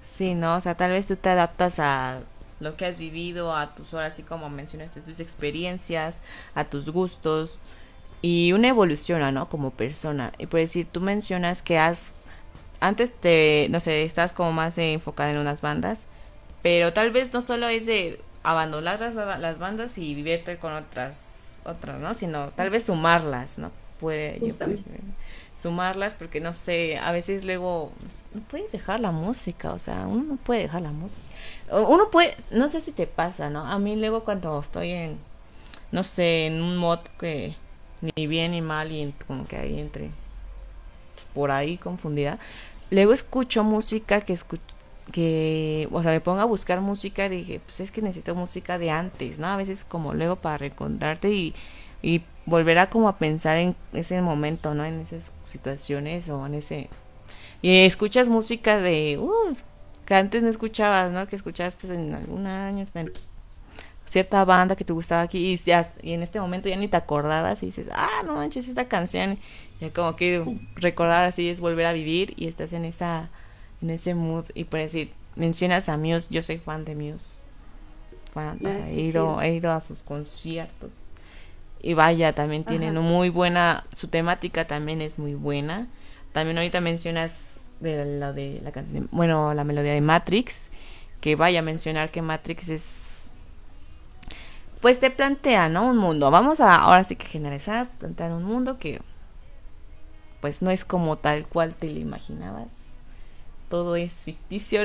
Sí, 0.02 0.34
¿no? 0.34 0.56
O 0.56 0.60
sea, 0.60 0.76
tal 0.76 0.90
vez 0.90 1.06
tú 1.06 1.16
te 1.16 1.28
adaptas 1.28 1.78
a 1.78 2.20
lo 2.60 2.76
que 2.76 2.84
has 2.84 2.98
vivido, 2.98 3.56
a 3.56 3.74
tus 3.74 3.94
horas, 3.94 4.12
así 4.12 4.22
como 4.22 4.50
mencionaste, 4.50 5.00
tus 5.00 5.18
experiencias, 5.20 6.22
a 6.54 6.64
tus 6.64 6.90
gustos, 6.90 7.58
y 8.22 8.52
una 8.52 8.68
evoluciona, 8.68 9.32
¿no? 9.32 9.48
Como 9.48 9.70
persona. 9.70 10.32
Y 10.38 10.46
por 10.46 10.60
decir, 10.60 10.86
tú 10.90 11.00
mencionas 11.00 11.62
que 11.62 11.78
has, 11.78 12.12
antes 12.80 13.12
te, 13.12 13.66
no 13.70 13.80
sé, 13.80 14.04
estás 14.04 14.32
como 14.32 14.52
más 14.52 14.76
enfocada 14.78 15.32
en 15.32 15.38
unas 15.38 15.62
bandas, 15.62 16.08
pero 16.62 16.92
tal 16.92 17.10
vez 17.10 17.32
no 17.32 17.40
solo 17.40 17.68
es 17.68 17.86
de 17.86 18.20
abandonar 18.42 19.00
las, 19.00 19.14
las 19.14 19.58
bandas 19.58 19.96
y 19.98 20.14
vivirte 20.14 20.58
con 20.58 20.74
otras, 20.74 21.62
otras, 21.64 22.00
¿no? 22.00 22.14
Sino 22.14 22.50
tal 22.50 22.70
vez 22.70 22.84
sumarlas, 22.84 23.58
¿no? 23.58 23.72
Puede, 23.98 24.38
yo 24.40 24.54
sumarlas 25.60 26.14
porque 26.14 26.40
no 26.40 26.54
sé, 26.54 26.98
a 26.98 27.12
veces 27.12 27.44
luego 27.44 27.92
no 28.34 28.40
puedes 28.42 28.72
dejar 28.72 29.00
la 29.00 29.10
música, 29.10 29.72
o 29.72 29.78
sea, 29.78 30.06
uno 30.06 30.24
no 30.24 30.36
puede 30.36 30.62
dejar 30.62 30.80
la 30.80 30.90
música. 30.90 31.26
Uno 31.70 32.10
puede, 32.10 32.34
no 32.50 32.68
sé 32.68 32.80
si 32.80 32.92
te 32.92 33.06
pasa, 33.06 33.50
¿no? 33.50 33.64
A 33.64 33.78
mí 33.78 33.96
luego 33.96 34.24
cuando 34.24 34.58
estoy 34.58 34.92
en, 34.92 35.18
no 35.92 36.02
sé, 36.02 36.46
en 36.46 36.62
un 36.62 36.76
mod 36.76 37.00
que 37.18 37.54
ni 38.00 38.26
bien 38.26 38.52
ni 38.52 38.62
mal 38.62 38.90
y 38.90 39.12
como 39.26 39.46
que 39.46 39.56
ahí 39.56 39.78
entre 39.78 40.10
pues, 41.14 41.26
por 41.34 41.50
ahí 41.50 41.76
confundida, 41.76 42.38
luego 42.90 43.12
escucho 43.12 43.62
música 43.62 44.22
que 44.22 44.32
escucho 44.32 44.62
que, 45.12 45.88
o 45.92 46.02
sea, 46.02 46.12
me 46.12 46.20
pongo 46.20 46.40
a 46.40 46.44
buscar 46.44 46.80
música 46.80 47.28
dije, 47.28 47.60
pues 47.64 47.80
es 47.80 47.90
que 47.90 48.00
necesito 48.00 48.34
música 48.34 48.78
de 48.78 48.90
antes, 48.90 49.38
¿no? 49.38 49.48
A 49.48 49.56
veces 49.56 49.84
como 49.84 50.14
luego 50.14 50.36
para 50.36 50.58
reencontrarte 50.58 51.30
y, 51.30 51.54
y 52.02 52.22
volver 52.46 52.78
a 52.78 52.90
como 52.90 53.08
a 53.08 53.16
pensar 53.16 53.56
en 53.56 53.76
ese 53.92 54.20
momento, 54.22 54.74
¿no? 54.74 54.84
En 54.84 55.00
esas 55.00 55.32
situaciones 55.44 56.28
o 56.28 56.46
en 56.46 56.54
ese... 56.54 56.88
Y 57.62 57.84
escuchas 57.84 58.28
música 58.28 58.78
de, 58.78 59.18
uh, 59.18 59.54
que 60.06 60.14
antes 60.14 60.42
no 60.42 60.48
escuchabas, 60.48 61.12
¿no? 61.12 61.26
Que 61.26 61.36
escuchaste 61.36 61.92
en 61.94 62.14
algún 62.14 62.46
año, 62.46 62.84
en 62.94 63.12
cierta 64.06 64.44
banda 64.44 64.74
que 64.74 64.84
te 64.84 64.92
gustaba 64.92 65.22
aquí 65.22 65.52
y, 65.52 65.56
ya, 65.56 65.92
y 66.02 66.12
en 66.12 66.22
este 66.22 66.40
momento 66.40 66.68
ya 66.68 66.76
ni 66.76 66.88
te 66.88 66.96
acordabas 66.96 67.62
y 67.62 67.66
dices, 67.66 67.90
ah, 67.92 68.22
no 68.24 68.34
manches, 68.34 68.68
esta 68.68 68.88
canción. 68.88 69.38
Y 69.80 69.90
como 69.90 70.16
que 70.16 70.58
recordar 70.74 71.24
así 71.24 71.48
es 71.48 71.60
volver 71.60 71.86
a 71.86 71.92
vivir 71.92 72.34
y 72.36 72.48
estás 72.48 72.72
en 72.72 72.84
esa 72.84 73.30
en 73.82 73.90
ese 73.90 74.14
mood 74.14 74.44
y 74.54 74.64
por 74.64 74.80
decir, 74.80 75.12
mencionas 75.36 75.88
a 75.88 75.96
Muse, 75.96 76.28
yo 76.30 76.42
soy 76.42 76.58
fan 76.58 76.84
de 76.84 76.94
Muse. 76.94 77.38
Fan, 78.32 78.58
o 78.64 78.72
sea, 78.72 78.88
he 78.88 79.00
ido, 79.00 79.40
he 79.40 79.54
ido 79.54 79.72
a 79.72 79.80
sus 79.80 80.02
conciertos. 80.02 81.04
Y 81.82 81.94
vaya, 81.94 82.34
también 82.34 82.64
tienen 82.64 82.94
muy 82.98 83.30
buena, 83.30 83.84
su 83.92 84.08
temática 84.08 84.66
también 84.66 85.00
es 85.00 85.18
muy 85.18 85.34
buena. 85.34 85.88
También 86.32 86.58
ahorita 86.58 86.80
mencionas 86.80 87.70
de 87.80 88.04
la 88.18 88.32
de 88.32 88.60
la 88.62 88.72
canción, 88.72 89.08
bueno, 89.10 89.54
la 89.54 89.64
melodía 89.64 89.92
de 89.92 90.00
Matrix, 90.00 90.70
que 91.20 91.36
vaya 91.36 91.60
a 91.60 91.62
mencionar 91.62 92.10
que 92.10 92.22
Matrix 92.22 92.68
es 92.68 93.32
pues 94.80 95.00
te 95.00 95.10
plantea, 95.10 95.68
¿no? 95.68 95.86
Un 95.86 95.98
mundo. 95.98 96.30
Vamos 96.30 96.60
a 96.60 96.76
ahora 96.76 97.04
sí 97.04 97.16
que 97.16 97.26
generalizar, 97.26 97.88
plantear 97.98 98.32
un 98.32 98.44
mundo 98.44 98.78
que 98.78 99.00
pues 100.40 100.62
no 100.62 100.70
es 100.70 100.84
como 100.84 101.16
tal 101.16 101.46
cual 101.46 101.74
te 101.74 101.90
lo 101.90 101.98
imaginabas 101.98 102.90
todo 103.70 103.96
es 103.96 104.12
ficticio. 104.24 104.82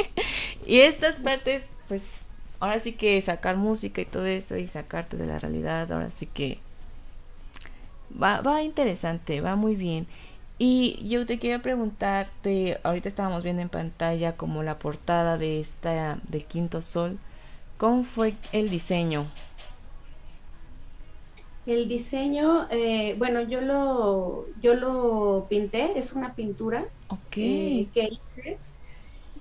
y 0.66 0.80
estas 0.80 1.20
partes, 1.20 1.70
pues, 1.88 2.26
ahora 2.60 2.78
sí 2.80 2.94
que 2.96 3.20
sacar 3.22 3.56
música 3.56 4.00
y 4.00 4.06
todo 4.06 4.26
eso 4.26 4.56
y 4.56 4.68
sacarte 4.68 5.16
de 5.16 5.26
la 5.26 5.38
realidad, 5.38 5.90
ahora 5.92 6.10
sí 6.10 6.26
que 6.26 6.62
va, 8.22 8.40
va 8.42 8.62
interesante, 8.62 9.40
va 9.40 9.56
muy 9.56 9.76
bien. 9.76 10.06
Y 10.58 11.06
yo 11.08 11.26
te 11.26 11.38
quiero 11.38 11.60
preguntarte, 11.62 12.80
ahorita 12.82 13.08
estábamos 13.08 13.42
viendo 13.42 13.62
en 13.62 13.68
pantalla 13.68 14.36
como 14.36 14.62
la 14.62 14.78
portada 14.78 15.36
de 15.38 15.60
esta 15.60 16.20
del 16.24 16.46
Quinto 16.46 16.80
Sol, 16.82 17.18
¿cómo 17.78 18.04
fue 18.04 18.38
el 18.52 18.70
diseño? 18.70 19.26
El 21.66 21.88
diseño, 21.88 22.68
eh, 22.70 23.14
bueno, 23.18 23.42
yo 23.42 23.60
lo, 23.60 24.54
yo 24.60 24.74
lo 24.74 25.46
pinté, 25.50 25.98
es 25.98 26.12
una 26.14 26.34
pintura 26.34 26.90
eh, 27.38 27.90
que 27.92 28.04
hice. 28.10 28.62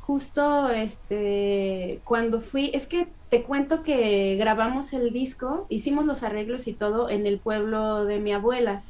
Justo 0.05 0.69
este, 0.69 2.03
cuando 2.05 2.39
fui, 2.39 2.69
es 2.75 2.87
que 2.87 3.15
te 3.29 3.43
cuento 3.43 3.81
que 3.81 4.35
grabamos 4.35 4.93
el 4.93 5.11
disco, 5.11 5.65
hicimos 5.67 6.05
los 6.05 6.21
arreglos 6.21 6.67
y 6.67 6.75
todo 6.77 7.09
en 7.09 7.25
el 7.25 7.41
pueblo 7.41 8.05
de 8.05 8.19
mi 8.19 8.31
abuela, 8.31 8.87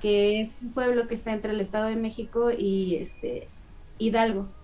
que 0.00 0.40
es 0.40 0.58
un 0.60 0.72
pueblo 0.72 1.06
que 1.06 1.14
está 1.14 1.32
entre 1.32 1.52
el 1.52 1.60
Estado 1.60 1.86
de 1.86 1.94
México 1.94 2.50
y 2.50 2.96
este, 2.96 3.54
Hidalgo. 3.96 4.56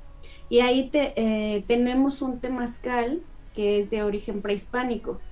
Y 0.49 0.59
ahí 0.61 0.91
te, 0.91 1.15
eh, 1.17 1.65
tenemos 1.69 2.21
un 2.21 2.41
temazcal 2.41 3.25
que 3.53 3.79
es 3.79 3.89
de 3.89 4.03
origen 4.03 4.43
prehispánico. 4.43 5.25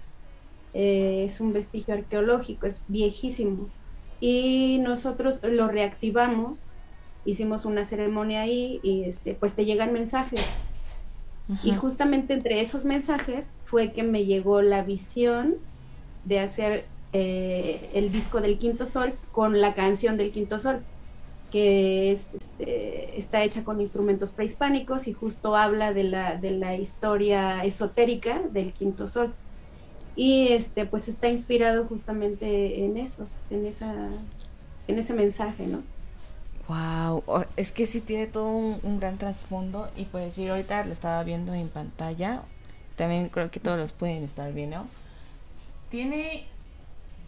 Eh, 0.73 1.25
es 1.25 1.41
un 1.41 1.53
vestigio 1.53 1.95
arqueológico, 1.95 2.67
es 2.67 2.85
viejísimo. 2.87 3.75
Y 4.21 4.79
nosotros 4.81 5.41
lo 5.43 5.67
reactivamos, 5.69 6.74
hicimos 7.25 7.65
una 7.65 7.85
ceremonia 7.85 8.43
ahí 8.43 8.81
y 8.83 9.05
este, 9.05 9.35
pues 9.35 9.55
te 9.57 9.65
llegan 9.65 9.93
mensajes. 9.93 10.61
Y 11.61 11.75
justamente 11.75 12.35
entre 12.35 12.61
esos 12.61 12.85
mensajes 12.85 13.61
fue 13.65 13.93
que 13.93 14.03
me 14.03 14.27
llegó 14.27 14.61
la 14.63 14.85
visión 14.85 15.67
de 16.23 16.41
hacer 16.41 16.95
eh, 17.13 17.91
el 17.95 18.13
disco 18.13 18.41
del 18.41 18.59
Quinto 18.59 18.87
Sol 18.87 19.21
con 19.31 19.61
la 19.61 19.75
canción 19.75 20.17
del 20.19 20.33
Quinto 20.33 20.59
Sol, 20.59 20.87
que 21.51 22.11
es, 22.13 22.35
este, 22.35 23.19
está 23.19 23.45
hecha 23.45 23.65
con 23.65 23.81
instrumentos 23.81 24.35
prehispánicos 24.35 25.09
y 25.09 25.13
justo 25.15 25.57
habla 25.57 25.93
de 25.95 26.05
la, 26.05 26.37
de 26.39 26.53
la 26.53 26.77
historia 26.77 27.65
esotérica 27.65 28.43
del 28.51 28.75
Quinto 28.75 29.09
Sol 29.09 29.39
y 30.15 30.49
este 30.49 30.87
pues 30.87 31.09
está 31.09 31.29
inspirado 31.29 31.87
justamente 31.89 32.85
en 32.85 32.97
eso, 32.99 33.33
en 33.51 33.67
esa 33.67 34.29
en 34.87 34.99
ese 34.99 35.15
mensaje, 35.15 35.67
¿no? 35.69 35.89
Wow, 36.69 37.45
es 37.57 37.73
que 37.73 37.87
sí 37.87 38.01
tiene 38.01 38.27
todo 38.27 38.49
un, 38.49 38.99
gran 38.99 39.19
trasfondo 39.19 39.91
y 39.97 40.07
por 40.07 40.21
decir 40.21 40.51
ahorita 40.51 40.85
lo 40.85 40.93
estaba 40.93 41.23
viendo 41.23 41.53
en 41.53 41.69
pantalla, 41.69 42.43
también 42.97 43.29
creo 43.29 43.51
que 43.51 43.61
todos 43.61 43.79
los 43.79 43.93
pueden 43.93 44.25
estar 44.25 44.53
viendo. 44.53 44.87
Tiene, 45.91 46.47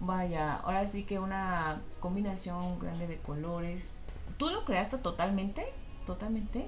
vaya, 0.00 0.54
ahora 0.56 0.88
sí 0.88 1.04
que 1.04 1.18
una 1.18 1.82
combinación 2.00 2.78
grande 2.78 3.06
de 3.06 3.18
colores. 3.18 3.96
¿Tú 4.38 4.48
lo 4.48 4.64
creaste 4.64 4.98
totalmente? 4.98 5.66
¿Totalmente? 6.06 6.66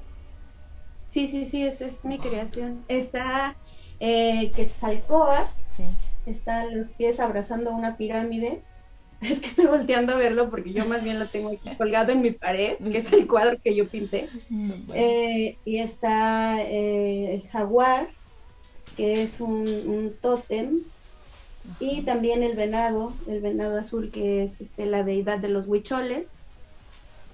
Sí, 1.07 1.27
sí, 1.27 1.47
sí, 1.47 1.67
esa 1.67 1.87
es 1.87 2.05
mi 2.05 2.19
creación. 2.19 2.85
Está 2.89 3.57
eh, 3.99 4.51
Quetzalcóatl, 4.53 5.51
sí 5.71 5.85
está 6.31 6.65
los 6.67 6.91
pies 6.91 7.21
abrazando 7.21 7.73
una 7.73 7.97
pirámide. 7.97 8.63
Es 9.21 9.41
que 9.41 9.49
estoy 9.49 9.67
volteando 9.67 10.13
a 10.13 10.17
verlo 10.17 10.49
porque 10.49 10.73
yo 10.73 10.87
más 10.87 11.03
bien 11.03 11.19
lo 11.19 11.27
tengo 11.27 11.51
aquí 11.51 11.77
colgado 11.77 12.13
en 12.13 12.23
mi 12.23 12.31
pared, 12.31 12.77
que 12.79 12.99
es 12.99 13.13
el 13.13 13.27
cuadro 13.27 13.59
que 13.63 13.75
yo 13.75 13.89
pinté. 13.89 14.29
Eh, 14.95 15.59
y 15.65 15.79
está 15.79 16.63
eh, 16.63 17.35
el 17.35 17.49
jaguar, 17.49 18.09
que 18.97 19.23
es 19.23 19.41
un, 19.41 20.17
tótem. 20.21 20.85
Y 21.81 22.03
también 22.03 22.43
el 22.43 22.57
venado, 22.57 23.13
el 23.27 23.41
venado 23.41 23.79
azul, 23.79 24.11
que 24.11 24.43
es 24.43 24.61
este, 24.61 24.87
la 24.87 25.03
deidad 25.03 25.39
de 25.39 25.49
los 25.49 25.67
huicholes. 25.67 26.33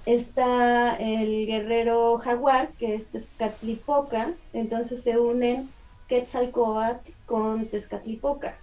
Está 0.07 0.97
el 0.97 1.47
guerrero 1.47 2.18
jaguar, 2.18 2.72
que 2.78 2.95
es 2.95 3.11
Tezcatlipoca. 3.11 4.35
Entonces 4.53 5.03
se 5.03 5.18
unen 5.18 5.68
Quetzalcoatl 6.09 7.12
con 7.26 7.66
Tezcatlipoca 7.68 8.59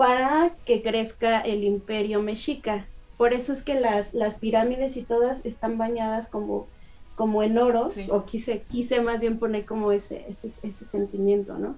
para 0.00 0.54
que 0.64 0.80
crezca 0.80 1.42
el 1.42 1.62
imperio 1.62 2.22
mexica. 2.22 2.86
Por 3.18 3.34
eso 3.34 3.52
es 3.52 3.62
que 3.62 3.78
las, 3.78 4.14
las 4.14 4.36
pirámides 4.36 4.96
y 4.96 5.02
todas 5.02 5.44
están 5.44 5.76
bañadas 5.76 6.30
como, 6.30 6.68
como 7.16 7.42
en 7.42 7.58
oro, 7.58 7.88
o 8.08 8.24
quise, 8.24 8.62
quise 8.70 9.02
más 9.02 9.20
bien 9.20 9.38
poner 9.38 9.66
como 9.66 9.92
ese, 9.92 10.24
ese, 10.26 10.50
ese 10.62 10.86
sentimiento, 10.86 11.58
¿no? 11.58 11.76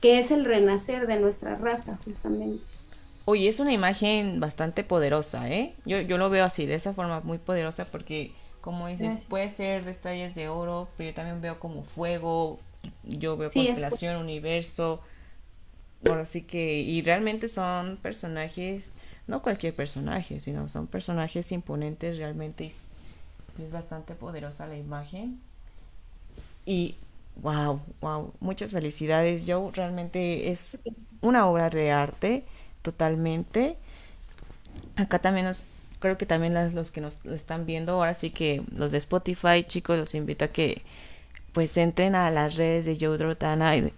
Que 0.00 0.18
es 0.18 0.32
el 0.32 0.44
renacer 0.44 1.06
de 1.06 1.20
nuestra 1.20 1.54
raza, 1.54 2.00
justamente. 2.04 2.64
Oye, 3.26 3.48
es 3.48 3.60
una 3.60 3.72
imagen 3.72 4.40
bastante 4.40 4.82
poderosa, 4.82 5.48
¿eh? 5.48 5.76
Yo, 5.84 6.00
yo 6.00 6.18
lo 6.18 6.30
veo 6.30 6.44
así, 6.44 6.66
de 6.66 6.74
esa 6.74 6.92
forma 6.94 7.20
muy 7.20 7.38
poderosa, 7.38 7.84
porque, 7.84 8.32
como 8.60 8.88
dices, 8.88 9.24
puede 9.28 9.50
ser 9.50 9.84
detalles 9.84 10.34
de 10.34 10.48
oro, 10.48 10.88
pero 10.96 11.10
yo 11.10 11.14
también 11.14 11.40
veo 11.40 11.60
como 11.60 11.84
fuego, 11.84 12.58
yo 13.04 13.36
veo 13.36 13.52
constelación, 13.52 14.16
universo, 14.16 15.00
Ahora 16.08 16.26
sí 16.26 16.42
que, 16.42 16.80
y 16.80 17.02
realmente 17.02 17.48
son 17.48 17.96
personajes, 17.96 18.92
no 19.26 19.42
cualquier 19.42 19.74
personaje, 19.74 20.40
sino 20.40 20.68
son 20.68 20.86
personajes 20.86 21.52
imponentes, 21.52 22.18
realmente 22.18 22.66
es, 22.66 22.94
bastante 23.70 24.14
poderosa 24.14 24.66
la 24.66 24.76
imagen. 24.76 25.40
Y 26.66 26.96
Wow, 27.36 27.80
wow, 28.00 28.32
muchas 28.40 28.70
felicidades, 28.72 29.44
Joe. 29.46 29.70
Realmente 29.72 30.50
es 30.50 30.82
una 31.20 31.46
obra 31.48 31.70
de 31.70 31.90
arte, 31.90 32.44
totalmente. 32.82 33.76
Acá 34.96 35.18
también 35.18 35.46
nos, 35.46 35.66
creo 35.98 36.18
que 36.18 36.26
también 36.26 36.54
los 36.74 36.90
que 36.92 37.00
nos 37.00 37.24
están 37.26 37.66
viendo, 37.66 37.94
ahora 37.94 38.14
sí 38.14 38.30
que 38.30 38.62
los 38.74 38.92
de 38.92 38.98
Spotify, 38.98 39.64
chicos, 39.66 39.98
los 39.98 40.14
invito 40.14 40.44
a 40.44 40.48
que 40.48 40.82
pues 41.52 41.76
entren 41.76 42.14
a 42.14 42.30
las 42.30 42.56
redes 42.56 42.86
de 42.86 42.96
Joe 43.00 43.18
Rotana 43.18 43.76
y, 43.76 43.92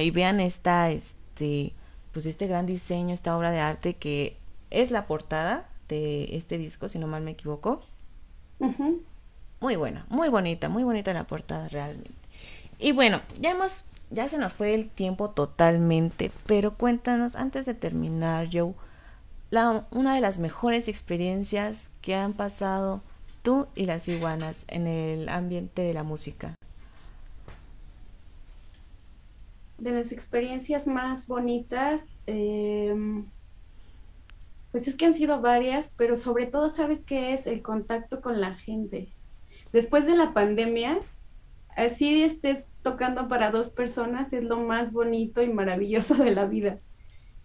y 0.00 0.10
vean 0.10 0.40
esta, 0.40 0.90
este, 1.38 1.72
pues 2.12 2.26
este 2.26 2.48
gran 2.48 2.66
diseño, 2.66 3.14
esta 3.14 3.36
obra 3.36 3.52
de 3.52 3.60
arte 3.60 3.94
que 3.94 4.36
es 4.70 4.90
la 4.90 5.06
portada 5.06 5.68
de 5.88 6.36
este 6.36 6.58
disco, 6.58 6.88
si 6.88 6.98
no 6.98 7.06
mal 7.06 7.22
me 7.22 7.30
equivoco. 7.30 7.82
Muy 9.60 9.76
buena, 9.76 10.04
muy 10.08 10.28
bonita, 10.28 10.68
muy 10.68 10.82
bonita 10.82 11.12
la 11.12 11.24
portada 11.24 11.68
realmente. 11.68 12.10
Y 12.78 12.92
bueno, 12.92 13.20
ya 13.40 13.50
hemos, 13.50 13.84
ya 14.10 14.28
se 14.28 14.38
nos 14.38 14.52
fue 14.52 14.74
el 14.74 14.88
tiempo 14.88 15.30
totalmente, 15.30 16.32
pero 16.46 16.74
cuéntanos 16.74 17.36
antes 17.36 17.66
de 17.66 17.74
terminar, 17.74 18.48
Joe, 18.52 18.74
la, 19.50 19.86
una 19.92 20.14
de 20.14 20.20
las 20.20 20.38
mejores 20.38 20.88
experiencias 20.88 21.90
que 22.02 22.14
han 22.14 22.32
pasado 22.32 23.00
tú 23.42 23.68
y 23.76 23.86
las 23.86 24.08
iguanas 24.08 24.64
en 24.68 24.86
el 24.86 25.28
ambiente 25.28 25.82
de 25.82 25.94
la 25.94 26.02
música. 26.02 26.54
De 29.78 29.92
las 29.92 30.12
experiencias 30.12 30.86
más 30.86 31.28
bonitas, 31.28 32.18
eh, 32.26 32.94
pues 34.70 34.88
es 34.88 34.96
que 34.96 35.06
han 35.06 35.14
sido 35.14 35.40
varias, 35.40 35.94
pero 35.96 36.16
sobre 36.16 36.46
todo 36.46 36.68
sabes 36.68 37.04
que 37.04 37.32
es 37.32 37.46
el 37.46 37.62
contacto 37.62 38.20
con 38.20 38.40
la 38.40 38.54
gente. 38.54 39.08
Después 39.72 40.06
de 40.06 40.16
la 40.16 40.32
pandemia, 40.32 40.98
así 41.76 42.22
estés 42.22 42.74
tocando 42.82 43.28
para 43.28 43.50
dos 43.50 43.70
personas 43.70 44.32
es 44.32 44.42
lo 44.42 44.58
más 44.58 44.92
bonito 44.92 45.42
y 45.42 45.48
maravilloso 45.48 46.14
de 46.16 46.34
la 46.34 46.44
vida. 46.44 46.78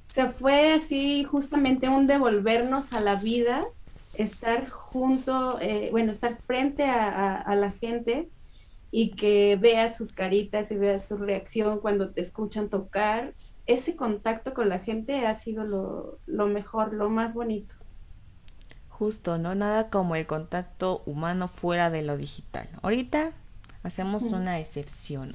O 0.07 0.13
sea, 0.13 0.29
fue 0.29 0.73
así 0.73 1.23
justamente 1.23 1.89
un 1.89 2.07
devolvernos 2.07 2.93
a 2.93 2.99
la 2.99 3.15
vida, 3.15 3.65
estar 4.15 4.69
junto, 4.69 5.59
eh, 5.59 5.89
bueno, 5.91 6.11
estar 6.11 6.37
frente 6.45 6.83
a, 6.83 7.55
la 7.55 7.71
gente 7.71 8.29
y 8.95 9.09
que 9.15 9.57
veas 9.59 9.97
sus 9.97 10.11
caritas 10.11 10.69
y 10.69 10.75
veas 10.75 11.07
su 11.07 11.17
reacción 11.17 11.79
cuando 11.79 12.11
te 12.11 12.21
escuchan 12.21 12.69
tocar 12.69 13.33
ese 13.65 13.95
contacto 13.95 14.53
con 14.53 14.69
la 14.69 14.77
gente 14.77 15.25
ha 15.25 15.33
sido 15.33 15.63
lo, 15.63 16.19
lo 16.27 16.45
mejor, 16.45 16.93
lo 16.93 17.09
más 17.09 17.33
bonito. 17.33 17.73
Justo, 18.89 19.39
¿no? 19.39 19.55
Nada 19.55 19.89
como 19.89 20.15
el 20.15 20.27
contacto 20.27 21.01
humano 21.07 21.47
fuera 21.47 21.89
de 21.89 22.03
lo 22.03 22.17
digital. 22.17 22.69
Ahorita 22.83 23.31
hacemos 23.81 24.25
una 24.25 24.59
excepción. 24.59 25.33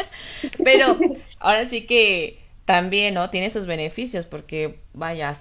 Pero 0.64 0.98
ahora 1.38 1.66
sí 1.66 1.84
que 1.84 2.40
también, 2.64 3.12
¿no? 3.12 3.28
Tiene 3.28 3.50
sus 3.50 3.66
beneficios 3.66 4.24
porque, 4.24 4.80
vaya, 4.94 5.36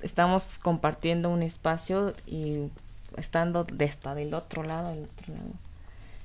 estamos 0.00 0.58
compartiendo 0.58 1.28
un 1.28 1.42
espacio 1.42 2.14
y 2.24 2.70
estando 3.16 3.64
de 3.64 3.84
esta 3.84 4.14
del 4.14 4.32
otro 4.32 4.62
lado, 4.62 4.90
del 4.90 5.02
otro 5.02 5.34
lado. 5.34 5.63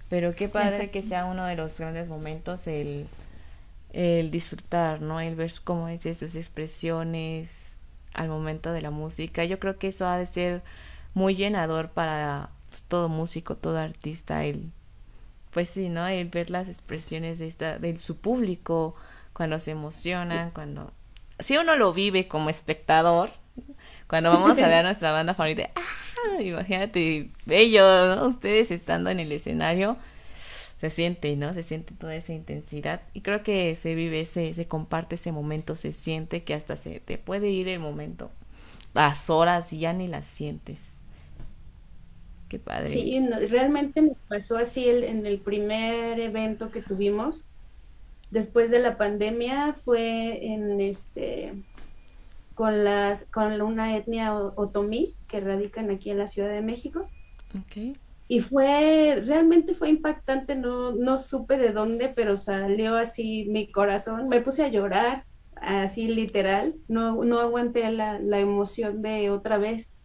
Pero 0.09 0.35
qué 0.35 0.49
padre 0.49 0.89
que 0.89 1.03
sea 1.03 1.25
uno 1.25 1.45
de 1.45 1.55
los 1.55 1.79
grandes 1.79 2.09
momentos 2.09 2.67
el 2.67 3.07
el 3.91 4.31
disfrutar, 4.31 5.01
¿no? 5.01 5.19
El 5.19 5.35
ver 5.35 5.51
cómo 5.63 5.87
dice 5.87 6.13
sus 6.13 6.35
expresiones 6.35 7.75
al 8.13 8.29
momento 8.29 8.71
de 8.71 8.81
la 8.81 8.91
música. 8.91 9.43
Yo 9.45 9.59
creo 9.59 9.77
que 9.77 9.87
eso 9.89 10.07
ha 10.07 10.17
de 10.17 10.27
ser 10.27 10.61
muy 11.13 11.35
llenador 11.35 11.89
para 11.89 12.49
pues, 12.69 12.83
todo 12.83 13.09
músico, 13.09 13.55
todo 13.55 13.79
artista, 13.79 14.43
el 14.45 14.71
pues 15.51 15.69
sí, 15.71 15.89
¿no? 15.89 16.05
El 16.07 16.27
ver 16.29 16.51
las 16.51 16.69
expresiones 16.69 17.39
de 17.39 17.47
esta 17.47 17.79
de 17.79 17.97
su 17.97 18.17
público 18.17 18.95
cuando 19.33 19.59
se 19.59 19.71
emocionan, 19.71 20.51
cuando 20.51 20.91
si 21.39 21.57
uno 21.57 21.75
lo 21.75 21.93
vive 21.93 22.27
como 22.27 22.49
espectador, 22.51 23.31
cuando 24.09 24.31
vamos 24.31 24.57
a 24.57 24.67
ver 24.67 24.73
a 24.77 24.83
nuestra 24.83 25.11
banda 25.11 25.35
favorita, 25.35 25.69
¡ah! 25.75 26.41
imagínate, 26.41 27.29
bello, 27.45 28.25
Ustedes 28.25 28.71
estando 28.71 29.11
en 29.11 29.19
el 29.19 29.31
escenario, 29.31 29.97
se 30.77 30.89
siente, 30.89 31.35
¿no? 31.35 31.53
Se 31.53 31.61
siente 31.61 31.93
toda 31.93 32.15
esa 32.15 32.33
intensidad 32.33 33.01
y 33.13 33.21
creo 33.21 33.43
que 33.43 33.75
se 33.75 33.93
vive, 33.93 34.25
se, 34.25 34.53
se 34.53 34.65
comparte 34.65 35.15
ese 35.15 35.31
momento, 35.31 35.75
se 35.75 35.93
siente 35.93 36.43
que 36.43 36.55
hasta 36.55 36.75
se 36.75 36.99
te 36.99 37.19
puede 37.19 37.49
ir 37.49 37.67
el 37.67 37.79
momento, 37.79 38.31
las 38.95 39.29
horas 39.29 39.71
y 39.73 39.79
ya 39.79 39.93
ni 39.93 40.07
las 40.07 40.25
sientes. 40.25 41.01
Qué 42.49 42.57
padre. 42.57 42.87
Sí, 42.87 43.23
realmente 43.47 44.01
me 44.01 44.15
pasó 44.27 44.57
así 44.57 44.89
el, 44.89 45.03
en 45.03 45.27
el 45.27 45.37
primer 45.37 46.19
evento 46.19 46.71
que 46.71 46.81
tuvimos. 46.81 47.45
Después 48.31 48.71
de 48.71 48.79
la 48.79 48.97
pandemia 48.97 49.75
fue 49.85 50.45
en 50.47 50.81
este 50.81 51.53
con 52.59 52.83
las 52.83 53.23
con 53.31 53.61
una 53.61 53.95
etnia 53.95 54.35
otomí 54.35 55.15
que 55.29 55.39
radican 55.39 55.89
aquí 55.91 56.09
en 56.09 56.17
la 56.17 56.27
Ciudad 56.27 56.49
de 56.49 56.61
México. 56.61 57.07
Okay 57.63 57.93
y 58.31 58.41
fue, 58.41 59.23
realmente 59.25 59.73
fue 59.73 59.89
impactante, 59.89 60.55
no, 60.55 60.91
no 60.91 61.17
supe 61.17 61.57
de 61.57 61.71
dónde, 61.71 62.09
pero 62.09 62.37
salió 62.37 62.95
así 62.95 63.45
mi 63.49 63.71
corazón, 63.71 64.27
me 64.29 64.39
puse 64.39 64.63
a 64.63 64.67
llorar, 64.67 65.25
así 65.55 66.07
literal, 66.07 66.75
no, 66.87 67.23
no 67.23 67.39
aguanté 67.39 67.89
la, 67.91 68.19
la 68.19 68.39
emoción 68.39 69.01
de 69.01 69.31
otra 69.31 69.57
vez. 69.57 69.97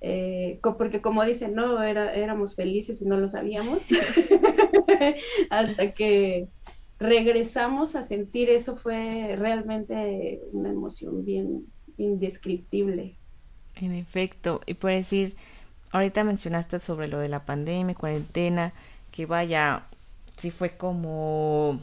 Eh, 0.00 0.58
porque 0.76 1.00
como 1.00 1.24
dicen, 1.24 1.54
no, 1.54 1.80
Era, 1.80 2.12
éramos 2.14 2.56
felices 2.56 3.02
y 3.02 3.06
no 3.06 3.16
lo 3.16 3.28
sabíamos, 3.28 3.86
hasta 5.50 5.92
que 5.92 6.48
regresamos 6.98 7.94
a 7.94 8.02
sentir 8.02 8.50
eso 8.50 8.76
fue 8.76 9.36
realmente 9.36 10.40
una 10.52 10.70
emoción 10.70 11.24
bien 11.24 11.66
indescriptible. 11.96 13.16
En 13.76 13.92
efecto, 13.92 14.60
y 14.66 14.74
por 14.74 14.90
decir, 14.90 15.36
ahorita 15.92 16.24
mencionaste 16.24 16.80
sobre 16.80 17.08
lo 17.08 17.18
de 17.20 17.28
la 17.28 17.44
pandemia, 17.44 17.94
cuarentena, 17.94 18.72
que 19.12 19.26
vaya, 19.26 19.86
sí 20.36 20.50
fue 20.50 20.76
como 20.76 21.80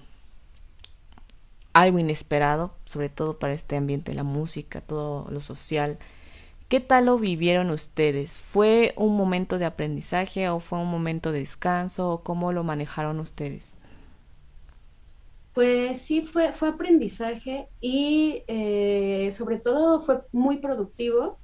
algo 1.74 2.00
inesperado, 2.00 2.74
sobre 2.86 3.10
todo 3.10 3.40
para 3.40 3.54
este 3.54 3.76
ambiente 3.78 4.14
la 4.14 4.24
música, 4.24 4.82
todo 4.82 5.28
lo 5.30 5.42
social. 5.42 5.98
¿Qué 6.70 6.80
tal 6.80 7.06
lo 7.06 7.20
vivieron 7.20 7.70
ustedes? 7.70 8.42
¿Fue 8.42 8.94
un 8.98 9.16
momento 9.16 9.60
de 9.60 9.66
aprendizaje 9.66 10.50
o 10.50 10.60
fue 10.60 10.80
un 10.80 10.90
momento 10.90 11.32
de 11.32 11.40
descanso 11.40 12.12
o 12.12 12.24
cómo 12.24 12.52
lo 12.52 12.64
manejaron 12.64 13.20
ustedes? 13.20 13.78
Pues 15.56 16.02
sí, 16.02 16.22
fue, 16.22 16.54
fue 16.54 16.70
aprendizaje 16.70 17.70
y 17.82 18.44
eh, 18.48 19.32
sobre 19.32 19.58
todo 19.58 20.02
fue 20.02 20.22
muy 20.32 20.58
productivo 20.58 21.40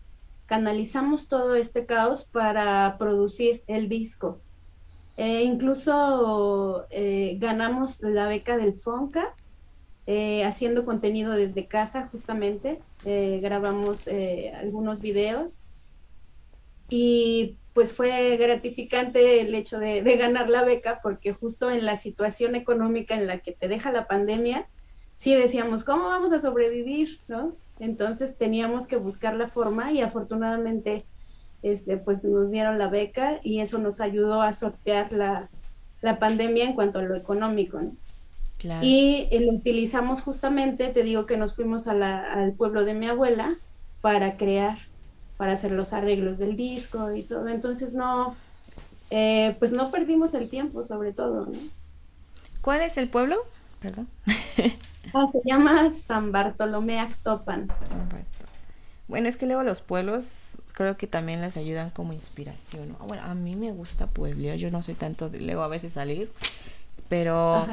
canalizamos 0.51 1.30
todo 1.30 1.55
este 1.55 1.86
caos 1.86 2.26
para 2.26 2.97
producir 2.99 3.64
el 3.68 3.88
disco. 3.88 4.41
Eh, 5.16 5.43
incluso 5.43 6.88
eh, 6.89 7.38
ganamos 7.39 8.01
la 8.01 8.28
beca 8.28 8.57
del 8.57 8.74
FONCA 8.74 9.34
eh, 10.07 10.43
haciendo 10.43 10.84
contenido 10.84 11.32
desde 11.32 11.70
casa 11.70 12.09
justamente. 12.12 12.84
grabamos 13.05 14.09
algunos 14.53 15.01
videos 15.01 15.64
y 16.89 17.61
pues 17.74 17.93
fue 17.93 18.36
gratificante 18.38 19.41
el 19.41 19.55
hecho 19.55 19.80
de, 19.80 20.01
de, 20.01 20.17
ganar 20.17 20.49
la 20.49 20.63
beca 20.63 20.99
porque 21.01 21.34
justo 21.34 21.72
en 21.72 21.86
la 21.86 21.95
situación 21.95 22.55
económica 22.55 23.15
en 23.15 23.28
la 23.28 23.39
que 23.39 23.53
te 23.53 23.67
deja 23.67 23.91
la 23.91 24.07
pandemia, 24.07 24.67
sí 25.11 25.36
decíamos, 25.36 25.84
¿cómo 25.84 26.05
vamos 26.05 26.32
a 26.34 26.39
sobrevivir? 26.39 27.19
¿no? 27.28 27.55
Entonces 27.80 28.38
teníamos 28.38 28.88
que 28.88 28.97
buscar 28.97 29.36
la 29.36 29.49
forma 29.49 29.91
y 29.91 30.01
afortunadamente 30.01 31.03
este, 31.63 31.97
pues 31.97 32.24
nos 32.24 32.51
dieron 32.51 32.78
la 32.78 32.88
beca 32.88 33.39
y 33.43 33.59
eso 33.59 33.78
nos 33.78 34.01
ayudó 34.01 34.41
a 34.41 34.53
sortear 34.53 35.11
la, 35.13 35.49
pandemia 36.19 36.65
en 36.65 36.74
cuanto 36.74 36.99
a 36.99 37.03
lo 37.03 37.15
económico. 37.15 37.80
Y 38.82 39.28
eh, 39.32 39.39
lo 39.39 39.53
utilizamos 39.53 40.22
justamente, 40.22 40.89
te 40.89 41.03
digo 41.03 41.26
que 41.26 41.38
nos 41.38 41.55
fuimos 41.55 41.88
al 41.88 42.53
pueblo 42.53 42.86
de 42.86 42.93
mi 42.93 43.07
abuela 43.07 43.55
para 44.01 44.38
crear, 44.38 44.78
para 45.41 45.53
hacer 45.53 45.71
los 45.71 45.91
arreglos 45.91 46.37
del 46.37 46.55
disco 46.55 47.11
y 47.15 47.23
todo. 47.23 47.47
Entonces 47.47 47.95
no, 47.95 48.35
eh, 49.09 49.55
pues 49.57 49.71
no 49.71 49.89
perdimos 49.89 50.35
el 50.35 50.47
tiempo 50.47 50.83
sobre 50.83 51.13
todo. 51.13 51.47
¿Cuál 52.61 52.81
es 52.81 52.95
el 52.97 53.09
pueblo? 53.09 53.37
Perdón. 53.79 54.07
Ah, 55.13 55.25
se 55.25 55.41
llama 55.43 55.89
San 55.89 56.31
Bartolomé 56.31 56.99
Actopan. 56.99 57.67
Bueno, 59.07 59.27
es 59.27 59.35
que 59.35 59.47
luego 59.47 59.63
los 59.63 59.81
pueblos 59.81 60.59
creo 60.73 60.95
que 60.95 61.07
también 61.07 61.41
les 61.41 61.57
ayudan 61.57 61.89
como 61.89 62.13
inspiración. 62.13 62.95
Bueno, 62.99 63.23
a 63.23 63.33
mí 63.33 63.55
me 63.55 63.71
gusta 63.71 64.05
Puebla, 64.05 64.55
yo 64.55 64.69
no 64.69 64.83
soy 64.83 64.93
tanto 64.93 65.29
de 65.29 65.41
luego 65.41 65.63
a 65.63 65.67
veces 65.67 65.93
salir, 65.93 66.31
pero 67.09 67.67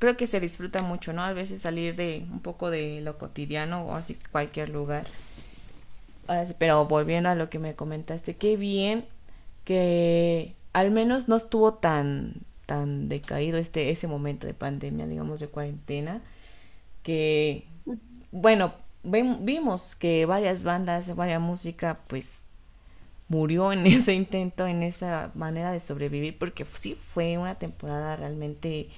creo 0.00 0.16
que 0.16 0.26
se 0.26 0.40
disfruta 0.40 0.82
mucho, 0.82 1.12
¿no? 1.12 1.22
A 1.22 1.32
veces 1.32 1.62
salir 1.62 1.94
de 1.94 2.26
un 2.30 2.40
poco 2.40 2.68
de 2.68 3.00
lo 3.00 3.16
cotidiano 3.16 3.86
o 3.86 3.94
así 3.94 4.18
cualquier 4.32 4.70
lugar. 4.70 5.06
Ahora 6.28 6.46
sí, 6.46 6.54
pero 6.58 6.86
volviendo 6.86 7.28
a 7.28 7.34
lo 7.34 7.50
que 7.50 7.58
me 7.58 7.74
comentaste, 7.74 8.36
qué 8.36 8.56
bien 8.56 9.06
que 9.64 10.54
al 10.72 10.90
menos 10.90 11.28
no 11.28 11.36
estuvo 11.36 11.74
tan 11.74 12.34
tan 12.66 13.08
decaído 13.08 13.58
este 13.58 13.90
ese 13.90 14.06
momento 14.06 14.46
de 14.46 14.54
pandemia, 14.54 15.06
digamos 15.06 15.40
de 15.40 15.48
cuarentena, 15.48 16.20
que 17.02 17.66
bueno, 18.30 18.72
vimos 19.02 19.96
que 19.96 20.26
varias 20.26 20.64
bandas, 20.64 21.16
varias 21.16 21.40
música 21.40 21.98
pues 22.08 22.46
murió 23.28 23.72
en 23.72 23.86
ese 23.86 24.14
intento, 24.14 24.66
en 24.66 24.82
esa 24.82 25.30
manera 25.34 25.72
de 25.72 25.80
sobrevivir, 25.80 26.38
porque 26.38 26.64
sí 26.64 26.94
fue 26.94 27.38
una 27.38 27.54
temporada 27.54 28.16
realmente 28.16 28.88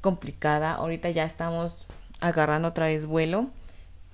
complicada. 0.00 0.74
Ahorita 0.74 1.10
ya 1.10 1.24
estamos 1.24 1.86
agarrando 2.20 2.68
otra 2.68 2.86
vez 2.86 3.06
vuelo, 3.06 3.48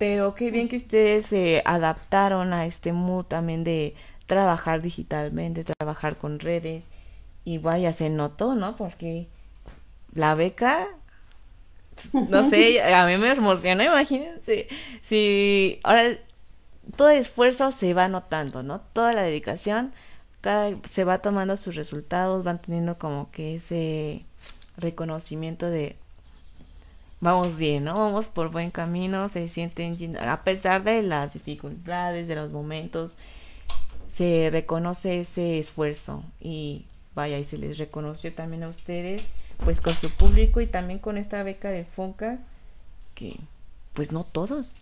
pero 0.03 0.35
qué 0.35 0.51
bien 0.51 0.67
que 0.67 0.75
ustedes 0.75 1.27
se 1.27 1.61
adaptaron 1.63 2.51
a 2.51 2.65
este 2.65 2.91
mood 2.91 3.23
también 3.23 3.63
de 3.63 3.95
trabajar 4.25 4.81
digitalmente, 4.81 5.63
trabajar 5.63 6.17
con 6.17 6.41
redes 6.41 6.91
y 7.45 7.57
vaya, 7.57 7.93
se 7.93 8.09
notó, 8.09 8.53
¿no? 8.53 8.75
Porque 8.75 9.29
la 10.13 10.35
beca, 10.35 10.89
no 12.29 12.43
sé, 12.43 12.83
a 12.83 13.05
mí 13.05 13.15
me 13.15 13.31
emociona, 13.31 13.85
imagínense, 13.85 14.67
si 15.01 15.79
ahora 15.83 16.03
todo 16.97 17.07
esfuerzo 17.07 17.71
se 17.71 17.93
va 17.93 18.09
notando, 18.09 18.61
¿no? 18.61 18.81
Toda 18.81 19.13
la 19.13 19.21
dedicación, 19.21 19.93
cada, 20.41 20.71
se 20.83 21.05
va 21.05 21.19
tomando 21.19 21.55
sus 21.55 21.75
resultados, 21.75 22.43
van 22.43 22.61
teniendo 22.61 22.97
como 22.97 23.31
que 23.31 23.55
ese 23.55 24.25
reconocimiento 24.75 25.69
de 25.69 25.95
vamos 27.23 27.57
bien, 27.57 27.85
¿no? 27.85 27.95
Vamos 27.95 28.29
por 28.29 28.51
buen 28.51 28.69
camino, 28.69 29.29
se 29.29 29.47
sienten, 29.47 30.17
a 30.17 30.43
pesar 30.43 30.83
de 30.83 31.01
las 31.01 31.33
dificultades, 31.33 32.27
de 32.27 32.35
los 32.35 32.51
momentos, 32.51 33.17
se 34.07 34.49
reconoce 34.51 35.21
ese 35.21 35.57
esfuerzo 35.57 36.23
y 36.39 36.85
vaya, 37.15 37.39
y 37.39 37.43
se 37.43 37.57
les 37.57 37.77
reconoció 37.77 38.33
también 38.33 38.63
a 38.63 38.69
ustedes, 38.69 39.29
pues 39.63 39.81
con 39.81 39.93
su 39.93 40.11
público 40.11 40.61
y 40.61 40.67
también 40.67 40.99
con 40.99 41.17
esta 41.17 41.41
beca 41.43 41.69
de 41.69 41.83
Fonca, 41.83 42.39
que 43.15 43.37
pues 43.93 44.11
no 44.11 44.23
todos. 44.23 44.75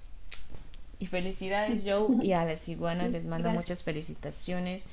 Y 1.00 1.06
felicidades 1.06 1.84
Joe 1.86 2.24
y 2.24 2.34
a 2.34 2.46
las 2.46 2.68
iguanas 2.68 3.12
les 3.12 3.26
mando 3.26 3.52
muchas 3.52 3.84
felicitaciones 3.84 4.88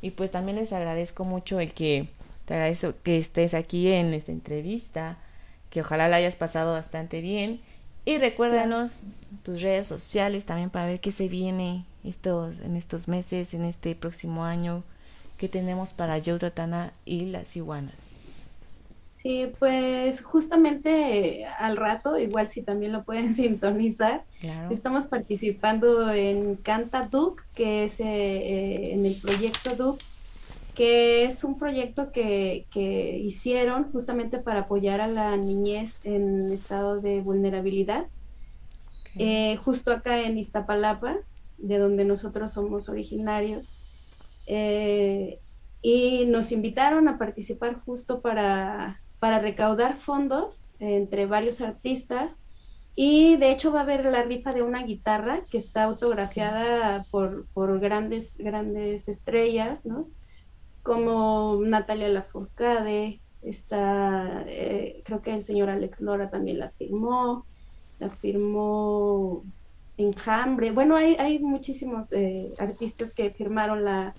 y 0.00 0.10
pues 0.10 0.30
también 0.30 0.56
les 0.56 0.72
agradezco 0.72 1.24
mucho 1.24 1.60
el 1.60 1.72
que 1.72 2.08
te 2.46 2.54
agradezco 2.54 2.94
que 3.02 3.18
estés 3.18 3.54
aquí 3.54 3.92
en 3.92 4.14
esta 4.14 4.32
entrevista, 4.32 5.18
que 5.72 5.80
ojalá 5.80 6.06
la 6.08 6.16
hayas 6.16 6.36
pasado 6.36 6.72
bastante 6.72 7.22
bien. 7.22 7.58
Y 8.04 8.18
recuérdanos 8.18 9.04
tus 9.42 9.62
redes 9.62 9.86
sociales 9.86 10.44
también 10.44 10.68
para 10.68 10.84
ver 10.86 11.00
qué 11.00 11.12
se 11.12 11.28
viene 11.28 11.86
estos, 12.04 12.58
en 12.58 12.76
estos 12.76 13.08
meses, 13.08 13.54
en 13.54 13.64
este 13.64 13.94
próximo 13.94 14.44
año, 14.44 14.84
que 15.38 15.48
tenemos 15.48 15.94
para 15.94 16.20
Joe 16.22 16.38
Tratana 16.38 16.92
y 17.06 17.24
las 17.26 17.56
iguanas. 17.56 18.12
Sí, 19.12 19.50
pues 19.58 20.20
justamente 20.20 21.46
al 21.46 21.78
rato, 21.78 22.18
igual 22.18 22.48
si 22.48 22.60
también 22.60 22.92
lo 22.92 23.04
pueden 23.04 23.32
sintonizar, 23.34 24.24
estamos 24.68 25.06
participando 25.06 26.12
en 26.12 26.56
Canta 26.56 27.08
Duke, 27.10 27.44
que 27.54 27.84
es 27.84 27.98
eh, 28.00 28.92
en 28.92 29.06
el 29.06 29.14
proyecto 29.14 29.74
Duke 29.74 30.04
que 30.74 31.24
es 31.24 31.44
un 31.44 31.58
proyecto 31.58 32.12
que, 32.12 32.66
hicieron 33.22 33.90
justamente 33.92 34.38
para 34.38 34.60
apoyar 34.60 35.00
a 35.00 35.06
la 35.06 35.36
niñez 35.36 36.04
en 36.04 36.50
estado 36.52 37.00
de 37.00 37.20
vulnerabilidad, 37.20 38.06
eh, 39.16 39.56
justo 39.56 39.92
acá 39.92 40.22
en 40.22 40.38
Iztapalapa, 40.38 41.16
de 41.58 41.78
donde 41.78 42.04
nosotros 42.04 42.52
somos 42.52 42.88
originarios. 42.88 43.76
Eh, 44.46 45.38
y 45.82 46.26
nos 46.26 46.52
invitaron 46.52 47.08
a 47.08 47.18
participar 47.18 47.80
justo 47.84 48.20
para, 48.20 49.00
para 49.18 49.40
recaudar 49.40 49.98
fondos 49.98 50.74
entre 50.78 51.26
varios 51.26 51.60
artistas 51.60 52.36
y 52.94 53.36
de 53.36 53.52
hecho 53.52 53.72
va 53.72 53.80
a 53.80 53.82
haber 53.82 54.04
la 54.04 54.22
rifa 54.22 54.52
de 54.52 54.62
una 54.62 54.82
guitarra 54.82 55.44
que 55.50 55.58
está 55.58 55.84
autografiada 55.84 57.06
por, 57.10 57.46
por 57.52 57.80
grandes, 57.80 58.36
grandes 58.38 59.08
estrellas, 59.08 59.86
¿no? 59.86 60.08
Como 60.82 61.60
Natalia 61.64 62.08
Lafourcade, 62.08 63.20
está, 63.42 64.44
eh, 64.46 65.02
creo 65.04 65.22
que 65.22 65.32
el 65.32 65.42
señor 65.42 65.70
Alex 65.70 66.00
Lora 66.00 66.30
también 66.30 66.58
la 66.58 66.70
firmó, 66.70 67.46
la 67.98 68.10
firmó 68.10 69.44
Enjambre, 69.96 70.70
bueno, 70.70 70.96
hay, 70.96 71.16
hay 71.16 71.38
muchísimos 71.38 72.12
eh, 72.12 72.52
artistas 72.58 73.12
que 73.12 73.30
firmaron 73.30 73.84
la, 73.84 74.14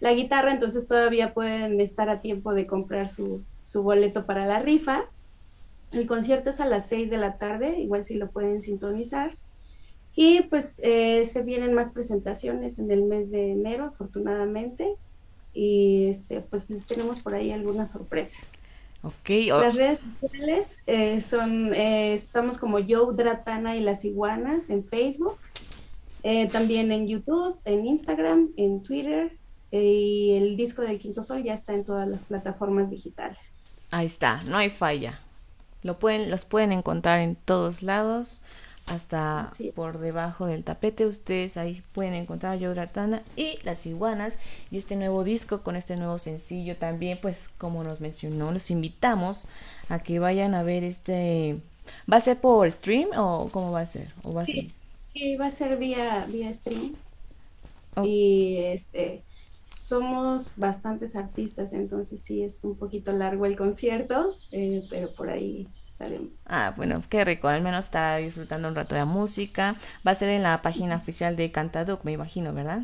la, 0.00 0.12
guitarra, 0.12 0.52
entonces 0.52 0.86
todavía 0.86 1.34
pueden 1.34 1.80
estar 1.80 2.08
a 2.08 2.20
tiempo 2.20 2.54
de 2.54 2.66
comprar 2.66 3.08
su, 3.08 3.42
su 3.62 3.82
boleto 3.82 4.26
para 4.26 4.46
la 4.46 4.58
rifa. 4.58 5.04
El 5.92 6.06
concierto 6.06 6.50
es 6.50 6.60
a 6.60 6.66
las 6.66 6.88
6 6.88 7.10
de 7.10 7.18
la 7.18 7.38
tarde, 7.38 7.78
igual 7.80 8.04
si 8.04 8.14
lo 8.14 8.30
pueden 8.30 8.62
sintonizar. 8.62 9.36
Y 10.14 10.42
pues 10.42 10.80
eh, 10.82 11.24
se 11.24 11.42
vienen 11.42 11.74
más 11.74 11.90
presentaciones 11.90 12.78
en 12.78 12.90
el 12.90 13.04
mes 13.04 13.30
de 13.30 13.52
enero, 13.52 13.84
afortunadamente 13.84 14.96
y 15.58 16.06
este, 16.06 16.40
pues 16.40 16.70
les 16.70 16.86
tenemos 16.86 17.18
por 17.18 17.34
ahí 17.34 17.50
algunas 17.50 17.90
sorpresas. 17.90 18.46
Okay. 19.02 19.48
Las 19.48 19.74
redes 19.74 19.98
sociales 20.00 20.76
eh, 20.86 21.20
son, 21.20 21.74
eh, 21.74 22.14
estamos 22.14 22.58
como 22.58 22.78
Joe 22.78 23.12
Dratana 23.14 23.76
y 23.76 23.80
las 23.80 24.04
iguanas 24.04 24.70
en 24.70 24.84
Facebook, 24.84 25.36
eh, 26.22 26.46
también 26.46 26.92
en 26.92 27.08
YouTube, 27.08 27.58
en 27.64 27.86
Instagram, 27.86 28.50
en 28.56 28.84
Twitter 28.84 29.36
y 29.72 30.34
el 30.36 30.56
disco 30.56 30.82
del 30.82 31.00
Quinto 31.00 31.24
Sol 31.24 31.42
ya 31.42 31.54
está 31.54 31.74
en 31.74 31.84
todas 31.84 32.06
las 32.06 32.22
plataformas 32.22 32.90
digitales. 32.90 33.80
Ahí 33.90 34.06
está, 34.06 34.42
no 34.44 34.58
hay 34.58 34.70
falla. 34.70 35.20
Lo 35.82 35.98
pueden, 35.98 36.30
los 36.30 36.44
pueden 36.44 36.70
encontrar 36.70 37.18
en 37.18 37.34
todos 37.34 37.82
lados 37.82 38.42
hasta 38.88 39.52
por 39.74 39.98
debajo 39.98 40.46
del 40.46 40.64
tapete. 40.64 41.06
Ustedes 41.06 41.56
ahí 41.56 41.82
pueden 41.92 42.14
encontrar 42.14 42.54
a 42.54 42.56
Yodratana 42.56 43.22
y 43.36 43.58
las 43.64 43.86
iguanas 43.86 44.38
y 44.70 44.78
este 44.78 44.96
nuevo 44.96 45.24
disco 45.24 45.62
con 45.62 45.76
este 45.76 45.96
nuevo 45.96 46.18
sencillo 46.18 46.76
también, 46.76 47.18
pues 47.20 47.48
como 47.58 47.84
nos 47.84 48.00
mencionó, 48.00 48.52
los 48.52 48.70
invitamos 48.70 49.46
a 49.88 49.98
que 50.00 50.18
vayan 50.18 50.54
a 50.54 50.62
ver 50.62 50.84
este. 50.84 51.56
¿Va 52.10 52.18
a 52.18 52.20
ser 52.20 52.38
por 52.38 52.70
stream 52.70 53.08
o 53.16 53.48
cómo 53.50 53.72
va 53.72 53.80
a 53.80 53.86
ser? 53.86 54.12
¿O 54.22 54.34
va 54.34 54.44
sí, 54.44 54.70
sí, 55.04 55.36
va 55.36 55.46
a 55.46 55.50
ser 55.50 55.78
vía, 55.78 56.26
vía 56.28 56.52
stream. 56.52 56.94
Y 58.02 58.58
este 58.58 59.22
somos 59.88 60.50
bastantes 60.56 61.16
artistas, 61.16 61.72
entonces 61.72 62.20
sí 62.20 62.42
es 62.42 62.62
un 62.62 62.76
poquito 62.76 63.10
largo 63.12 63.46
el 63.46 63.56
concierto, 63.56 64.36
eh, 64.52 64.84
pero 64.90 65.14
por 65.14 65.30
ahí 65.30 65.66
Ah, 66.46 66.72
bueno, 66.76 67.02
qué 67.08 67.24
rico, 67.24 67.48
al 67.48 67.62
menos 67.62 67.86
estar 67.86 68.20
disfrutando 68.20 68.68
un 68.68 68.74
rato 68.74 68.94
de 68.94 69.04
música. 69.04 69.74
Va 70.06 70.12
a 70.12 70.14
ser 70.14 70.28
en 70.30 70.42
la 70.42 70.62
página 70.62 70.96
oficial 70.96 71.36
de 71.36 71.50
Cantaduc, 71.50 72.04
me 72.04 72.12
imagino, 72.12 72.52
¿verdad? 72.52 72.82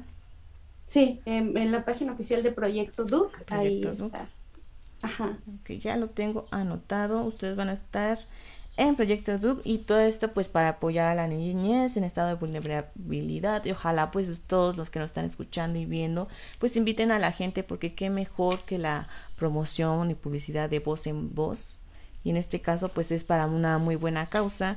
Sí, 0.86 1.20
en, 1.24 1.72
la 1.72 1.84
página 1.84 2.12
oficial 2.12 2.42
de 2.42 2.50
Proyecto 2.50 3.04
Duc, 3.04 3.30
ahí 3.50 3.80
está. 3.80 4.28
Ajá. 5.02 5.36
Ya 5.68 5.96
lo 5.96 6.08
tengo 6.08 6.46
anotado. 6.50 7.24
Ustedes 7.24 7.56
van 7.56 7.68
a 7.68 7.74
estar 7.74 8.18
en 8.76 8.96
Proyecto 8.96 9.38
Duc 9.38 9.60
y 9.64 9.78
todo 9.78 10.00
esto 10.00 10.32
pues 10.32 10.48
para 10.48 10.70
apoyar 10.70 11.10
a 11.10 11.14
la 11.14 11.28
niñez 11.28 11.96
en 11.96 12.04
estado 12.04 12.28
de 12.28 12.34
vulnerabilidad 12.34 13.64
y 13.64 13.70
ojalá 13.70 14.10
pues 14.10 14.40
todos 14.40 14.76
los 14.76 14.90
que 14.90 14.98
nos 14.98 15.06
están 15.06 15.24
escuchando 15.24 15.78
y 15.78 15.86
viendo 15.86 16.26
pues 16.58 16.76
inviten 16.76 17.12
a 17.12 17.20
la 17.20 17.30
gente 17.30 17.62
porque 17.62 17.94
qué 17.94 18.10
mejor 18.10 18.64
que 18.64 18.78
la 18.78 19.06
promoción 19.36 20.10
y 20.10 20.14
publicidad 20.14 20.68
de 20.68 20.80
voz 20.80 21.06
en 21.06 21.32
voz 21.34 21.78
y 22.24 22.30
en 22.30 22.36
este 22.36 22.60
caso 22.60 22.88
pues 22.88 23.12
es 23.12 23.22
para 23.22 23.46
una 23.46 23.78
muy 23.78 23.96
buena 23.96 24.26
causa. 24.26 24.76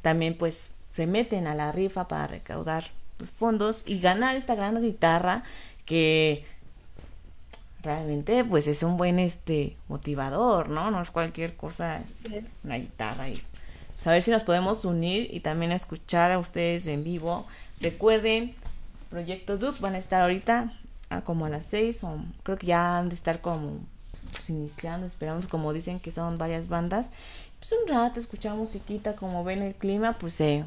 También 0.00 0.38
pues 0.38 0.70
se 0.90 1.06
meten 1.06 1.46
a 1.46 1.54
la 1.54 1.72
rifa 1.72 2.08
para 2.08 2.26
recaudar 2.26 2.84
fondos 3.36 3.82
y 3.86 4.00
ganar 4.00 4.36
esta 4.36 4.54
gran 4.54 4.80
guitarra 4.80 5.42
que 5.84 6.44
realmente 7.82 8.44
pues 8.44 8.66
es 8.66 8.82
un 8.82 8.96
buen 8.96 9.18
este 9.18 9.76
motivador, 9.88 10.68
¿no? 10.68 10.90
No 10.90 11.02
es 11.02 11.10
cualquier 11.10 11.56
cosa, 11.56 12.02
una 12.62 12.76
guitarra 12.76 13.28
y 13.28 13.42
pues, 14.02 14.24
si 14.24 14.30
nos 14.30 14.44
podemos 14.44 14.84
unir 14.84 15.28
y 15.32 15.40
también 15.40 15.72
escuchar 15.72 16.30
a 16.32 16.38
ustedes 16.38 16.86
en 16.86 17.04
vivo. 17.04 17.46
Recuerden, 17.80 18.54
Proyecto 19.10 19.58
Duke 19.58 19.78
van 19.80 19.94
a 19.94 19.98
estar 19.98 20.22
ahorita 20.22 20.72
como 21.24 21.46
a 21.46 21.48
las 21.48 21.66
6 21.66 22.02
o 22.04 22.18
creo 22.42 22.58
que 22.58 22.66
ya 22.66 22.98
han 22.98 23.08
de 23.08 23.14
estar 23.14 23.40
como 23.40 23.78
pues, 24.34 24.50
iniciando, 24.50 25.06
esperamos, 25.06 25.46
como 25.46 25.72
dicen 25.72 26.00
que 26.00 26.10
son 26.10 26.36
varias 26.36 26.68
bandas, 26.68 27.12
pues 27.58 27.72
un 27.72 27.88
rato 27.88 28.20
escuchamos 28.20 28.58
musiquita, 28.58 29.14
como 29.14 29.44
ven 29.44 29.62
el 29.62 29.74
clima, 29.74 30.14
pues 30.18 30.34
se, 30.34 30.64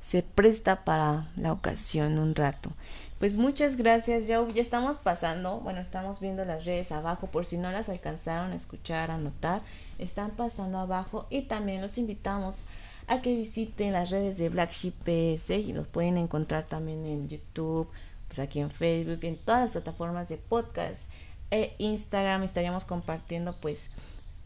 se 0.00 0.22
presta 0.22 0.84
para 0.84 1.30
la 1.36 1.52
ocasión 1.52 2.18
un 2.18 2.34
rato. 2.34 2.72
Pues 3.18 3.36
muchas 3.36 3.76
gracias, 3.76 4.26
ya, 4.26 4.44
ya 4.52 4.60
estamos 4.60 4.98
pasando, 4.98 5.60
bueno, 5.60 5.80
estamos 5.80 6.18
viendo 6.18 6.44
las 6.44 6.64
redes 6.64 6.90
abajo, 6.90 7.28
por 7.28 7.44
si 7.44 7.56
no 7.56 7.70
las 7.70 7.88
alcanzaron 7.88 8.50
a 8.52 8.56
escuchar, 8.56 9.12
a 9.12 9.18
notar, 9.18 9.62
están 9.98 10.32
pasando 10.32 10.78
abajo. 10.78 11.26
Y 11.30 11.42
también 11.42 11.80
los 11.80 11.98
invitamos 11.98 12.64
a 13.06 13.20
que 13.20 13.36
visiten 13.36 13.92
las 13.92 14.10
redes 14.10 14.38
de 14.38 14.48
Black 14.48 14.72
Sheep 14.72 14.94
PS 15.04 15.50
y 15.50 15.72
los 15.72 15.86
pueden 15.86 16.16
encontrar 16.16 16.64
también 16.64 17.06
en 17.06 17.28
YouTube, 17.28 17.88
pues 18.26 18.40
aquí 18.40 18.58
en 18.58 18.70
Facebook, 18.70 19.20
en 19.22 19.36
todas 19.36 19.60
las 19.62 19.70
plataformas 19.70 20.28
de 20.28 20.38
podcast 20.38 21.12
e 21.52 21.74
Instagram 21.78 22.42
estaríamos 22.42 22.84
compartiendo 22.84 23.54
pues 23.60 23.90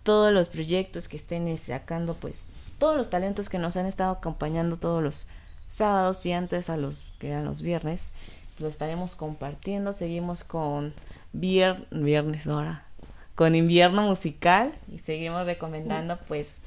todos 0.02 0.32
los 0.32 0.48
proyectos 0.48 1.09
que 1.09 1.16
estén 1.16 1.57
sacando, 1.57 2.14
pues 2.14 2.40
todos 2.78 2.96
los 2.96 3.09
talentos 3.09 3.48
que 3.48 3.59
nos 3.59 3.76
han 3.76 3.86
estado 3.86 4.12
acompañando 4.12 4.76
todos 4.76 5.02
los 5.02 5.26
sábados 5.70 6.24
y 6.26 6.32
antes 6.32 6.68
a 6.68 6.76
los 6.76 7.04
que 7.18 7.28
eran 7.28 7.44
los 7.44 7.62
viernes, 7.62 8.11
lo 8.59 8.66
estaremos 8.66 9.14
compartiendo. 9.14 9.92
Seguimos 9.92 10.44
con 10.44 10.94
viernes 11.32 12.46
ahora, 12.46 12.84
con 13.34 13.54
invierno 13.54 14.02
musical 14.02 14.72
y 14.92 14.98
seguimos 14.98 15.46
recomendando 15.46 16.18
pues 16.28 16.62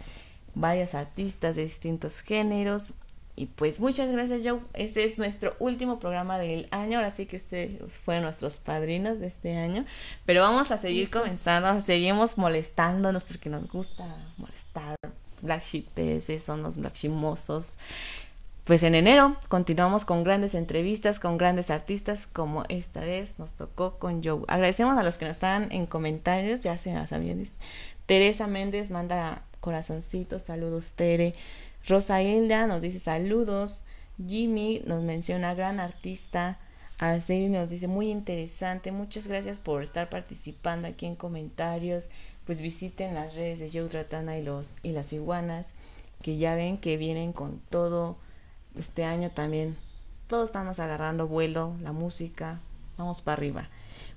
varios 0.55 0.95
artistas 0.95 1.57
de 1.57 1.63
distintos 1.63 2.21
géneros. 2.21 2.93
Y 3.39 3.45
pues 3.45 3.79
muchas 3.79 4.11
gracias 4.11 4.41
Joe. 4.43 4.59
Este 4.73 5.05
es 5.05 5.17
nuestro 5.17 5.55
último 5.59 5.97
programa 5.97 6.37
del 6.37 6.67
año. 6.71 6.97
Ahora 6.97 7.09
sí 7.09 7.25
que 7.25 7.37
ustedes 7.37 7.93
fueron 7.97 8.25
nuestros 8.25 8.57
padrinos 8.57 9.21
de 9.21 9.27
este 9.27 9.55
año. 9.55 9.85
Pero 10.25 10.41
vamos 10.41 10.71
a 10.71 10.77
seguir 10.77 11.09
comenzando. 11.09 11.79
Seguimos 11.79 12.37
molestándonos 12.37 13.23
porque 13.23 13.49
nos 13.49 13.65
gusta 13.69 14.03
molestar. 14.35 14.97
Black 15.41 15.63
Sheep 15.63 15.85
PS 15.95 16.43
son 16.43 16.63
los 16.63 16.75
Black 16.75 16.95
Sheemosos. 16.95 17.79
Pues 18.65 18.83
en 18.83 18.93
enero 18.93 19.37
continuamos 19.47 20.03
con 20.03 20.25
grandes 20.25 20.53
entrevistas 20.53 21.17
con 21.17 21.37
grandes 21.37 21.69
artistas 21.69 22.27
como 22.27 22.65
esta 22.67 22.99
vez 22.99 23.39
nos 23.39 23.53
tocó 23.53 23.99
con 23.99 24.21
Joe. 24.21 24.43
Agradecemos 24.49 24.97
a 24.97 25.03
los 25.03 25.17
que 25.17 25.23
nos 25.23 25.37
están 25.37 25.71
en 25.71 25.85
comentarios, 25.85 26.59
ya 26.59 26.77
se 26.77 27.07
sabían. 27.07 27.41
Teresa 28.05 28.47
Méndez 28.47 28.91
manda 28.91 29.43
corazoncitos, 29.61 30.41
saludos 30.43 30.91
Tere. 30.97 31.35
Rosa 31.87 32.21
Hilda 32.21 32.67
nos 32.67 32.81
dice 32.81 32.99
saludos. 32.99 33.85
Jimmy 34.27 34.81
nos 34.85 35.03
menciona 35.03 35.53
gran 35.53 35.79
artista. 35.79 36.59
Arceli 36.97 37.47
nos 37.47 37.69
dice 37.69 37.87
muy 37.87 38.11
interesante. 38.11 38.91
Muchas 38.91 39.27
gracias 39.27 39.57
por 39.59 39.81
estar 39.81 40.09
participando 40.09 40.87
aquí 40.87 41.05
en 41.05 41.15
comentarios. 41.15 42.11
Pues 42.45 42.59
visiten 42.61 43.15
las 43.15 43.35
redes 43.35 43.59
de 43.59 43.69
Joe 43.71 43.89
Tratana 43.89 44.37
y 44.37 44.43
los 44.43 44.75
y 44.83 44.91
las 44.91 45.13
iguanas 45.13 45.75
que 46.21 46.37
ya 46.37 46.55
ven 46.55 46.77
que 46.77 46.97
vienen 46.97 47.31
con 47.31 47.59
todo 47.69 48.17
este 48.77 49.05
año 49.05 49.31
también. 49.31 49.77
Todos 50.27 50.49
estamos 50.49 50.79
agarrando 50.79 51.27
vuelo, 51.27 51.75
la 51.81 51.91
música, 51.91 52.59
vamos 52.97 53.21
para 53.21 53.37
arriba. 53.37 53.69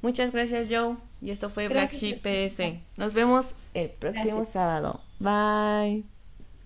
Muchas 0.03 0.33
gracias 0.33 0.69
Joe 0.69 0.97
y 1.21 1.31
esto 1.31 1.49
fue 1.49 1.69
Black 1.69 1.93
Sheep 1.93 2.21
PS. 2.23 2.79
Nos 2.97 3.15
vemos 3.15 3.55
el 3.75 3.91
próximo 3.91 4.45
sábado. 4.45 5.01
Bye. 5.21 6.12